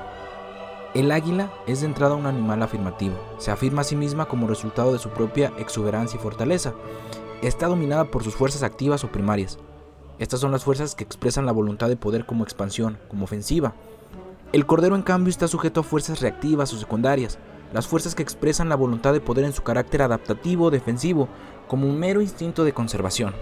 El 0.95 1.11
águila 1.11 1.51
es 1.66 1.80
de 1.80 1.86
entrada 1.86 2.16
un 2.16 2.26
animal 2.26 2.62
afirmativo, 2.62 3.14
se 3.38 3.51
afirma 3.51 3.80
a 3.80 3.84
sí 3.84 3.97
misma 3.97 4.26
como 4.26 4.47
resultado 4.47 4.93
de 4.93 4.99
su 4.99 5.09
propia 5.09 5.51
exuberancia 5.57 6.18
y 6.18 6.22
fortaleza. 6.22 6.74
está 7.40 7.66
dominada 7.66 8.05
por 8.05 8.22
sus 8.22 8.34
fuerzas 8.34 8.62
activas 8.62 9.03
o 9.03 9.11
primarias. 9.11 9.59
Estas 10.18 10.40
son 10.40 10.53
las 10.53 10.64
fuerzas 10.64 10.95
que 10.95 11.03
expresan 11.03 11.47
la 11.47 11.53
voluntad 11.53 11.88
de 11.88 11.97
poder 11.97 12.26
como 12.26 12.45
expansión, 12.45 12.99
como 13.09 13.24
ofensiva. 13.24 13.74
El 14.53 14.66
cordero 14.66 14.95
en 14.95 15.03
cambio 15.03 15.30
está 15.30 15.49
sujeto 15.49 15.80
a 15.80 15.82
fuerzas 15.82 16.20
reactivas 16.20 16.74
o 16.74 16.78
secundarias, 16.78 17.38
las 17.72 17.86
fuerzas 17.86 18.14
que 18.14 18.22
expresan 18.22 18.68
la 18.68 18.76
voluntad 18.76 19.14
de 19.14 19.22
poder 19.22 19.47
en 19.47 19.55
su 19.55 19.62
carácter 19.62 20.03
adaptativo 20.03 20.66
o 20.66 20.70
defensivo, 20.70 21.26
como 21.68 21.88
un 21.88 21.99
mero 21.99 22.20
instinto 22.20 22.64
de 22.64 22.74
conservación. 22.74 23.34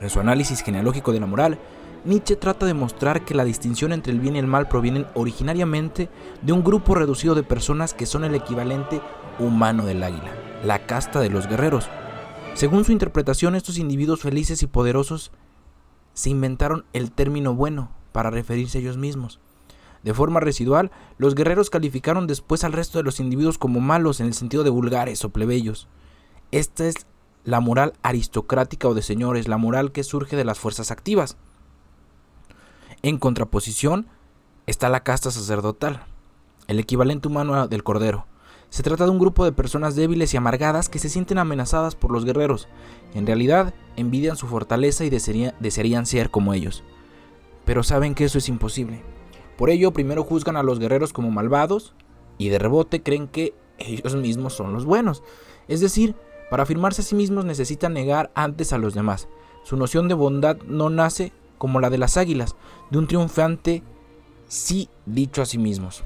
En 0.00 0.10
su 0.10 0.18
análisis 0.18 0.60
genealógico 0.60 1.12
de 1.12 1.20
la 1.20 1.26
moral, 1.26 1.56
Nietzsche 2.04 2.36
trata 2.36 2.66
de 2.66 2.74
mostrar 2.74 3.24
que 3.24 3.34
la 3.34 3.44
distinción 3.44 3.90
entre 3.92 4.12
el 4.12 4.20
bien 4.20 4.36
y 4.36 4.38
el 4.38 4.46
mal 4.46 4.68
provienen 4.68 5.06
originariamente 5.14 6.10
de 6.42 6.52
un 6.52 6.62
grupo 6.62 6.94
reducido 6.94 7.34
de 7.34 7.42
personas 7.42 7.94
que 7.94 8.04
son 8.04 8.24
el 8.24 8.34
equivalente 8.34 9.00
humano 9.38 9.86
del 9.86 10.02
águila, 10.02 10.30
la 10.62 10.86
casta 10.86 11.20
de 11.20 11.30
los 11.30 11.48
guerreros. 11.48 11.88
Según 12.52 12.84
su 12.84 12.92
interpretación, 12.92 13.54
estos 13.54 13.78
individuos 13.78 14.20
felices 14.20 14.62
y 14.62 14.66
poderosos 14.66 15.32
se 16.12 16.28
inventaron 16.28 16.84
el 16.92 17.10
término 17.10 17.54
bueno 17.54 17.90
para 18.12 18.28
referirse 18.28 18.76
a 18.76 18.80
ellos 18.82 18.98
mismos. 18.98 19.40
De 20.02 20.12
forma 20.12 20.40
residual, 20.40 20.90
los 21.16 21.34
guerreros 21.34 21.70
calificaron 21.70 22.26
después 22.26 22.64
al 22.64 22.74
resto 22.74 22.98
de 22.98 23.04
los 23.04 23.18
individuos 23.18 23.56
como 23.56 23.80
malos 23.80 24.20
en 24.20 24.26
el 24.26 24.34
sentido 24.34 24.62
de 24.62 24.68
vulgares 24.68 25.24
o 25.24 25.30
plebeyos. 25.30 25.88
Esta 26.52 26.86
es 26.86 27.06
la 27.44 27.60
moral 27.60 27.94
aristocrática 28.02 28.88
o 28.88 28.94
de 28.94 29.00
señores, 29.00 29.48
la 29.48 29.56
moral 29.56 29.90
que 29.90 30.04
surge 30.04 30.36
de 30.36 30.44
las 30.44 30.58
fuerzas 30.58 30.90
activas. 30.90 31.38
En 33.04 33.18
contraposición 33.18 34.06
está 34.66 34.88
la 34.88 35.02
casta 35.02 35.30
sacerdotal, 35.30 36.04
el 36.68 36.78
equivalente 36.78 37.28
humano 37.28 37.68
del 37.68 37.84
cordero. 37.84 38.24
Se 38.70 38.82
trata 38.82 39.04
de 39.04 39.10
un 39.10 39.18
grupo 39.18 39.44
de 39.44 39.52
personas 39.52 39.94
débiles 39.94 40.32
y 40.32 40.38
amargadas 40.38 40.88
que 40.88 40.98
se 40.98 41.10
sienten 41.10 41.36
amenazadas 41.36 41.96
por 41.96 42.10
los 42.10 42.24
guerreros. 42.24 42.66
En 43.12 43.26
realidad, 43.26 43.74
envidian 43.96 44.38
su 44.38 44.46
fortaleza 44.46 45.04
y 45.04 45.10
desearían 45.10 46.06
ser 46.06 46.30
como 46.30 46.54
ellos. 46.54 46.82
Pero 47.66 47.82
saben 47.82 48.14
que 48.14 48.24
eso 48.24 48.38
es 48.38 48.48
imposible. 48.48 49.02
Por 49.58 49.68
ello, 49.68 49.90
primero 49.92 50.24
juzgan 50.24 50.56
a 50.56 50.62
los 50.62 50.78
guerreros 50.78 51.12
como 51.12 51.30
malvados 51.30 51.92
y 52.38 52.48
de 52.48 52.58
rebote 52.58 53.02
creen 53.02 53.28
que 53.28 53.52
ellos 53.76 54.16
mismos 54.16 54.54
son 54.54 54.72
los 54.72 54.86
buenos. 54.86 55.22
Es 55.68 55.82
decir, 55.82 56.16
para 56.48 56.62
afirmarse 56.62 57.02
a 57.02 57.04
sí 57.04 57.14
mismos 57.14 57.44
necesitan 57.44 57.92
negar 57.92 58.30
antes 58.34 58.72
a 58.72 58.78
los 58.78 58.94
demás. 58.94 59.28
Su 59.62 59.76
noción 59.76 60.08
de 60.08 60.14
bondad 60.14 60.56
no 60.66 60.88
nace 60.88 61.34
como 61.58 61.80
la 61.80 61.90
de 61.90 61.98
las 61.98 62.16
águilas, 62.16 62.54
de 62.90 62.98
un 62.98 63.06
triunfante 63.06 63.82
sí 64.48 64.88
dicho 65.06 65.42
a 65.42 65.46
sí 65.46 65.58
mismos, 65.58 66.04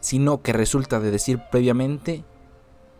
sino 0.00 0.42
que 0.42 0.52
resulta 0.52 1.00
de 1.00 1.10
decir 1.10 1.40
previamente 1.50 2.24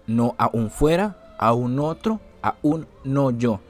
no 0.07 0.35
a 0.39 0.51
un 0.53 0.71
fuera, 0.71 1.35
a 1.39 1.53
un 1.53 1.79
otro, 1.79 2.21
a 2.43 2.57
un 2.63 2.87
no 3.05 3.31
yo. 3.31 3.61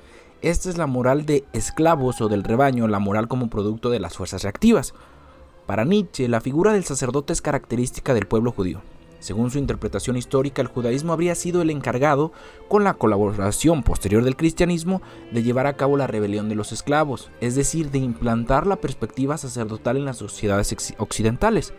Esta 0.43 0.71
es 0.71 0.79
la 0.79 0.87
moral 0.87 1.27
de 1.27 1.45
esclavos 1.53 2.21
o 2.21 2.29
del 2.29 2.45
rebaño, 2.45 2.89
la 2.89 2.99
moral 2.99 3.29
como 3.29 3.51
producto 3.51 3.91
de 3.91 4.01
las 4.01 4.17
fuerzas 4.17 4.43
reactivas. 4.43 4.95
Para 5.67 5.85
Nietzsche, 5.85 6.29
la 6.29 6.41
figura 6.41 6.73
del 6.73 6.85
sacerdote 6.85 7.33
es 7.33 7.43
característica 7.43 8.15
del 8.15 8.27
pueblo 8.27 8.51
judío. 8.51 8.81
Según 9.21 9.51
su 9.51 9.59
interpretación 9.59 10.17
histórica, 10.17 10.63
el 10.63 10.69
judaísmo 10.69 11.13
habría 11.13 11.35
sido 11.35 11.61
el 11.61 11.71
encargado, 11.71 12.33
con 12.69 12.85
la 12.85 12.95
colaboración 12.95 13.83
posterior 13.83 14.25
del 14.25 14.35
cristianismo, 14.35 15.03
de 15.31 15.43
llevar 15.43 15.67
a 15.67 15.77
cabo 15.77 15.99
la 15.99 16.07
rebelión 16.07 16.49
de 16.49 16.55
los 16.55 16.73
esclavos, 16.73 17.31
es 17.41 17.55
decir, 17.55 17.91
de 17.91 17.99
implantar 17.99 18.67
la 18.67 18.77
perspectiva 18.77 19.37
sacerdotal 19.37 19.99
en 19.99 20.07
las 20.07 20.17
sociedades 20.17 20.75
occidentales. 20.99 21.75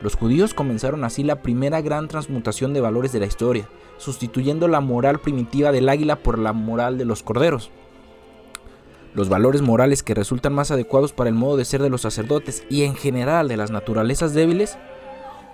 Los 0.00 0.16
judíos 0.16 0.54
comenzaron 0.54 1.04
así 1.04 1.22
la 1.22 1.42
primera 1.42 1.82
gran 1.82 2.08
transmutación 2.08 2.72
de 2.72 2.80
valores 2.80 3.12
de 3.12 3.20
la 3.20 3.26
historia, 3.26 3.68
sustituyendo 3.98 4.66
la 4.66 4.80
moral 4.80 5.18
primitiva 5.18 5.72
del 5.72 5.90
águila 5.90 6.16
por 6.16 6.38
la 6.38 6.54
moral 6.54 6.96
de 6.96 7.04
los 7.04 7.22
corderos 7.22 7.70
los 9.14 9.28
valores 9.28 9.62
morales 9.62 10.04
que 10.04 10.14
resultan 10.14 10.54
más 10.54 10.70
adecuados 10.70 11.12
para 11.12 11.28
el 11.28 11.34
modo 11.34 11.56
de 11.56 11.64
ser 11.64 11.82
de 11.82 11.90
los 11.90 12.02
sacerdotes 12.02 12.64
y 12.70 12.84
en 12.84 12.94
general 12.94 13.48
de 13.48 13.56
las 13.56 13.72
naturalezas 13.72 14.32
débiles, 14.32 14.78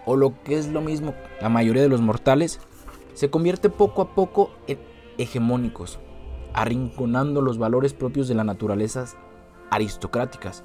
o 0.06 0.16
lo 0.16 0.42
que 0.42 0.58
es 0.58 0.68
lo 0.68 0.80
mismo, 0.80 1.14
la 1.40 1.48
mayoría 1.48 1.82
de 1.82 1.88
los 1.88 2.00
mortales, 2.00 2.60
se 3.14 3.30
convierte 3.30 3.70
poco 3.70 4.02
a 4.02 4.14
poco 4.14 4.50
en 4.66 4.78
hegemónicos, 5.18 5.98
arrinconando 6.52 7.42
los 7.42 7.58
valores 7.58 7.94
propios 7.94 8.28
de 8.28 8.34
las 8.34 8.46
naturalezas 8.46 9.16
aristocráticas. 9.70 10.62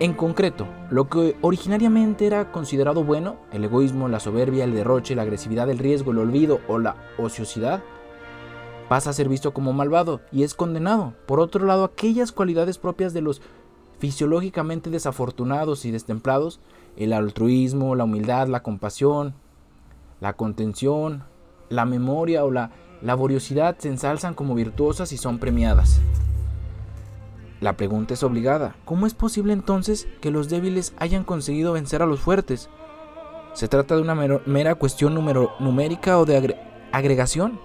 En 0.00 0.14
concreto, 0.14 0.66
lo 0.88 1.10
que 1.10 1.36
originariamente 1.42 2.26
era 2.26 2.52
considerado 2.52 3.04
bueno, 3.04 3.36
el 3.52 3.64
egoísmo, 3.64 4.08
la 4.08 4.18
soberbia, 4.18 4.64
el 4.64 4.72
derroche, 4.72 5.14
la 5.14 5.22
agresividad, 5.22 5.68
el 5.68 5.78
riesgo, 5.78 6.12
el 6.12 6.18
olvido 6.18 6.60
o 6.68 6.78
la 6.78 6.96
ociosidad, 7.18 7.82
pasa 8.88 9.10
a 9.10 9.12
ser 9.12 9.28
visto 9.28 9.52
como 9.52 9.74
malvado 9.74 10.22
y 10.32 10.42
es 10.42 10.54
condenado. 10.54 11.14
Por 11.26 11.38
otro 11.38 11.66
lado, 11.66 11.84
aquellas 11.84 12.32
cualidades 12.32 12.78
propias 12.78 13.12
de 13.12 13.20
los 13.20 13.42
fisiológicamente 13.98 14.88
desafortunados 14.88 15.84
y 15.84 15.90
destemplados, 15.90 16.60
el 16.96 17.12
altruismo, 17.12 17.94
la 17.94 18.04
humildad, 18.04 18.48
la 18.48 18.62
compasión, 18.62 19.34
la 20.20 20.34
contención, 20.34 21.24
la 21.68 21.84
memoria 21.84 22.44
o 22.44 22.50
la 22.50 22.70
laboriosidad 23.02 23.78
se 23.78 23.88
ensalzan 23.88 24.34
como 24.34 24.54
virtuosas 24.54 25.12
y 25.12 25.16
son 25.16 25.38
premiadas. 25.38 26.00
La 27.60 27.76
pregunta 27.76 28.14
es 28.14 28.22
obligada. 28.22 28.74
¿Cómo 28.84 29.06
es 29.06 29.14
posible 29.14 29.52
entonces 29.52 30.08
que 30.20 30.30
los 30.30 30.48
débiles 30.48 30.94
hayan 30.98 31.24
conseguido 31.24 31.72
vencer 31.72 32.02
a 32.02 32.06
los 32.06 32.20
fuertes? 32.20 32.70
¿Se 33.52 33.68
trata 33.68 33.96
de 33.96 34.02
una 34.02 34.14
mera 34.14 34.74
cuestión 34.76 35.14
numérica 35.14 36.18
o 36.18 36.24
de 36.24 36.56
agregación? 36.92 37.58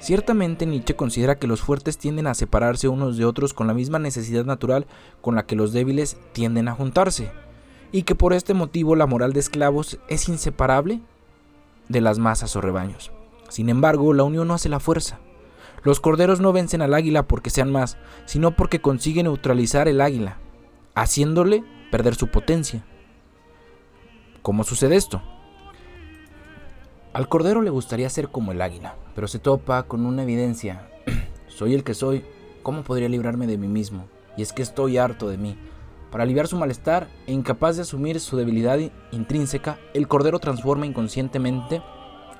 Ciertamente 0.00 0.64
Nietzsche 0.64 0.94
considera 0.94 1.38
que 1.38 1.48
los 1.48 1.60
fuertes 1.60 1.98
tienden 1.98 2.28
a 2.28 2.34
separarse 2.34 2.88
unos 2.88 3.16
de 3.16 3.24
otros 3.24 3.52
con 3.52 3.66
la 3.66 3.74
misma 3.74 3.98
necesidad 3.98 4.44
natural 4.44 4.86
con 5.20 5.34
la 5.34 5.44
que 5.44 5.56
los 5.56 5.72
débiles 5.72 6.16
tienden 6.32 6.68
a 6.68 6.74
juntarse, 6.74 7.32
y 7.92 8.02
que 8.02 8.14
por 8.14 8.32
este 8.32 8.54
motivo 8.54 8.96
la 8.96 9.06
moral 9.06 9.32
de 9.32 9.40
esclavos 9.40 9.98
es 10.08 10.28
inseparable 10.28 11.00
de 11.88 12.00
las 12.00 12.18
masas 12.18 12.54
o 12.56 12.60
rebaños. 12.60 13.12
Sin 13.48 13.68
embargo, 13.68 14.12
la 14.12 14.24
unión 14.24 14.48
no 14.48 14.54
hace 14.54 14.68
la 14.68 14.80
fuerza. 14.80 15.18
Los 15.82 16.00
corderos 16.00 16.40
no 16.40 16.52
vencen 16.52 16.82
al 16.82 16.94
águila 16.94 17.26
porque 17.26 17.50
sean 17.50 17.72
más, 17.72 17.96
sino 18.26 18.54
porque 18.56 18.80
consiguen 18.80 19.24
neutralizar 19.24 19.88
el 19.88 20.00
águila, 20.00 20.38
haciéndole 20.94 21.64
perder 21.90 22.14
su 22.14 22.28
potencia. 22.28 22.84
¿Cómo 24.42 24.64
sucede 24.64 24.96
esto? 24.96 25.22
Al 27.12 27.28
cordero 27.28 27.62
le 27.62 27.70
gustaría 27.70 28.10
ser 28.10 28.28
como 28.28 28.52
el 28.52 28.60
águila, 28.60 28.96
pero 29.14 29.28
se 29.28 29.38
topa 29.38 29.82
con 29.84 30.04
una 30.04 30.22
evidencia. 30.24 30.90
soy 31.48 31.74
el 31.74 31.84
que 31.84 31.94
soy, 31.94 32.24
¿cómo 32.62 32.82
podría 32.82 33.08
librarme 33.08 33.46
de 33.46 33.56
mí 33.56 33.68
mismo? 33.68 34.06
Y 34.36 34.42
es 34.42 34.52
que 34.52 34.62
estoy 34.62 34.98
harto 34.98 35.28
de 35.28 35.38
mí. 35.38 35.56
Para 36.10 36.24
aliviar 36.24 36.46
su 36.46 36.56
malestar 36.56 37.08
e 37.26 37.32
incapaz 37.32 37.76
de 37.76 37.82
asumir 37.82 38.18
su 38.20 38.36
debilidad 38.36 38.78
intrínseca, 39.12 39.78
el 39.92 40.08
cordero 40.08 40.38
transforma 40.38 40.86
inconscientemente 40.86 41.82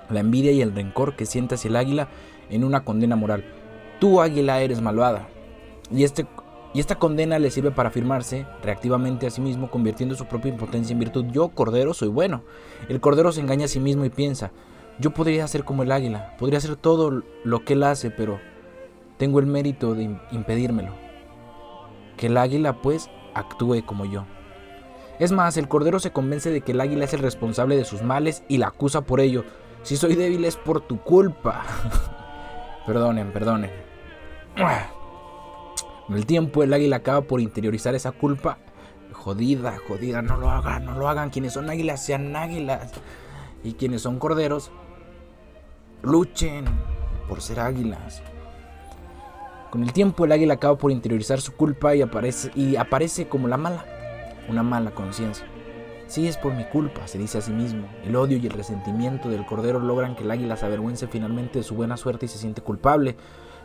la 0.08 0.20
envidia 0.20 0.52
y 0.52 0.62
el 0.62 0.74
rencor 0.74 1.16
que 1.16 1.26
siente 1.26 1.56
hacia 1.56 1.68
el 1.68 1.76
águila 1.76 2.08
en 2.48 2.64
una 2.64 2.84
condena 2.84 3.14
moral. 3.14 3.44
Tú, 4.00 4.20
águila, 4.22 4.62
eres 4.62 4.80
malvada. 4.80 5.28
Y, 5.90 6.04
este, 6.04 6.26
y 6.72 6.80
esta 6.80 6.94
condena 6.94 7.38
le 7.38 7.50
sirve 7.50 7.70
para 7.70 7.90
afirmarse 7.90 8.46
reactivamente 8.62 9.26
a 9.26 9.30
sí 9.30 9.40
mismo, 9.42 9.70
convirtiendo 9.70 10.14
su 10.14 10.24
propia 10.24 10.50
impotencia 10.50 10.94
en 10.94 11.00
virtud. 11.00 11.26
Yo, 11.30 11.48
cordero, 11.48 11.92
soy 11.92 12.08
bueno. 12.08 12.42
El 12.88 13.00
cordero 13.00 13.32
se 13.32 13.40
engaña 13.40 13.66
a 13.66 13.68
sí 13.68 13.80
mismo 13.80 14.04
y 14.06 14.10
piensa, 14.10 14.50
yo 14.98 15.12
podría 15.12 15.46
ser 15.46 15.64
como 15.64 15.82
el 15.82 15.92
águila, 15.92 16.36
podría 16.38 16.58
hacer 16.58 16.76
todo 16.76 17.22
lo 17.44 17.64
que 17.64 17.74
él 17.74 17.82
hace, 17.82 18.10
pero 18.10 18.40
tengo 19.16 19.40
el 19.40 19.46
mérito 19.46 19.94
de 19.94 20.16
impedírmelo. 20.32 20.92
Que 22.16 22.26
el 22.26 22.36
águila 22.36 22.80
pues 22.80 23.10
actúe 23.39 23.84
como 23.84 24.05
yo. 24.05 24.24
Es 25.18 25.32
más, 25.32 25.57
el 25.57 25.68
cordero 25.68 25.99
se 25.99 26.12
convence 26.12 26.51
de 26.51 26.61
que 26.61 26.72
el 26.72 26.80
águila 26.80 27.05
es 27.05 27.12
el 27.12 27.20
responsable 27.20 27.76
de 27.76 27.84
sus 27.84 28.03
males 28.03 28.45
y 28.49 28.59
la 28.59 28.68
acusa 28.68 29.01
por 29.01 29.20
ello. 29.20 29.45
Si 29.82 29.97
soy 29.97 30.14
débil 30.14 30.45
es 30.45 30.57
por 30.57 30.80
tu 30.80 31.01
culpa. 31.01 31.64
perdonen, 32.86 33.32
perdonen. 33.32 33.70
Con 36.07 36.16
el 36.16 36.26
tiempo 36.26 36.62
el 36.62 36.72
águila 36.72 36.97
acaba 36.97 37.22
por 37.22 37.41
interiorizar 37.41 37.95
esa 37.95 38.12
culpa. 38.12 38.59
Jodida, 39.12 39.76
jodida, 39.89 40.22
no 40.22 40.36
lo 40.36 40.51
hagan, 40.51 40.84
no 40.84 40.95
lo 40.95 41.09
hagan. 41.09 41.30
Quienes 41.30 41.53
son 41.53 41.68
águilas 41.68 42.05
sean 42.05 42.34
águilas. 42.36 42.93
Y 43.64 43.72
quienes 43.74 44.03
son 44.03 44.18
corderos 44.18 44.70
Luchen 46.03 46.64
por 47.28 47.43
ser 47.43 47.59
águilas. 47.61 48.22
Con 49.70 49.82
el 49.82 49.92
tiempo 49.92 50.24
el 50.24 50.32
águila 50.32 50.54
acaba 50.54 50.78
por 50.78 50.90
interiorizar 50.90 51.42
su 51.42 51.52
culpa 51.52 51.94
y 51.94 52.00
aparece, 52.00 52.50
y 52.54 52.76
aparece 52.76 53.28
como 53.28 53.48
la 53.48 53.58
mala, 53.58 53.84
una 54.48 54.62
mala 54.62 54.92
conciencia. 54.92 55.46
Sí 56.06 56.26
es 56.26 56.38
por 56.38 56.54
mi 56.54 56.64
culpa, 56.64 57.06
se 57.06 57.18
dice 57.18 57.36
a 57.36 57.42
sí 57.42 57.52
mismo. 57.52 57.86
El 58.02 58.16
odio 58.16 58.38
y 58.38 58.46
el 58.46 58.54
resentimiento 58.54 59.28
del 59.28 59.44
cordero 59.44 59.78
logran 59.78 60.16
que 60.16 60.22
el 60.22 60.30
águila 60.30 60.56
se 60.56 60.64
avergüence 60.64 61.06
finalmente 61.06 61.58
de 61.58 61.64
su 61.64 61.74
buena 61.74 61.98
suerte 61.98 62.24
y 62.24 62.28
se 62.30 62.38
siente 62.38 62.62
culpable. 62.62 63.16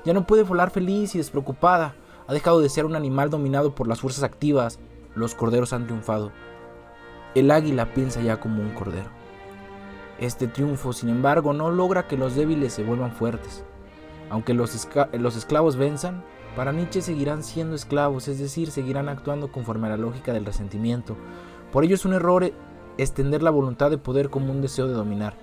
Ya 0.03 0.11
no 0.13 0.27
puede 0.27 0.43
volar 0.43 0.71
feliz 0.71 1.15
y 1.15 1.19
despreocupada. 1.19 1.95
Ha 2.27 2.33
dejado 2.33 2.59
de 2.59 2.67
ser 2.67 2.85
un 2.85 2.97
animal 2.97 3.29
dominado 3.29 3.73
por 3.73 3.87
las 3.87 4.01
fuerzas 4.01 4.25
activas. 4.25 4.79
Los 5.15 5.35
corderos 5.35 5.71
han 5.71 5.85
triunfado. 5.85 6.33
El 7.33 7.49
águila 7.49 7.93
piensa 7.93 8.21
ya 8.21 8.41
como 8.41 8.61
un 8.61 8.71
cordero. 8.71 9.09
Este 10.19 10.47
triunfo, 10.47 10.91
sin 10.91 11.07
embargo, 11.07 11.53
no 11.53 11.71
logra 11.71 12.07
que 12.09 12.17
los 12.17 12.35
débiles 12.35 12.73
se 12.73 12.83
vuelvan 12.83 13.13
fuertes. 13.13 13.63
Aunque 14.29 14.53
los, 14.53 14.87
los 15.13 15.35
esclavos 15.35 15.75
venzan, 15.75 16.23
para 16.55 16.71
Nietzsche 16.71 17.01
seguirán 17.01 17.43
siendo 17.43 17.75
esclavos, 17.75 18.27
es 18.27 18.39
decir, 18.39 18.69
seguirán 18.69 19.09
actuando 19.09 19.51
conforme 19.51 19.87
a 19.87 19.91
la 19.91 19.97
lógica 19.97 20.33
del 20.33 20.45
resentimiento. 20.45 21.15
Por 21.71 21.83
ello 21.83 21.95
es 21.95 22.05
un 22.05 22.13
error 22.13 22.51
extender 22.97 23.41
la 23.41 23.49
voluntad 23.49 23.89
de 23.89 23.97
poder 23.97 24.29
como 24.29 24.51
un 24.51 24.61
deseo 24.61 24.87
de 24.87 24.93
dominar. 24.93 25.35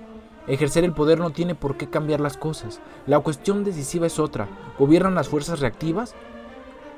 Ejercer 0.46 0.84
el 0.84 0.92
poder 0.92 1.18
no 1.18 1.30
tiene 1.30 1.54
por 1.54 1.76
qué 1.76 1.90
cambiar 1.90 2.20
las 2.20 2.36
cosas. 2.36 2.80
La 3.06 3.18
cuestión 3.20 3.64
decisiva 3.64 4.06
es 4.06 4.18
otra. 4.18 4.48
¿Gobiernan 4.78 5.14
las 5.14 5.28
fuerzas 5.28 5.60
reactivas 5.60 6.14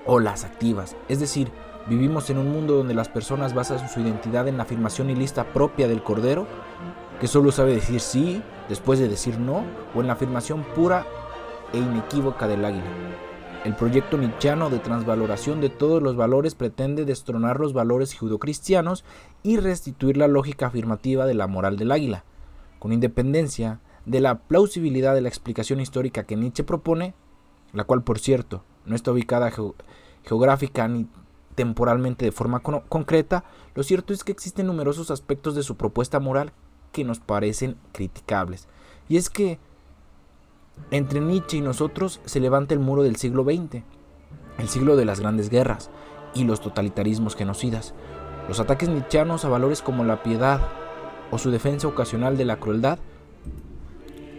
o 0.07 0.21
las 0.21 0.45
activas? 0.45 0.97
Es 1.09 1.19
decir, 1.19 1.51
vivimos 1.89 2.31
en 2.31 2.39
un 2.39 2.53
mundo 2.53 2.75
donde 2.75 2.95
las 2.95 3.09
personas 3.09 3.55
basan 3.55 3.89
su 3.89 4.01
identidad 4.01 4.47
en 4.47 4.59
la 4.59 4.63
afirmación 4.65 5.11
y 5.11 5.15
lista 5.15 5.45
propia 5.45 5.89
del 5.89 6.03
cordero, 6.03 6.47
que 7.21 7.27
solo 7.29 7.51
sabe 7.51 7.75
decir 7.75 8.01
sí 8.01 8.43
después 8.69 8.99
de 8.99 9.09
decir 9.09 9.39
no, 9.39 9.65
o 9.95 10.01
en 10.01 10.07
la 10.07 10.13
afirmación 10.15 10.65
pura 10.75 11.07
e 11.73 11.79
inequívoca 11.79 12.49
del 12.49 12.65
águila. 12.65 12.85
El 13.65 13.77
proyecto 13.77 14.19
nichiano 14.19 14.71
de 14.71 14.81
transvaloración 14.81 15.61
de 15.61 15.69
todos 15.69 16.03
los 16.03 16.17
valores 16.17 16.57
pretende 16.57 17.05
destronar 17.05 17.61
los 17.61 17.73
valores 17.73 18.17
judocristianos 18.19 19.05
y 19.45 19.59
restituir 19.59 20.17
la 20.17 20.27
lógica 20.27 20.67
afirmativa 20.67 21.27
de 21.27 21.35
la 21.35 21.47
moral 21.47 21.77
del 21.77 21.93
águila. 21.93 22.25
Con 22.81 22.93
independencia 22.93 23.81
de 24.05 24.21
la 24.21 24.41
plausibilidad 24.41 25.15
de 25.15 25.21
la 25.21 25.29
explicación 25.29 25.81
histórica 25.81 26.25
que 26.25 26.37
Nietzsche 26.37 26.65
propone, 26.65 27.15
la 27.73 27.85
cual 27.85 28.03
por 28.03 28.19
cierto 28.19 28.65
no 28.85 28.97
está 28.97 29.13
ubicada 29.13 29.53
geográfica 30.25 30.89
ni 30.89 31.07
temporalmente 31.55 32.25
de 32.25 32.33
forma 32.33 32.61
concreta, 32.61 33.45
lo 33.75 33.85
cierto 33.85 34.13
es 34.13 34.25
que 34.25 34.33
existen 34.33 34.67
numerosos 34.67 35.11
aspectos 35.11 35.55
de 35.55 35.63
su 35.63 35.77
propuesta 35.77 36.19
moral 36.19 36.53
que 36.91 37.05
nos 37.05 37.21
parecen 37.21 37.77
criticables. 37.93 38.67
Y 39.09 39.19
es 39.19 39.31
que 39.31 39.61
entre 40.91 41.21
Nietzsche 41.21 41.57
y 41.57 41.61
nosotros 41.61 42.21
se 42.25 42.41
levanta 42.41 42.75
el 42.75 42.81
muro 42.81 43.03
del 43.03 43.17
siglo 43.17 43.45
XX, 43.45 43.83
el 44.59 44.69
siglo 44.69 44.97
de 44.97 45.05
las 45.05 45.21
grandes 45.21 45.49
guerras 45.49 45.91
y 46.35 46.45
los 46.45 46.61
totalitarismos 46.61 47.37
genocidas. 47.37 47.95
Los 48.49 48.61
ataques 48.61 48.89
nietzscheanos 48.89 49.45
a 49.45 49.49
valores 49.49 49.83
como 49.83 50.05
la 50.05 50.23
piedad 50.23 50.61
o 51.31 51.39
su 51.39 51.51
defensa 51.51 51.89
ocasional 51.89 52.37
de 52.37 52.45
la 52.45 52.57
crueldad. 52.57 52.99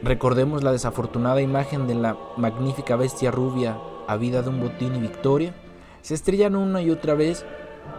Recordemos 0.04 0.64
la 0.64 0.72
desafortunada 0.72 1.42
imagen 1.42 1.88
de 1.88 1.96
la 1.96 2.18
magnífica 2.38 2.96
bestia 2.96 3.32
rubia 3.32 3.78
a 4.08 4.18
vida 4.18 4.42
de 4.42 4.50
un 4.50 4.60
botín 4.60 4.96
y 4.96 5.00
victoria. 5.00 5.56
Se 6.02 6.14
estrellan 6.14 6.56
una 6.56 6.82
y 6.82 6.92
otra 6.92 7.14
vez 7.14 7.46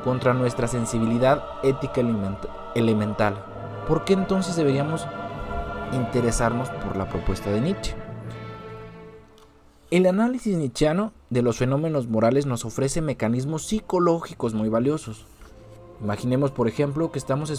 contra 0.04 0.34
nuestra 0.34 0.68
sensibilidad 0.68 1.42
ética 1.62 2.02
elemental. 2.74 3.44
¿Por 3.88 4.04
qué 4.04 4.12
entonces 4.12 4.56
deberíamos 4.56 5.06
interesarnos 5.92 6.68
por 6.70 6.96
la 6.96 7.08
propuesta 7.08 7.50
de 7.50 7.60
Nietzsche? 7.60 8.03
El 9.90 10.06
análisis 10.06 10.56
nietzscheano 10.56 11.12
de 11.28 11.42
los 11.42 11.58
fenómenos 11.58 12.08
morales 12.08 12.46
nos 12.46 12.64
ofrece 12.64 13.02
mecanismos 13.02 13.66
psicológicos 13.66 14.54
muy 14.54 14.70
valiosos. 14.70 15.26
Imaginemos, 16.02 16.50
por 16.50 16.68
ejemplo, 16.68 17.12
que 17.12 17.18
estamos 17.18 17.50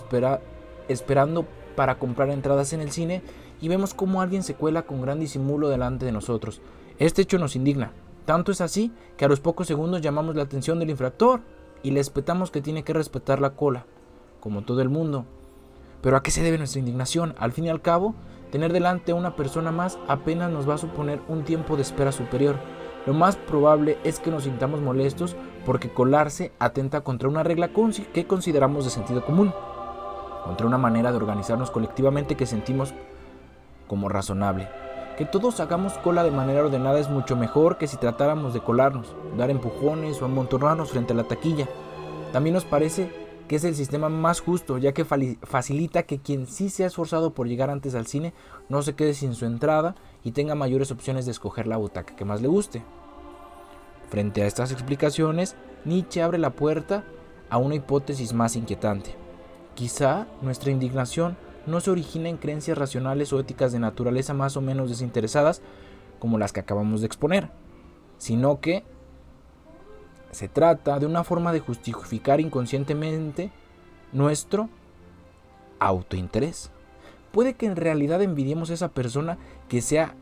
esperando 0.89 1.45
para 1.75 1.99
comprar 1.99 2.29
entradas 2.31 2.73
en 2.73 2.81
el 2.81 2.91
cine 2.91 3.21
y 3.61 3.67
vemos 3.67 3.93
cómo 3.93 4.21
alguien 4.21 4.41
se 4.41 4.55
cuela 4.55 4.81
con 4.81 5.01
gran 5.01 5.19
disimulo 5.19 5.69
delante 5.69 6.05
de 6.05 6.11
nosotros. 6.11 6.61
Este 6.97 7.21
hecho 7.21 7.37
nos 7.37 7.55
indigna. 7.55 7.91
Tanto 8.25 8.51
es 8.51 8.59
así 8.59 8.91
que 9.17 9.25
a 9.25 9.27
los 9.27 9.39
pocos 9.39 9.67
segundos 9.67 10.01
llamamos 10.01 10.35
la 10.35 10.43
atención 10.43 10.79
del 10.79 10.89
infractor 10.89 11.41
y 11.83 11.91
le 11.91 11.99
espetamos 11.99 12.49
que 12.49 12.61
tiene 12.61 12.83
que 12.83 12.93
respetar 12.93 13.39
la 13.39 13.51
cola, 13.51 13.85
como 14.39 14.63
todo 14.63 14.81
el 14.81 14.89
mundo. 14.89 15.25
Pero 16.01 16.17
¿a 16.17 16.23
qué 16.23 16.31
se 16.31 16.41
debe 16.41 16.57
nuestra 16.57 16.79
indignación? 16.79 17.35
Al 17.37 17.51
fin 17.51 17.65
y 17.65 17.69
al 17.69 17.83
cabo, 17.83 18.15
Tener 18.55 18.71
delante 18.71 19.11
a 19.11 19.15
una 19.15 19.35
persona 19.35 19.69
más 19.73 19.99
apenas 20.07 20.49
nos 20.49 20.65
va 20.65 20.75
a 20.75 20.77
suponer 20.77 21.19
un 21.27 21.43
tiempo 21.43 21.75
de 21.75 21.81
espera 21.81 22.13
superior. 22.13 22.55
Lo 23.05 23.13
más 23.13 23.35
probable 23.35 23.97
es 24.05 24.21
que 24.21 24.31
nos 24.31 24.45
sintamos 24.45 24.79
molestos 24.79 25.35
porque 25.65 25.89
colarse 25.89 26.53
atenta 26.57 27.01
contra 27.01 27.27
una 27.27 27.43
regla 27.43 27.71
que 28.13 28.27
consideramos 28.27 28.85
de 28.85 28.91
sentido 28.91 29.25
común, 29.25 29.53
contra 30.45 30.67
una 30.67 30.77
manera 30.77 31.11
de 31.11 31.17
organizarnos 31.17 31.69
colectivamente 31.69 32.35
que 32.35 32.45
sentimos 32.45 32.93
como 33.89 34.07
razonable. 34.07 34.69
Que 35.17 35.25
todos 35.25 35.59
hagamos 35.59 35.91
cola 35.97 36.23
de 36.23 36.31
manera 36.31 36.63
ordenada 36.63 36.97
es 36.97 37.09
mucho 37.09 37.35
mejor 37.35 37.77
que 37.77 37.87
si 37.87 37.97
tratáramos 37.97 38.53
de 38.53 38.61
colarnos, 38.61 39.17
dar 39.37 39.49
empujones 39.49 40.21
o 40.21 40.25
amontonarnos 40.25 40.91
frente 40.91 41.11
a 41.11 41.17
la 41.17 41.25
taquilla. 41.25 41.67
También 42.31 42.53
nos 42.53 42.63
parece 42.63 43.24
que 43.47 43.55
es 43.55 43.63
el 43.63 43.75
sistema 43.75 44.09
más 44.09 44.39
justo, 44.39 44.77
ya 44.77 44.93
que 44.93 45.05
facilita 45.05 46.03
que 46.03 46.19
quien 46.19 46.47
sí 46.47 46.69
se 46.69 46.83
ha 46.83 46.87
esforzado 46.87 47.33
por 47.33 47.47
llegar 47.47 47.69
antes 47.69 47.93
al 47.95 48.07
cine 48.07 48.33
no 48.69 48.81
se 48.81 48.95
quede 48.95 49.13
sin 49.13 49.35
su 49.35 49.45
entrada 49.45 49.95
y 50.23 50.31
tenga 50.31 50.55
mayores 50.55 50.91
opciones 50.91 51.25
de 51.25 51.31
escoger 51.31 51.67
la 51.67 51.77
butaca 51.77 52.15
que 52.15 52.25
más 52.25 52.41
le 52.41 52.47
guste. 52.47 52.83
Frente 54.09 54.41
a 54.41 54.47
estas 54.47 54.71
explicaciones, 54.71 55.55
Nietzsche 55.83 56.23
abre 56.23 56.37
la 56.37 56.51
puerta 56.51 57.03
a 57.49 57.57
una 57.57 57.75
hipótesis 57.75 58.33
más 58.33 58.55
inquietante. 58.55 59.15
Quizá 59.75 60.27
nuestra 60.41 60.71
indignación 60.71 61.37
no 61.67 61.81
se 61.81 61.91
origina 61.91 62.29
en 62.29 62.37
creencias 62.37 62.77
racionales 62.77 63.33
o 63.33 63.39
éticas 63.39 63.71
de 63.71 63.79
naturaleza 63.79 64.33
más 64.33 64.57
o 64.57 64.61
menos 64.61 64.89
desinteresadas 64.89 65.61
como 66.19 66.37
las 66.37 66.53
que 66.53 66.59
acabamos 66.61 67.01
de 67.01 67.07
exponer, 67.07 67.49
sino 68.17 68.59
que 68.59 68.83
se 70.35 70.49
trata 70.49 70.99
de 70.99 71.05
una 71.05 71.23
forma 71.23 71.53
de 71.53 71.61
justificar 71.61 72.41
inconscientemente 72.41 73.51
nuestro 74.11 74.67
autointerés. 75.79 76.71
Puede 77.31 77.53
que 77.53 77.65
en 77.65 77.77
realidad 77.77 78.21
envidiemos 78.21 78.69
a 78.69 78.73
esa 78.73 78.89
persona 78.89 79.37
que 79.69 79.81
se 79.81 80.01
ha 80.01 80.13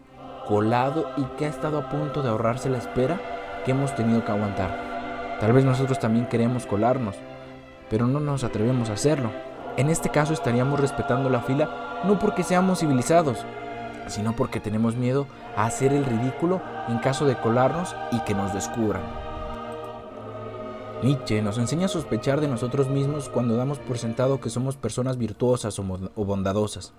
colado 0.48 1.10
y 1.18 1.24
que 1.36 1.48
ha 1.48 1.50
estado 1.50 1.80
a 1.80 1.90
punto 1.90 2.22
de 2.22 2.30
ahorrarse 2.30 2.70
la 2.70 2.78
espera 2.78 3.20
que 3.66 3.72
hemos 3.72 3.96
tenido 3.96 4.24
que 4.24 4.32
aguantar. 4.32 5.38
Tal 5.40 5.52
vez 5.52 5.66
nosotros 5.66 5.98
también 5.98 6.28
queremos 6.28 6.68
colarnos, 6.68 7.16
pero 7.90 8.06
no 8.06 8.20
nos 8.20 8.44
atrevemos 8.44 8.92
a 8.92 8.94
hacerlo. 8.94 9.32
En 9.78 9.90
este 9.90 10.10
caso 10.10 10.34
estaríamos 10.34 10.80
respetando 10.80 11.32
la 11.32 11.42
fila 11.42 12.02
no 12.04 12.20
porque 12.20 12.44
seamos 12.44 12.82
civilizados, 12.82 13.44
sino 14.06 14.36
porque 14.36 14.60
tenemos 14.60 14.96
miedo 14.96 15.26
a 15.58 15.66
hacer 15.66 15.92
el 15.92 16.06
ridículo 16.06 16.62
en 16.88 17.00
caso 17.00 17.26
de 17.26 17.36
colarnos 17.36 17.96
y 18.12 18.20
que 18.20 18.36
nos 18.36 18.54
descubran. 18.54 19.23
Nietzsche 21.04 21.42
nos 21.42 21.58
enseña 21.58 21.88
a 21.88 21.90
sospechar 21.90 22.40
de 22.40 22.48
nosotros 22.48 22.88
mismos 22.88 23.28
cuando 23.28 23.58
damos 23.58 23.78
por 23.78 23.98
sentado 23.98 24.40
que 24.40 24.50
somos 24.50 24.78
personas 24.78 25.18
virtuosas 25.18 25.78
o 25.78 26.26
bondadosas. 26.26 26.94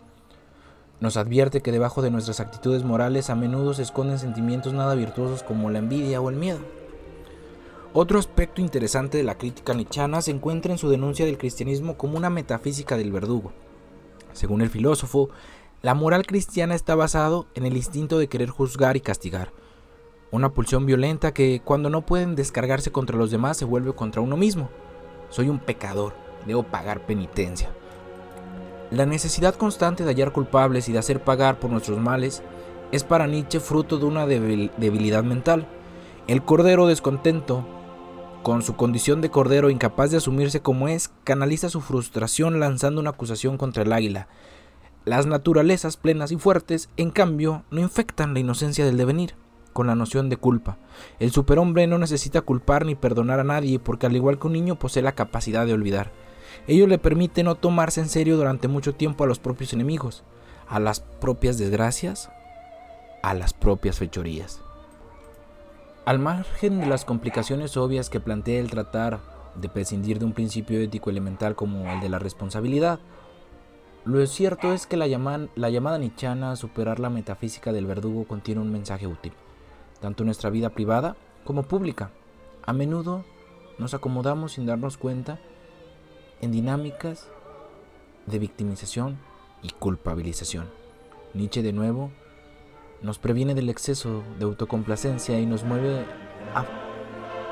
Nos 1.01 1.17
advierte 1.17 1.63
que 1.63 1.73
debajo 1.73 2.03
de 2.03 2.11
nuestras 2.11 2.39
actitudes 2.39 2.85
morales 2.85 3.31
a 3.31 3.35
menudo 3.35 3.73
se 3.73 3.81
esconden 3.81 4.19
sentimientos 4.19 4.75
nada 4.75 4.95
virtuosos 4.95 5.43
como 5.43 5.71
la 5.71 5.79
envidia 5.79 6.21
o 6.21 6.29
el 6.29 6.37
miedo. 6.37 6.59
Otro 7.95 8.19
aspecto 8.19 8.61
interesante 8.61 9.17
de 9.17 9.25
la 9.25 9.39
crítica 9.39 9.73
nichana 9.73 10.21
se 10.21 10.33
encuentra 10.33 10.73
en 10.73 10.79
su 10.79 10.91
denuncia 10.91 11.25
del 11.25 11.39
cristianismo 11.39 11.97
como 11.97 12.19
una 12.19 12.29
metafísica 12.29 12.99
del 12.99 13.11
verdugo. 13.11 13.53
Según 14.35 14.61
el 14.61 14.69
filósofo, 14.69 15.31
la 15.81 15.95
moral 15.95 16.27
cristiana 16.27 16.75
está 16.75 16.95
basado 16.95 17.47
en 17.55 17.65
el 17.65 17.75
instinto 17.75 18.19
de 18.19 18.29
querer 18.29 18.51
juzgar 18.51 18.99
y 18.99 19.01
castigar, 19.01 19.53
una 20.31 20.53
pulsión 20.53 20.87
violenta 20.87 21.33
que 21.33 21.61
cuando 21.65 21.91
no 21.91 22.03
pueden 22.03 22.35
descargarse 22.35 22.91
contra 22.91 23.17
los 23.17 23.31
demás 23.31 23.57
se 23.57 23.65
vuelve 23.65 23.93
contra 23.93 24.21
uno 24.21 24.37
mismo. 24.37 24.69
Soy 25.31 25.49
un 25.49 25.59
pecador, 25.59 26.15
debo 26.47 26.63
pagar 26.65 27.07
penitencia. 27.07 27.71
La 28.91 29.07
necesidad 29.07 29.55
constante 29.55 30.05
de 30.05 30.11
hallar 30.11 30.33
culpables 30.33 30.89
y 30.89 30.93
de 30.93 30.99
hacer 30.99 31.23
pagar 31.23 31.59
por 31.59 31.71
nuestros 31.71 31.99
males 31.99 32.43
es 32.93 33.03
para 33.03 33.27
Nietzsche 33.27 33.61
fruto 33.61 33.99
de 33.99 34.05
una 34.05 34.27
debilidad 34.27 35.25
mental. 35.25 35.67
El 36.27 36.45
cordero 36.45 36.87
descontento, 36.87 37.67
con 38.43 38.63
su 38.63 38.77
condición 38.77 39.21
de 39.21 39.31
cordero 39.31 39.71
incapaz 39.71 40.11
de 40.11 40.19
asumirse 40.19 40.61
como 40.61 40.89
es, 40.89 41.11
canaliza 41.25 41.71
su 41.71 41.81
frustración 41.81 42.61
lanzando 42.61 43.01
una 43.01 43.11
acusación 43.11 43.57
contra 43.57 43.83
el 43.83 43.93
águila. 43.93 44.29
Las 45.05 45.27
naturalezas 45.27 45.97
plenas 45.97 46.33
y 46.33 46.37
fuertes, 46.37 46.89
en 46.97 47.11
cambio, 47.11 47.65
no 47.71 47.81
infectan 47.81 48.33
la 48.33 48.41
inocencia 48.41 48.85
del 48.85 48.97
devenir 48.97 49.35
con 49.75 49.89
la 49.89 49.95
noción 49.95 50.31
de 50.31 50.39
culpa. 50.39 50.79
El 51.19 51.33
superhombre 51.33 51.87
no 51.87 51.99
necesita 51.99 52.41
culpar 52.41 52.87
ni 52.87 52.95
perdonar 52.95 53.41
a 53.41 53.45
nadie 53.45 53.79
porque 53.79 54.07
al 54.07 54.17
igual 54.17 54.39
que 54.39 54.47
un 54.47 54.55
niño 54.55 54.79
posee 54.79 55.03
la 55.03 55.17
capacidad 55.17 55.67
de 55.67 55.75
olvidar. 55.75 56.13
Ello 56.67 56.87
le 56.87 56.97
permite 56.97 57.43
no 57.43 57.57
tomarse 57.57 58.01
en 58.01 58.09
serio 58.09 58.39
durante 58.39 58.69
mucho 58.69 58.95
tiempo 58.95 59.25
a 59.25 59.27
los 59.27 59.41
propios 59.41 59.75
enemigos, 59.75 60.23
a 60.69 60.81
las 60.81 61.01
propias 61.01 61.59
desgracias, 61.59 62.31
a 63.23 63.35
las 63.35 63.53
propias 63.53 63.99
fechorías. 63.99 64.63
Al 66.07 66.19
margen 66.21 66.81
de 66.81 66.87
las 66.87 67.05
complicaciones 67.05 67.77
obvias 67.77 68.09
que 68.09 68.21
plantea 68.21 68.61
el 68.61 68.71
tratar 68.71 69.21
de 69.57 69.69
prescindir 69.69 70.19
de 70.19 70.25
un 70.25 70.33
principio 70.33 70.81
ético 70.81 71.11
elemental 71.11 71.57
como 71.57 71.91
el 71.91 72.01
de 72.01 72.09
la 72.09 72.19
responsabilidad, 72.19 73.01
lo 74.05 74.25
cierto 74.27 74.73
es 74.73 74.87
que 74.87 74.97
la, 74.97 75.07
la 75.07 75.71
llamada 75.71 75.99
nichana 75.99 76.53
a 76.53 76.57
superar 76.57 77.01
la 77.01 77.11
metafísica 77.11 77.73
del 77.73 77.87
verdugo 77.87 78.25
contiene 78.25 78.61
un 78.61 78.71
mensaje 78.71 79.07
útil 79.07 79.33
tanto 80.05 80.23
nuestra 80.23 80.51
vida 80.51 80.69
privada 80.69 81.17
como 81.47 81.63
pública. 81.63 82.11
A 82.67 82.75
menudo 82.75 83.25
nos 83.79 83.95
acomodamos 83.95 84.53
sin 84.53 84.67
darnos 84.67 84.99
cuenta 84.99 85.39
en 86.43 86.53
dinámicas 86.53 87.31
de 88.27 88.39
victimización 88.39 89.17
y 89.63 89.71
culpabilización. 89.71 90.69
Nietzsche 91.33 91.63
de 91.63 91.73
nuevo 91.73 92.11
nos 93.01 93.19
previene 93.19 93.55
del 93.55 93.71
exceso 93.71 94.23
de 94.39 94.45
autocomplacencia 94.45 95.41
y 95.41 95.47
nos 95.47 95.65
mueve 95.65 96.05
a, 96.55 96.67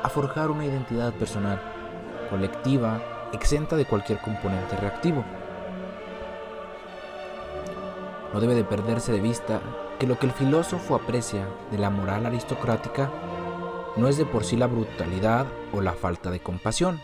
a 0.03 0.09
forjar 0.09 0.51
una 0.51 0.67
identidad 0.67 1.11
personal, 1.15 1.59
colectiva, 2.29 3.01
exenta 3.33 3.75
de 3.75 3.85
cualquier 3.85 4.19
componente 4.21 4.77
reactivo. 4.77 5.25
No 8.31 8.39
debe 8.39 8.53
de 8.53 8.63
perderse 8.63 9.11
de 9.11 9.21
vista 9.21 9.59
que 9.99 10.07
lo 10.07 10.19
que 10.19 10.25
el 10.25 10.31
filósofo 10.31 10.95
aprecia 10.95 11.47
de 11.71 11.77
la 11.77 11.89
moral 11.89 12.25
aristocrática 12.25 13.11
no 13.95 14.07
es 14.07 14.17
de 14.17 14.25
por 14.25 14.43
sí 14.43 14.57
la 14.57 14.67
brutalidad 14.67 15.45
o 15.71 15.81
la 15.81 15.93
falta 15.93 16.31
de 16.31 16.39
compasión, 16.39 16.99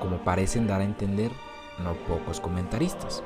como 0.00 0.18
parecen 0.18 0.66
dar 0.66 0.80
a 0.80 0.84
entender 0.84 1.30
no 1.82 1.94
pocos 2.06 2.40
comentaristas, 2.40 3.22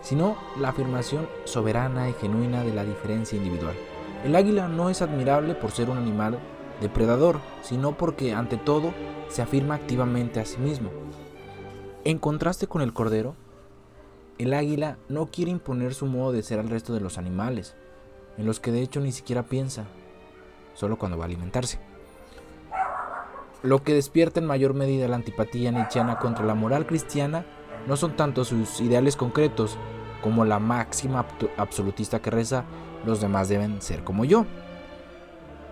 sino 0.00 0.36
la 0.58 0.68
afirmación 0.68 1.28
soberana 1.44 2.08
y 2.08 2.12
genuina 2.14 2.62
de 2.62 2.74
la 2.74 2.84
diferencia 2.84 3.36
individual. 3.36 3.74
El 4.24 4.36
águila 4.36 4.68
no 4.68 4.90
es 4.90 5.02
admirable 5.02 5.54
por 5.54 5.70
ser 5.70 5.90
un 5.90 5.98
animal 5.98 6.38
depredador, 6.80 7.40
sino 7.62 7.96
porque 7.96 8.32
ante 8.32 8.56
todo 8.56 8.92
se 9.28 9.42
afirma 9.42 9.74
activamente 9.74 10.40
a 10.40 10.44
sí 10.44 10.58
mismo. 10.58 10.90
En 12.04 12.18
contraste 12.18 12.66
con 12.66 12.82
el 12.82 12.92
cordero, 12.92 13.34
el 14.38 14.54
águila 14.54 14.98
no 15.08 15.26
quiere 15.26 15.50
imponer 15.50 15.94
su 15.94 16.06
modo 16.06 16.32
de 16.32 16.42
ser 16.42 16.58
al 16.58 16.68
resto 16.68 16.92
de 16.92 17.00
los 17.00 17.18
animales, 17.18 17.74
en 18.36 18.46
los 18.46 18.60
que 18.60 18.72
de 18.72 18.82
hecho 18.82 19.00
ni 19.00 19.12
siquiera 19.12 19.44
piensa, 19.44 19.84
solo 20.74 20.98
cuando 20.98 21.16
va 21.16 21.24
a 21.24 21.26
alimentarse. 21.26 21.78
Lo 23.62 23.82
que 23.82 23.94
despierta 23.94 24.40
en 24.40 24.46
mayor 24.46 24.74
medida 24.74 25.08
la 25.08 25.16
antipatía 25.16 25.70
nietzscheana 25.70 26.18
contra 26.18 26.44
la 26.44 26.54
moral 26.54 26.86
cristiana 26.86 27.46
no 27.86 27.96
son 27.96 28.16
tanto 28.16 28.44
sus 28.44 28.80
ideales 28.80 29.16
concretos 29.16 29.78
como 30.22 30.44
la 30.44 30.58
máxima 30.58 31.26
absolutista 31.56 32.20
que 32.20 32.30
reza, 32.30 32.64
los 33.04 33.20
demás 33.20 33.48
deben 33.48 33.80
ser 33.82 34.04
como 34.04 34.24
yo. 34.24 34.46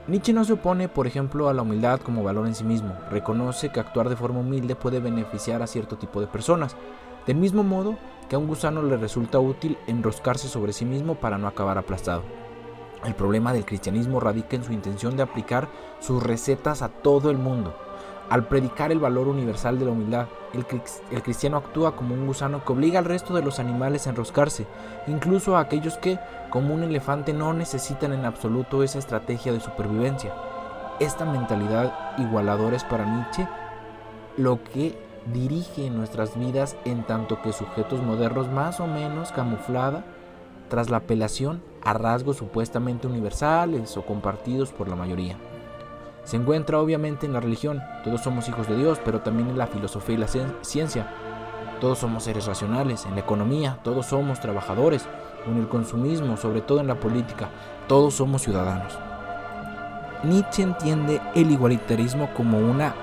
Nietzsche 0.08 0.32
no 0.32 0.44
se 0.44 0.54
opone, 0.54 0.88
por 0.88 1.06
ejemplo, 1.06 1.48
a 1.48 1.54
la 1.54 1.62
humildad 1.62 2.00
como 2.00 2.24
valor 2.24 2.46
en 2.46 2.54
sí 2.54 2.64
mismo. 2.64 2.94
Reconoce 3.10 3.70
que 3.70 3.80
actuar 3.80 4.08
de 4.08 4.16
forma 4.16 4.40
humilde 4.40 4.74
puede 4.74 4.98
beneficiar 4.98 5.62
a 5.62 5.66
cierto 5.66 5.96
tipo 5.96 6.20
de 6.20 6.26
personas. 6.26 6.76
Del 7.26 7.36
mismo 7.36 7.62
modo 7.62 7.96
que 8.28 8.34
a 8.34 8.38
un 8.38 8.48
gusano 8.48 8.82
le 8.82 8.96
resulta 8.96 9.38
útil 9.38 9.78
enroscarse 9.86 10.48
sobre 10.48 10.72
sí 10.72 10.84
mismo 10.84 11.14
para 11.14 11.38
no 11.38 11.46
acabar 11.46 11.78
aplastado. 11.78 12.22
El 13.04 13.14
problema 13.14 13.52
del 13.52 13.64
cristianismo 13.64 14.20
radica 14.20 14.56
en 14.56 14.64
su 14.64 14.72
intención 14.72 15.16
de 15.16 15.22
aplicar 15.22 15.68
sus 16.00 16.22
recetas 16.22 16.82
a 16.82 16.88
todo 16.88 17.30
el 17.30 17.38
mundo. 17.38 17.76
Al 18.30 18.46
predicar 18.46 18.92
el 18.92 18.98
valor 18.98 19.28
universal 19.28 19.78
de 19.78 19.84
la 19.84 19.90
humildad, 19.90 20.26
el, 20.52 20.64
cristiano 21.22 21.58
actúa 21.58 21.96
como 21.96 22.14
un 22.14 22.26
gusano 22.26 22.64
que 22.64 22.72
obliga 22.72 22.98
al 22.98 23.04
resto 23.04 23.34
de 23.34 23.42
los 23.42 23.58
animales 23.58 24.06
a 24.06 24.10
enroscarse, 24.10 24.66
incluso 25.06 25.56
a 25.56 25.60
aquellos 25.60 25.98
que, 25.98 26.18
como 26.50 26.74
un 26.74 26.82
elefante, 26.82 27.32
no 27.32 27.52
necesitan 27.52 28.12
en 28.12 28.24
absoluto 28.24 28.82
esa 28.82 28.98
estrategia 28.98 29.52
de 29.52 29.60
supervivencia. 29.60 30.32
Esta 30.98 31.24
mentalidad 31.24 32.16
igualadora 32.18 32.76
es 32.76 32.84
para 32.84 33.04
Nietzsche 33.04 33.46
lo 34.36 34.62
que 34.62 34.96
dirige 35.32 35.90
nuestras 35.90 36.38
vidas 36.38 36.76
en 36.84 37.04
tanto 37.04 37.40
que 37.42 37.52
sujetos 37.52 38.02
modernos 38.02 38.48
más 38.48 38.80
o 38.80 38.86
menos 38.86 39.32
camuflada 39.32 40.04
tras 40.68 40.90
la 40.90 40.98
apelación 40.98 41.62
a 41.82 41.92
rasgos 41.92 42.38
supuestamente 42.38 43.06
universales 43.06 43.96
o 43.96 44.06
compartidos 44.06 44.72
por 44.72 44.88
la 44.88 44.96
mayoría. 44.96 45.36
Se 46.24 46.36
encuentra 46.36 46.78
obviamente 46.78 47.26
en 47.26 47.32
la 47.32 47.40
religión, 47.40 47.82
todos 48.04 48.22
somos 48.22 48.48
hijos 48.48 48.68
de 48.68 48.76
Dios, 48.76 49.00
pero 49.04 49.20
también 49.20 49.50
en 49.50 49.58
la 49.58 49.66
filosofía 49.66 50.14
y 50.14 50.18
la 50.18 50.28
ciencia. 50.62 51.12
Todos 51.80 51.98
somos 51.98 52.22
seres 52.24 52.46
racionales, 52.46 53.06
en 53.06 53.14
la 53.14 53.20
economía, 53.20 53.80
todos 53.82 54.06
somos 54.06 54.40
trabajadores, 54.40 55.04
en 55.46 55.58
el 55.58 55.68
consumismo, 55.68 56.36
sobre 56.36 56.60
todo 56.60 56.80
en 56.80 56.86
la 56.86 56.94
política, 56.94 57.48
todos 57.88 58.14
somos 58.14 58.42
ciudadanos. 58.42 58.96
Nietzsche 60.22 60.62
entiende 60.62 61.20
el 61.34 61.50
igualitarismo 61.50 62.30
como 62.34 62.58
una 62.58 62.94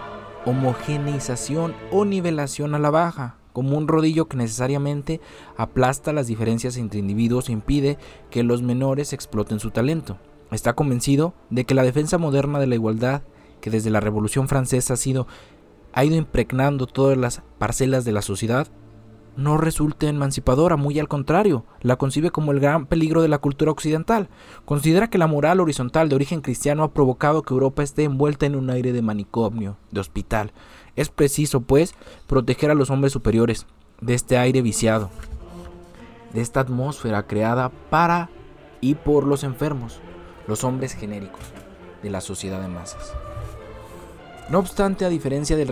homogeneización 0.49 1.75
o 1.91 2.05
nivelación 2.05 2.75
a 2.75 2.79
la 2.79 2.89
baja, 2.89 3.37
como 3.53 3.77
un 3.77 3.87
rodillo 3.87 4.27
que 4.27 4.37
necesariamente 4.37 5.21
aplasta 5.57 6.13
las 6.13 6.27
diferencias 6.27 6.77
entre 6.77 6.99
individuos 6.99 7.49
e 7.49 7.53
impide 7.53 7.97
que 8.29 8.43
los 8.43 8.61
menores 8.61 9.13
exploten 9.13 9.59
su 9.59 9.71
talento. 9.71 10.17
Está 10.51 10.73
convencido 10.73 11.33
de 11.49 11.65
que 11.65 11.75
la 11.75 11.83
defensa 11.83 12.17
moderna 12.17 12.59
de 12.59 12.67
la 12.67 12.75
igualdad, 12.75 13.21
que 13.61 13.69
desde 13.69 13.89
la 13.89 13.99
Revolución 13.99 14.47
Francesa 14.47 14.95
ha 14.95 14.97
sido 14.97 15.27
ha 15.91 16.05
ido 16.05 16.15
impregnando 16.15 16.85
todas 16.85 17.17
las 17.17 17.41
parcelas 17.57 18.05
de 18.05 18.11
la 18.11 18.21
sociedad, 18.21 18.67
no 19.39 19.57
resulte 19.57 20.07
emancipadora, 20.07 20.75
muy 20.75 20.99
al 20.99 21.07
contrario, 21.07 21.65
la 21.81 21.95
concibe 21.95 22.29
como 22.29 22.51
el 22.51 22.59
gran 22.59 22.85
peligro 22.85 23.21
de 23.21 23.29
la 23.29 23.37
cultura 23.37 23.71
occidental. 23.71 24.29
Considera 24.65 25.09
que 25.09 25.17
la 25.17 25.27
moral 25.27 25.59
horizontal 25.61 26.09
de 26.09 26.15
origen 26.15 26.41
cristiano 26.41 26.83
ha 26.83 26.93
provocado 26.93 27.41
que 27.41 27.53
Europa 27.53 27.81
esté 27.81 28.03
envuelta 28.03 28.45
en 28.45 28.55
un 28.55 28.69
aire 28.69 28.91
de 28.91 29.01
manicomio, 29.01 29.77
de 29.91 30.01
hospital, 30.01 30.51
es 30.95 31.09
preciso, 31.09 31.61
pues, 31.61 31.95
proteger 32.27 32.71
a 32.71 32.75
los 32.75 32.89
hombres 32.89 33.13
superiores 33.13 33.65
de 34.01 34.13
este 34.13 34.37
aire 34.37 34.61
viciado, 34.61 35.09
de 36.33 36.41
esta 36.41 36.59
atmósfera 36.59 37.25
creada 37.25 37.69
para 37.89 38.29
y 38.81 38.95
por 38.95 39.25
los 39.25 39.45
enfermos, 39.45 40.01
los 40.47 40.65
hombres 40.65 40.93
genéricos 40.93 41.41
de 42.03 42.09
la 42.09 42.19
sociedad 42.19 42.61
de 42.61 42.67
masas. 42.67 43.13
No 44.49 44.59
obstante, 44.59 45.05
a 45.05 45.09
diferencia 45.09 45.55
del 45.55 45.69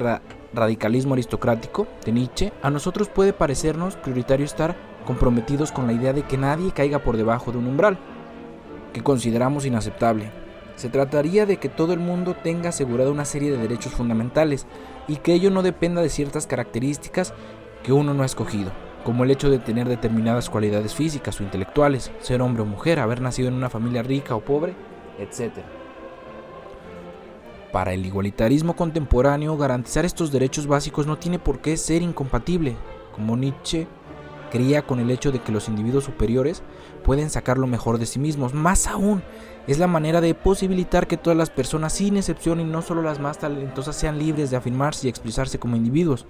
radicalismo 0.53 1.13
aristocrático 1.13 1.87
de 2.05 2.11
Nietzsche, 2.11 2.53
a 2.61 2.69
nosotros 2.69 3.09
puede 3.09 3.33
parecernos 3.33 3.95
prioritario 3.95 4.45
estar 4.45 4.75
comprometidos 5.05 5.71
con 5.71 5.87
la 5.87 5.93
idea 5.93 6.13
de 6.13 6.23
que 6.23 6.37
nadie 6.37 6.71
caiga 6.71 6.99
por 6.99 7.17
debajo 7.17 7.51
de 7.51 7.57
un 7.57 7.67
umbral, 7.67 7.97
que 8.93 9.03
consideramos 9.03 9.65
inaceptable. 9.65 10.31
Se 10.75 10.89
trataría 10.89 11.45
de 11.45 11.57
que 11.57 11.69
todo 11.69 11.93
el 11.93 11.99
mundo 11.99 12.35
tenga 12.35 12.69
asegurada 12.69 13.11
una 13.11 13.25
serie 13.25 13.51
de 13.51 13.57
derechos 13.57 13.93
fundamentales, 13.93 14.67
y 15.07 15.17
que 15.17 15.33
ello 15.33 15.49
no 15.49 15.63
dependa 15.63 16.01
de 16.01 16.09
ciertas 16.09 16.45
características 16.45 17.33
que 17.83 17.93
uno 17.93 18.13
no 18.13 18.23
ha 18.23 18.25
escogido, 18.25 18.71
como 19.03 19.23
el 19.23 19.31
hecho 19.31 19.49
de 19.49 19.59
tener 19.59 19.87
determinadas 19.87 20.49
cualidades 20.49 20.93
físicas 20.93 21.39
o 21.39 21.43
intelectuales, 21.43 22.11
ser 22.19 22.41
hombre 22.41 22.63
o 22.63 22.65
mujer, 22.65 22.99
haber 22.99 23.21
nacido 23.21 23.47
en 23.47 23.53
una 23.53 23.69
familia 23.69 24.03
rica 24.03 24.35
o 24.35 24.41
pobre, 24.41 24.75
etc. 25.17 25.59
Para 27.71 27.93
el 27.93 28.05
igualitarismo 28.05 28.75
contemporáneo, 28.75 29.57
garantizar 29.57 30.05
estos 30.05 30.31
derechos 30.31 30.67
básicos 30.67 31.05
no 31.05 31.17
tiene 31.17 31.37
por 31.37 31.59
qué 31.59 31.75
ser 31.75 32.01
incompatible, 32.01 32.75
como 33.13 33.35
Nietzsche 33.35 33.87
creía 34.49 34.81
con 34.81 34.99
el 34.99 35.11
hecho 35.11 35.31
de 35.31 35.39
que 35.39 35.51
los 35.51 35.67
individuos 35.67 36.05
superiores 36.05 36.63
pueden 37.03 37.29
sacar 37.29 37.57
lo 37.57 37.67
mejor 37.67 37.97
de 37.97 38.05
sí 38.05 38.19
mismos. 38.19 38.53
Más 38.53 38.87
aún, 38.87 39.21
es 39.67 39.79
la 39.79 39.87
manera 39.87 40.21
de 40.21 40.33
posibilitar 40.33 41.07
que 41.07 41.17
todas 41.17 41.37
las 41.37 41.49
personas, 41.49 41.93
sin 41.93 42.15
excepción 42.15 42.61
y 42.61 42.63
no 42.63 42.81
solo 42.81 43.01
las 43.01 43.19
más 43.19 43.37
talentosas, 43.39 43.97
sean 43.97 44.17
libres 44.17 44.49
de 44.49 44.57
afirmarse 44.57 45.07
y 45.07 45.09
expresarse 45.09 45.59
como 45.59 45.75
individuos. 45.75 46.25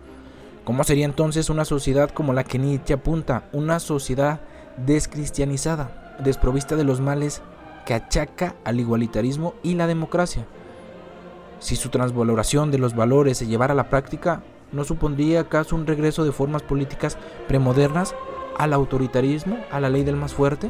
¿Cómo 0.64 0.84
sería 0.84 1.06
entonces 1.06 1.50
una 1.50 1.66
sociedad 1.66 2.10
como 2.10 2.34
la 2.34 2.44
que 2.44 2.58
Nietzsche 2.58 2.96
apunta? 2.96 3.48
Una 3.54 3.80
sociedad 3.80 4.42
descristianizada, 4.86 6.18
desprovista 6.24 6.76
de 6.76 6.84
los 6.84 7.00
males 7.00 7.42
que 7.86 7.94
achaca 7.94 8.56
al 8.66 8.80
igualitarismo 8.80 9.54
y 9.64 9.76
la 9.76 9.88
democracia. 9.88 10.46
Si 11.60 11.76
su 11.76 11.90
transvaloración 11.90 12.72
de 12.72 12.78
los 12.78 12.96
valores 12.96 13.38
se 13.38 13.48
llevara 13.48 13.74
a 13.74 13.76
la 13.78 13.90
práctica, 13.90 14.44
¿No 14.72 14.84
supondría 14.84 15.42
acaso 15.42 15.76
un 15.76 15.88
regreso 15.88 16.26
de 16.26 16.34
formas 16.34 16.62
políticas 16.62 17.18
premodernas 17.48 18.16
al 18.58 18.74
autoritarismo, 18.74 19.60
a 19.72 19.80
la 19.80 19.90
ley 19.90 20.04
del 20.04 20.18
más 20.18 20.34
fuerte? 20.34 20.70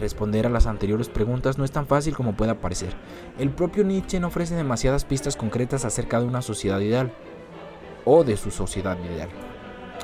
Responder 0.00 0.46
a 0.46 0.50
las 0.50 0.66
anteriores 0.66 1.10
preguntas 1.10 1.58
no 1.58 1.64
es 1.64 1.72
tan 1.72 1.86
fácil 1.86 2.16
como 2.16 2.34
pueda 2.34 2.54
parecer. 2.54 2.94
El 3.38 3.50
propio 3.50 3.84
Nietzsche 3.84 4.20
no 4.20 4.28
ofrece 4.28 4.54
demasiadas 4.54 5.04
pistas 5.04 5.36
concretas 5.36 5.84
acerca 5.84 6.18
de 6.18 6.26
una 6.26 6.40
sociedad 6.40 6.80
ideal 6.80 7.12
o 8.06 8.24
de 8.24 8.36
su 8.38 8.50
sociedad 8.50 8.96
ideal. 9.04 9.28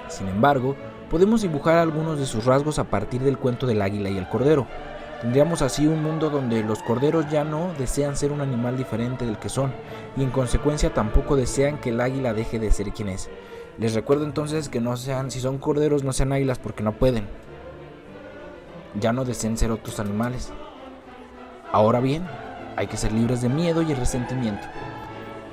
Sin 0.08 0.28
embargo, 0.28 0.76
podemos 1.08 1.40
dibujar 1.40 1.78
algunos 1.78 2.18
de 2.18 2.26
sus 2.26 2.44
rasgos 2.44 2.78
a 2.78 2.90
partir 2.90 3.22
del 3.22 3.38
cuento 3.38 3.66
del 3.66 3.80
águila 3.80 4.10
y 4.10 4.18
el 4.18 4.28
cordero, 4.28 4.66
Tendríamos 5.24 5.62
así 5.62 5.86
un 5.86 6.02
mundo 6.02 6.28
donde 6.28 6.62
los 6.62 6.82
corderos 6.82 7.30
ya 7.30 7.44
no 7.44 7.72
desean 7.78 8.14
ser 8.14 8.30
un 8.30 8.42
animal 8.42 8.76
diferente 8.76 9.24
del 9.24 9.38
que 9.38 9.48
son 9.48 9.72
y 10.18 10.22
en 10.22 10.30
consecuencia 10.30 10.92
tampoco 10.92 11.34
desean 11.34 11.78
que 11.78 11.88
el 11.88 12.02
águila 12.02 12.34
deje 12.34 12.58
de 12.58 12.70
ser 12.70 12.92
quien 12.92 13.08
es. 13.08 13.30
Les 13.78 13.94
recuerdo 13.94 14.26
entonces 14.26 14.68
que 14.68 14.82
no 14.82 14.98
sean, 14.98 15.30
si 15.30 15.40
son 15.40 15.56
corderos, 15.56 16.04
no 16.04 16.12
sean 16.12 16.34
águilas 16.34 16.58
porque 16.58 16.82
no 16.82 16.92
pueden. 16.92 17.26
Ya 19.00 19.14
no 19.14 19.24
deseen 19.24 19.56
ser 19.56 19.70
otros 19.70 19.98
animales. 19.98 20.52
Ahora 21.72 22.00
bien, 22.00 22.26
hay 22.76 22.86
que 22.86 22.98
ser 22.98 23.10
libres 23.10 23.40
de 23.40 23.48
miedo 23.48 23.80
y 23.80 23.94
resentimiento. 23.94 24.66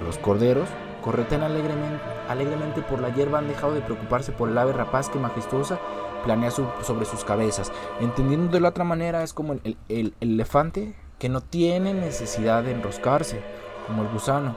Los 0.04 0.18
corderos 0.18 0.68
corretean 1.02 1.44
alegremente, 1.44 2.04
alegremente 2.28 2.82
por 2.82 3.00
la 3.00 3.08
hierba, 3.16 3.40
han 3.40 3.48
dejado 3.48 3.74
de 3.74 3.80
preocuparse 3.80 4.34
por 4.34 4.50
el 4.50 4.58
ave 4.58 4.74
rapaz 4.74 5.08
que 5.08 5.18
majestuosa 5.18 5.80
planea 6.24 6.52
sobre 6.52 7.06
sus 7.06 7.24
cabezas. 7.24 7.72
Entendiendo 8.00 8.52
de 8.52 8.60
la 8.60 8.70
otra 8.70 8.84
manera, 8.84 9.24
es 9.24 9.34
como 9.34 9.54
el, 9.54 10.14
elefante 10.20 10.96
que 11.20 11.30
no 11.30 11.42
tiene 11.42 11.94
necesidad 11.94 12.64
de 12.64 12.72
enroscarse, 12.72 13.42
como 13.88 14.04
el 14.04 14.10
gusano. 14.10 14.56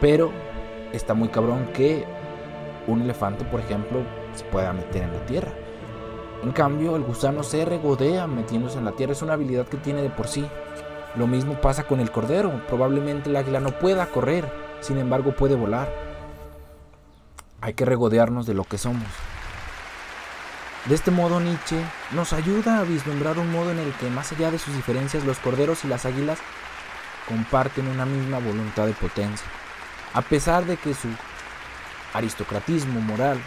Pero 0.00 0.30
está 0.92 1.14
muy 1.14 1.28
cabrón 1.28 1.68
que 1.72 2.04
un 2.86 3.02
elefante, 3.02 3.44
por 3.44 3.60
ejemplo, 3.60 4.00
se 4.34 4.44
pueda 4.44 4.72
meter 4.72 5.02
en 5.02 5.12
la 5.12 5.26
tierra. 5.26 5.52
En 6.42 6.52
cambio, 6.52 6.96
el 6.96 7.02
gusano 7.02 7.42
se 7.42 7.64
regodea 7.64 8.26
metiéndose 8.26 8.78
en 8.78 8.84
la 8.84 8.92
tierra. 8.92 9.12
Es 9.12 9.22
una 9.22 9.32
habilidad 9.32 9.66
que 9.66 9.78
tiene 9.78 10.02
de 10.02 10.10
por 10.10 10.28
sí. 10.28 10.46
Lo 11.16 11.26
mismo 11.26 11.54
pasa 11.54 11.84
con 11.84 12.00
el 12.00 12.10
cordero. 12.10 12.62
Probablemente 12.68 13.30
el 13.30 13.36
águila 13.36 13.60
no 13.60 13.70
pueda 13.70 14.06
correr, 14.06 14.44
sin 14.80 14.98
embargo 14.98 15.34
puede 15.34 15.54
volar. 15.54 15.88
Hay 17.62 17.72
que 17.72 17.86
regodearnos 17.86 18.46
de 18.46 18.54
lo 18.54 18.64
que 18.64 18.76
somos. 18.76 19.08
De 20.88 20.94
este 20.94 21.10
modo 21.10 21.40
Nietzsche 21.40 21.76
nos 22.12 22.32
ayuda 22.32 22.78
a 22.78 22.84
vislumbrar 22.84 23.40
un 23.40 23.50
modo 23.50 23.72
en 23.72 23.80
el 23.80 23.92
que 23.94 24.08
más 24.08 24.30
allá 24.30 24.52
de 24.52 24.58
sus 24.60 24.72
diferencias 24.76 25.24
los 25.24 25.40
corderos 25.40 25.84
y 25.84 25.88
las 25.88 26.06
águilas 26.06 26.38
comparten 27.28 27.88
una 27.88 28.06
misma 28.06 28.38
voluntad 28.38 28.86
de 28.86 28.92
potencia. 28.92 29.48
A 30.14 30.22
pesar 30.22 30.64
de 30.64 30.76
que 30.76 30.94
su 30.94 31.08
aristocratismo 32.14 33.00
moral 33.00 33.40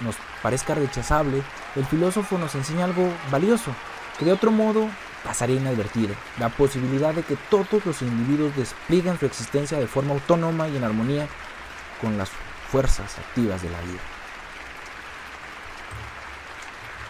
nos 0.00 0.16
parezca 0.42 0.74
rechazable, 0.74 1.42
el 1.76 1.84
filósofo 1.84 2.38
nos 2.38 2.54
enseña 2.54 2.86
algo 2.86 3.12
valioso, 3.30 3.70
que 4.18 4.24
de 4.24 4.32
otro 4.32 4.50
modo 4.50 4.88
pasaría 5.22 5.56
inadvertido, 5.56 6.14
la 6.38 6.48
posibilidad 6.48 7.12
de 7.12 7.22
que 7.22 7.36
todos 7.50 7.84
los 7.84 8.00
individuos 8.00 8.56
desplieguen 8.56 9.18
su 9.18 9.26
existencia 9.26 9.78
de 9.78 9.88
forma 9.88 10.14
autónoma 10.14 10.68
y 10.68 10.78
en 10.78 10.84
armonía 10.84 11.28
con 12.00 12.16
las 12.16 12.30
fuerzas 12.70 13.18
activas 13.18 13.60
de 13.60 13.68
la 13.68 13.80
vida. 13.82 14.17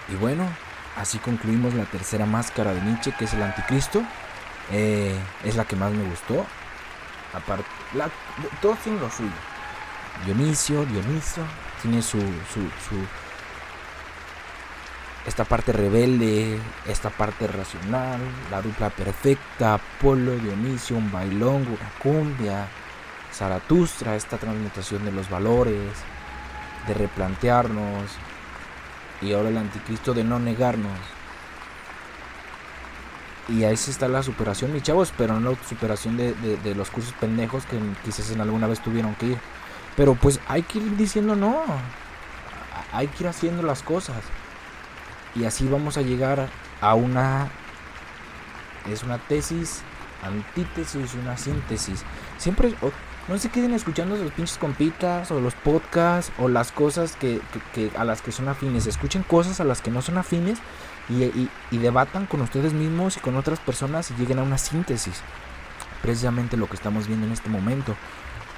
Y 0.09 0.15
bueno, 0.17 0.49
así 0.97 1.19
concluimos 1.19 1.75
la 1.75 1.85
tercera 1.85 2.27
máscara 2.27 2.73
de 2.73 2.81
Nietzsche, 2.81 3.13
que 3.13 3.25
es 3.25 3.35
el 3.35 3.43
anticristo. 3.43 4.03
Eh, 4.71 5.17
es 5.45 5.57
la 5.57 5.65
que 5.65 5.77
más 5.77 5.93
me 5.93 6.05
gustó. 6.09 6.45
Aparte, 7.33 7.65
la, 7.95 8.11
todos 8.61 8.79
tienen 8.79 9.01
lo 9.01 9.11
suyo. 9.11 9.31
Dionisio, 10.25 10.85
Dioniso, 10.87 11.43
tiene 11.83 12.03
su, 12.03 12.19
su, 12.19 12.61
su, 12.61 12.97
esta 15.27 15.45
parte 15.45 15.73
rebelde, 15.73 16.59
esta 16.87 17.11
parte 17.11 17.47
racional, 17.47 18.21
la 18.51 18.63
dupla 18.63 18.91
perfecta, 18.91 19.75
Apolo, 19.75 20.33
Dionisio, 20.33 20.97
un 20.97 21.13
bailón, 21.13 21.67
una 21.69 21.91
cumbia, 22.03 22.67
Zaratustra, 23.33 24.17
esta 24.17 24.39
transmutación 24.39 25.05
de 25.05 25.13
los 25.13 25.31
valores, 25.31 25.93
de 26.87 26.95
replantearnos, 26.95 28.11
y 29.21 29.33
ahora 29.33 29.49
el 29.49 29.57
anticristo 29.57 30.15
de 30.15 30.25
no 30.25 30.39
negarnos. 30.39 30.99
Y 33.49 33.65
ahí 33.65 33.77
sí 33.77 33.91
está 33.91 34.09
la 34.09 34.23
superación, 34.23 34.73
mis 34.73 34.83
chavos, 34.83 35.13
pero 35.17 35.41
no 35.41 35.53
la 35.53 35.57
superación 35.67 36.17
de, 36.17 36.75
los 36.75 36.91
cursos 36.91 37.15
pendejos 37.15 37.65
que 37.65 37.79
quizás 38.05 38.31
en 38.31 38.41
alguna 38.41 38.67
vez 38.67 38.81
tuvieron 38.81 39.15
que 39.15 39.27
ir. 39.27 39.39
Pero 39.97 40.15
pues 40.15 40.39
hay 40.49 40.63
que 40.63 40.79
ir 40.79 40.97
diciendo 40.97 41.35
no. 41.35 41.63
Hay 42.93 43.09
que 43.09 43.25
ir 43.25 43.29
haciendo 43.29 43.63
las 43.63 43.83
cosas. 43.83 44.23
Y 45.35 45.45
así 45.45 45.67
vamos 45.67 45.97
a 45.97 46.03
llegar 46.03 46.49
a 46.81 46.95
una... 46.95 47.49
Es 48.91 49.03
una 49.03 49.19
tesis, 49.19 49.83
antítesis, 50.23 51.15
una 51.15 51.37
síntesis. 51.37 52.05
Siempre... 52.37 52.75
no 53.29 53.39
se 53.39 53.51
queden 53.51 53.75
escuchando 53.75 54.17
los 54.17 54.33
pinches 54.33 54.57
compitas 54.57 55.31
o 55.31 55.41
los 55.41 55.55
podcasts 55.55 56.33
o 56.39 56.49
las 56.49 56.73
cosas 56.73 57.15
que, 57.17 57.41
a 57.97 58.05
las 58.05 58.23
que 58.23 58.33
son 58.33 58.49
afines. 58.49 58.87
Escuchen 58.87 59.23
cosas 59.23 59.61
a 59.61 59.65
las 59.65 59.83
que 59.83 59.91
no 59.91 60.01
son 60.01 60.17
afines 60.17 60.59
y, 61.11 61.49
y 61.71 61.79
debatan 61.79 62.27
con 62.27 62.41
ustedes 62.41 62.73
mismos 62.73 63.19
y 63.19 63.21
con 63.21 63.37
otras 63.37 63.61
personas 63.61 64.11
y 64.11 64.15
lleguen 64.15 64.39
a 64.39 64.43
una 64.43 64.57
síntesis. 64.57 65.21
Precisamente 66.01 66.57
lo 66.57 66.69
que 66.69 66.77
estamos 66.77 67.07
viendo 67.07 67.27
en 67.27 67.33
este 67.33 67.51
momento. 67.51 67.95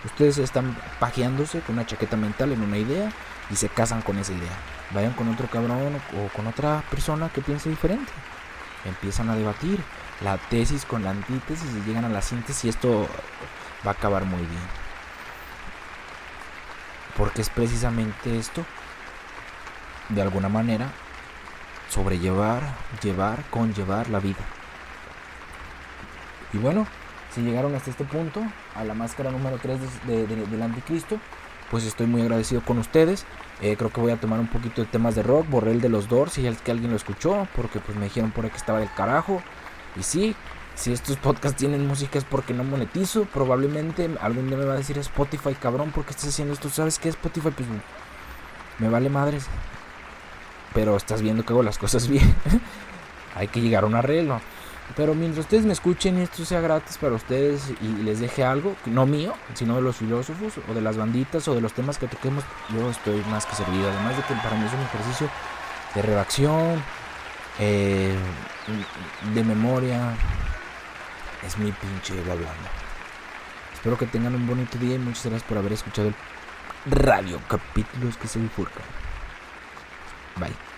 Ustedes 0.05 0.39
están 0.39 0.77
pajeándose 0.99 1.61
con 1.61 1.75
una 1.75 1.85
chaqueta 1.85 2.17
mental 2.17 2.53
en 2.53 2.63
una 2.63 2.79
idea 2.79 3.13
y 3.51 3.57
se 3.57 3.69
casan 3.69 4.03
con 4.03 4.19
esa 4.19 4.33
idea. 4.33 4.57
Vayan 4.95 5.13
con 5.13 5.29
otro 5.29 5.49
cabrón 5.49 6.01
o 6.17 6.29
con 6.35 6.47
otra 6.47 6.85
persona 6.91 7.29
que 7.29 7.41
piense 7.41 7.69
diferente. 7.69 8.13
Empiezan 8.85 9.29
a 9.31 9.37
debatir 9.37 9.81
la 10.23 10.39
tesis 10.39 10.85
con 10.85 11.03
la 11.03 11.11
antítesis 11.11 11.69
y 11.77 11.89
llegan 11.89 12.05
a 12.05 12.09
la 12.09 12.23
síntesis 12.23 12.65
y 12.65 12.69
esto 12.69 13.09
va 13.87 13.91
a 13.91 13.95
acabar 13.95 14.25
muy 14.25 14.41
bien. 14.41 14.69
Porque 17.17 17.43
es 17.43 17.51
precisamente 17.51 18.39
esto, 18.39 18.65
de 20.09 20.23
alguna 20.23 20.49
manera, 20.49 20.91
sobrellevar, 21.89 22.63
llevar, 23.03 23.43
conllevar 23.51 24.09
la 24.09 24.21
vida. 24.21 24.45
Y 26.53 26.59
bueno, 26.59 26.87
si 27.35 27.43
llegaron 27.43 27.75
hasta 27.75 27.91
este 27.91 28.05
punto, 28.05 28.43
a 28.75 28.85
la 28.85 28.95
máscara 28.95 29.31
número 29.31 29.59
3 29.59 30.07
del 30.07 30.63
anticristo, 30.63 31.19
pues 31.71 31.85
estoy 31.85 32.07
muy 32.07 32.23
agradecido 32.23 32.63
con 32.63 32.79
ustedes. 32.79 33.25
Eh, 33.61 33.77
creo 33.77 33.91
que 33.91 34.01
voy 34.01 34.11
a 34.11 34.17
tomar 34.17 34.41
un 34.41 34.49
poquito 34.49 34.83
de 34.83 34.89
temas 34.89 35.15
de 35.15 35.23
rock, 35.23 35.49
borré 35.49 35.71
el 35.71 35.81
de 35.81 35.89
los 35.89 36.09
Doors 36.09 36.39
y 36.39 36.47
el 36.47 36.57
que 36.57 36.73
alguien 36.73 36.91
lo 36.91 36.97
escuchó, 36.97 37.47
porque 37.55 37.79
pues 37.79 37.97
me 37.97 38.05
dijeron 38.05 38.33
por 38.33 38.45
ahí 38.45 38.51
que 38.51 38.57
estaba 38.57 38.81
del 38.81 38.93
carajo. 38.93 39.43
Y 39.97 40.03
sí, 40.03 40.35
si 40.75 40.93
estos 40.93 41.17
podcasts 41.17 41.59
tienen 41.59 41.87
música 41.87 42.19
es 42.19 42.25
porque 42.25 42.55
no 42.55 42.65
monetizo. 42.65 43.25
Probablemente 43.25 44.11
algún 44.21 44.49
día 44.49 44.57
me 44.57 44.65
va 44.65 44.75
a 44.75 44.79
decir 44.79 44.99
Spotify, 44.99 45.55
cabrón, 45.55 45.91
¿por 45.91 46.05
qué 46.05 46.11
estás 46.11 46.29
haciendo 46.29 46.55
esto? 46.55 46.69
¿Sabes 46.71 46.99
qué 46.99 47.09
Spotify? 47.09 47.51
Pues 47.51 47.69
me 48.79 48.89
vale 48.89 49.09
madres. 49.11 49.47
Pero 50.75 50.97
estás 50.97 51.23
viendo 51.23 51.45
que 51.45 51.53
hago 51.53 51.63
las 51.63 51.79
cosas 51.79 52.09
bien. 52.09 52.35
Hay 53.35 53.49
que 53.49 53.61
llegar 53.61 53.85
a 53.85 53.87
un 53.87 53.95
arreglo. 53.95 54.41
Pero 54.97 55.15
mientras 55.15 55.45
ustedes 55.45 55.65
me 55.65 55.73
escuchen 55.73 56.19
y 56.19 56.23
esto 56.23 56.45
sea 56.45 56.61
gratis 56.61 56.99
para 56.99 57.15
ustedes 57.15 57.63
y 57.81 58.03
les 58.03 58.19
deje 58.19 58.43
algo, 58.43 58.75
no 58.87 59.07
mío, 59.07 59.35
sino 59.55 59.77
de 59.77 59.83
los 59.83 59.97
filósofos 59.97 60.55
o 60.69 60.75
de 60.75 60.81
las 60.81 60.97
banditas 60.97 61.47
o 61.47 61.55
de 61.55 61.61
los 61.61 61.73
temas 61.73 61.97
que 61.97 62.09
toquemos, 62.09 62.43
yo 62.75 62.91
estoy 62.91 63.23
más 63.31 63.47
que 63.47 63.55
servido. 63.55 63.89
Además 63.89 64.17
de 64.17 64.23
que 64.25 64.35
para 64.35 64.57
mí 64.57 64.67
es 64.67 64.73
un 64.73 64.81
ejercicio 64.81 65.29
de 65.95 66.03
redacción, 66.03 66.83
eh, 67.61 68.17
de 69.35 69.45
memoria. 69.45 70.17
Es 71.47 71.57
mi 71.59 71.73
pinche 71.73 72.19
hablando. 72.21 72.69
Espero 73.73 73.97
que 73.97 74.07
tengan 74.07 74.35
un 74.35 74.47
bonito 74.47 74.77
día 74.79 74.97
y 74.97 74.99
muchas 74.99 75.25
gracias 75.25 75.49
por 75.49 75.59
haber 75.59 75.73
escuchado 75.73 76.09
el 76.09 76.15
radio 76.87 77.41
capítulos 77.49 78.17
que 78.17 78.29
se 78.29 78.39
bifurcan. 78.39 78.83
Bye. 80.37 80.70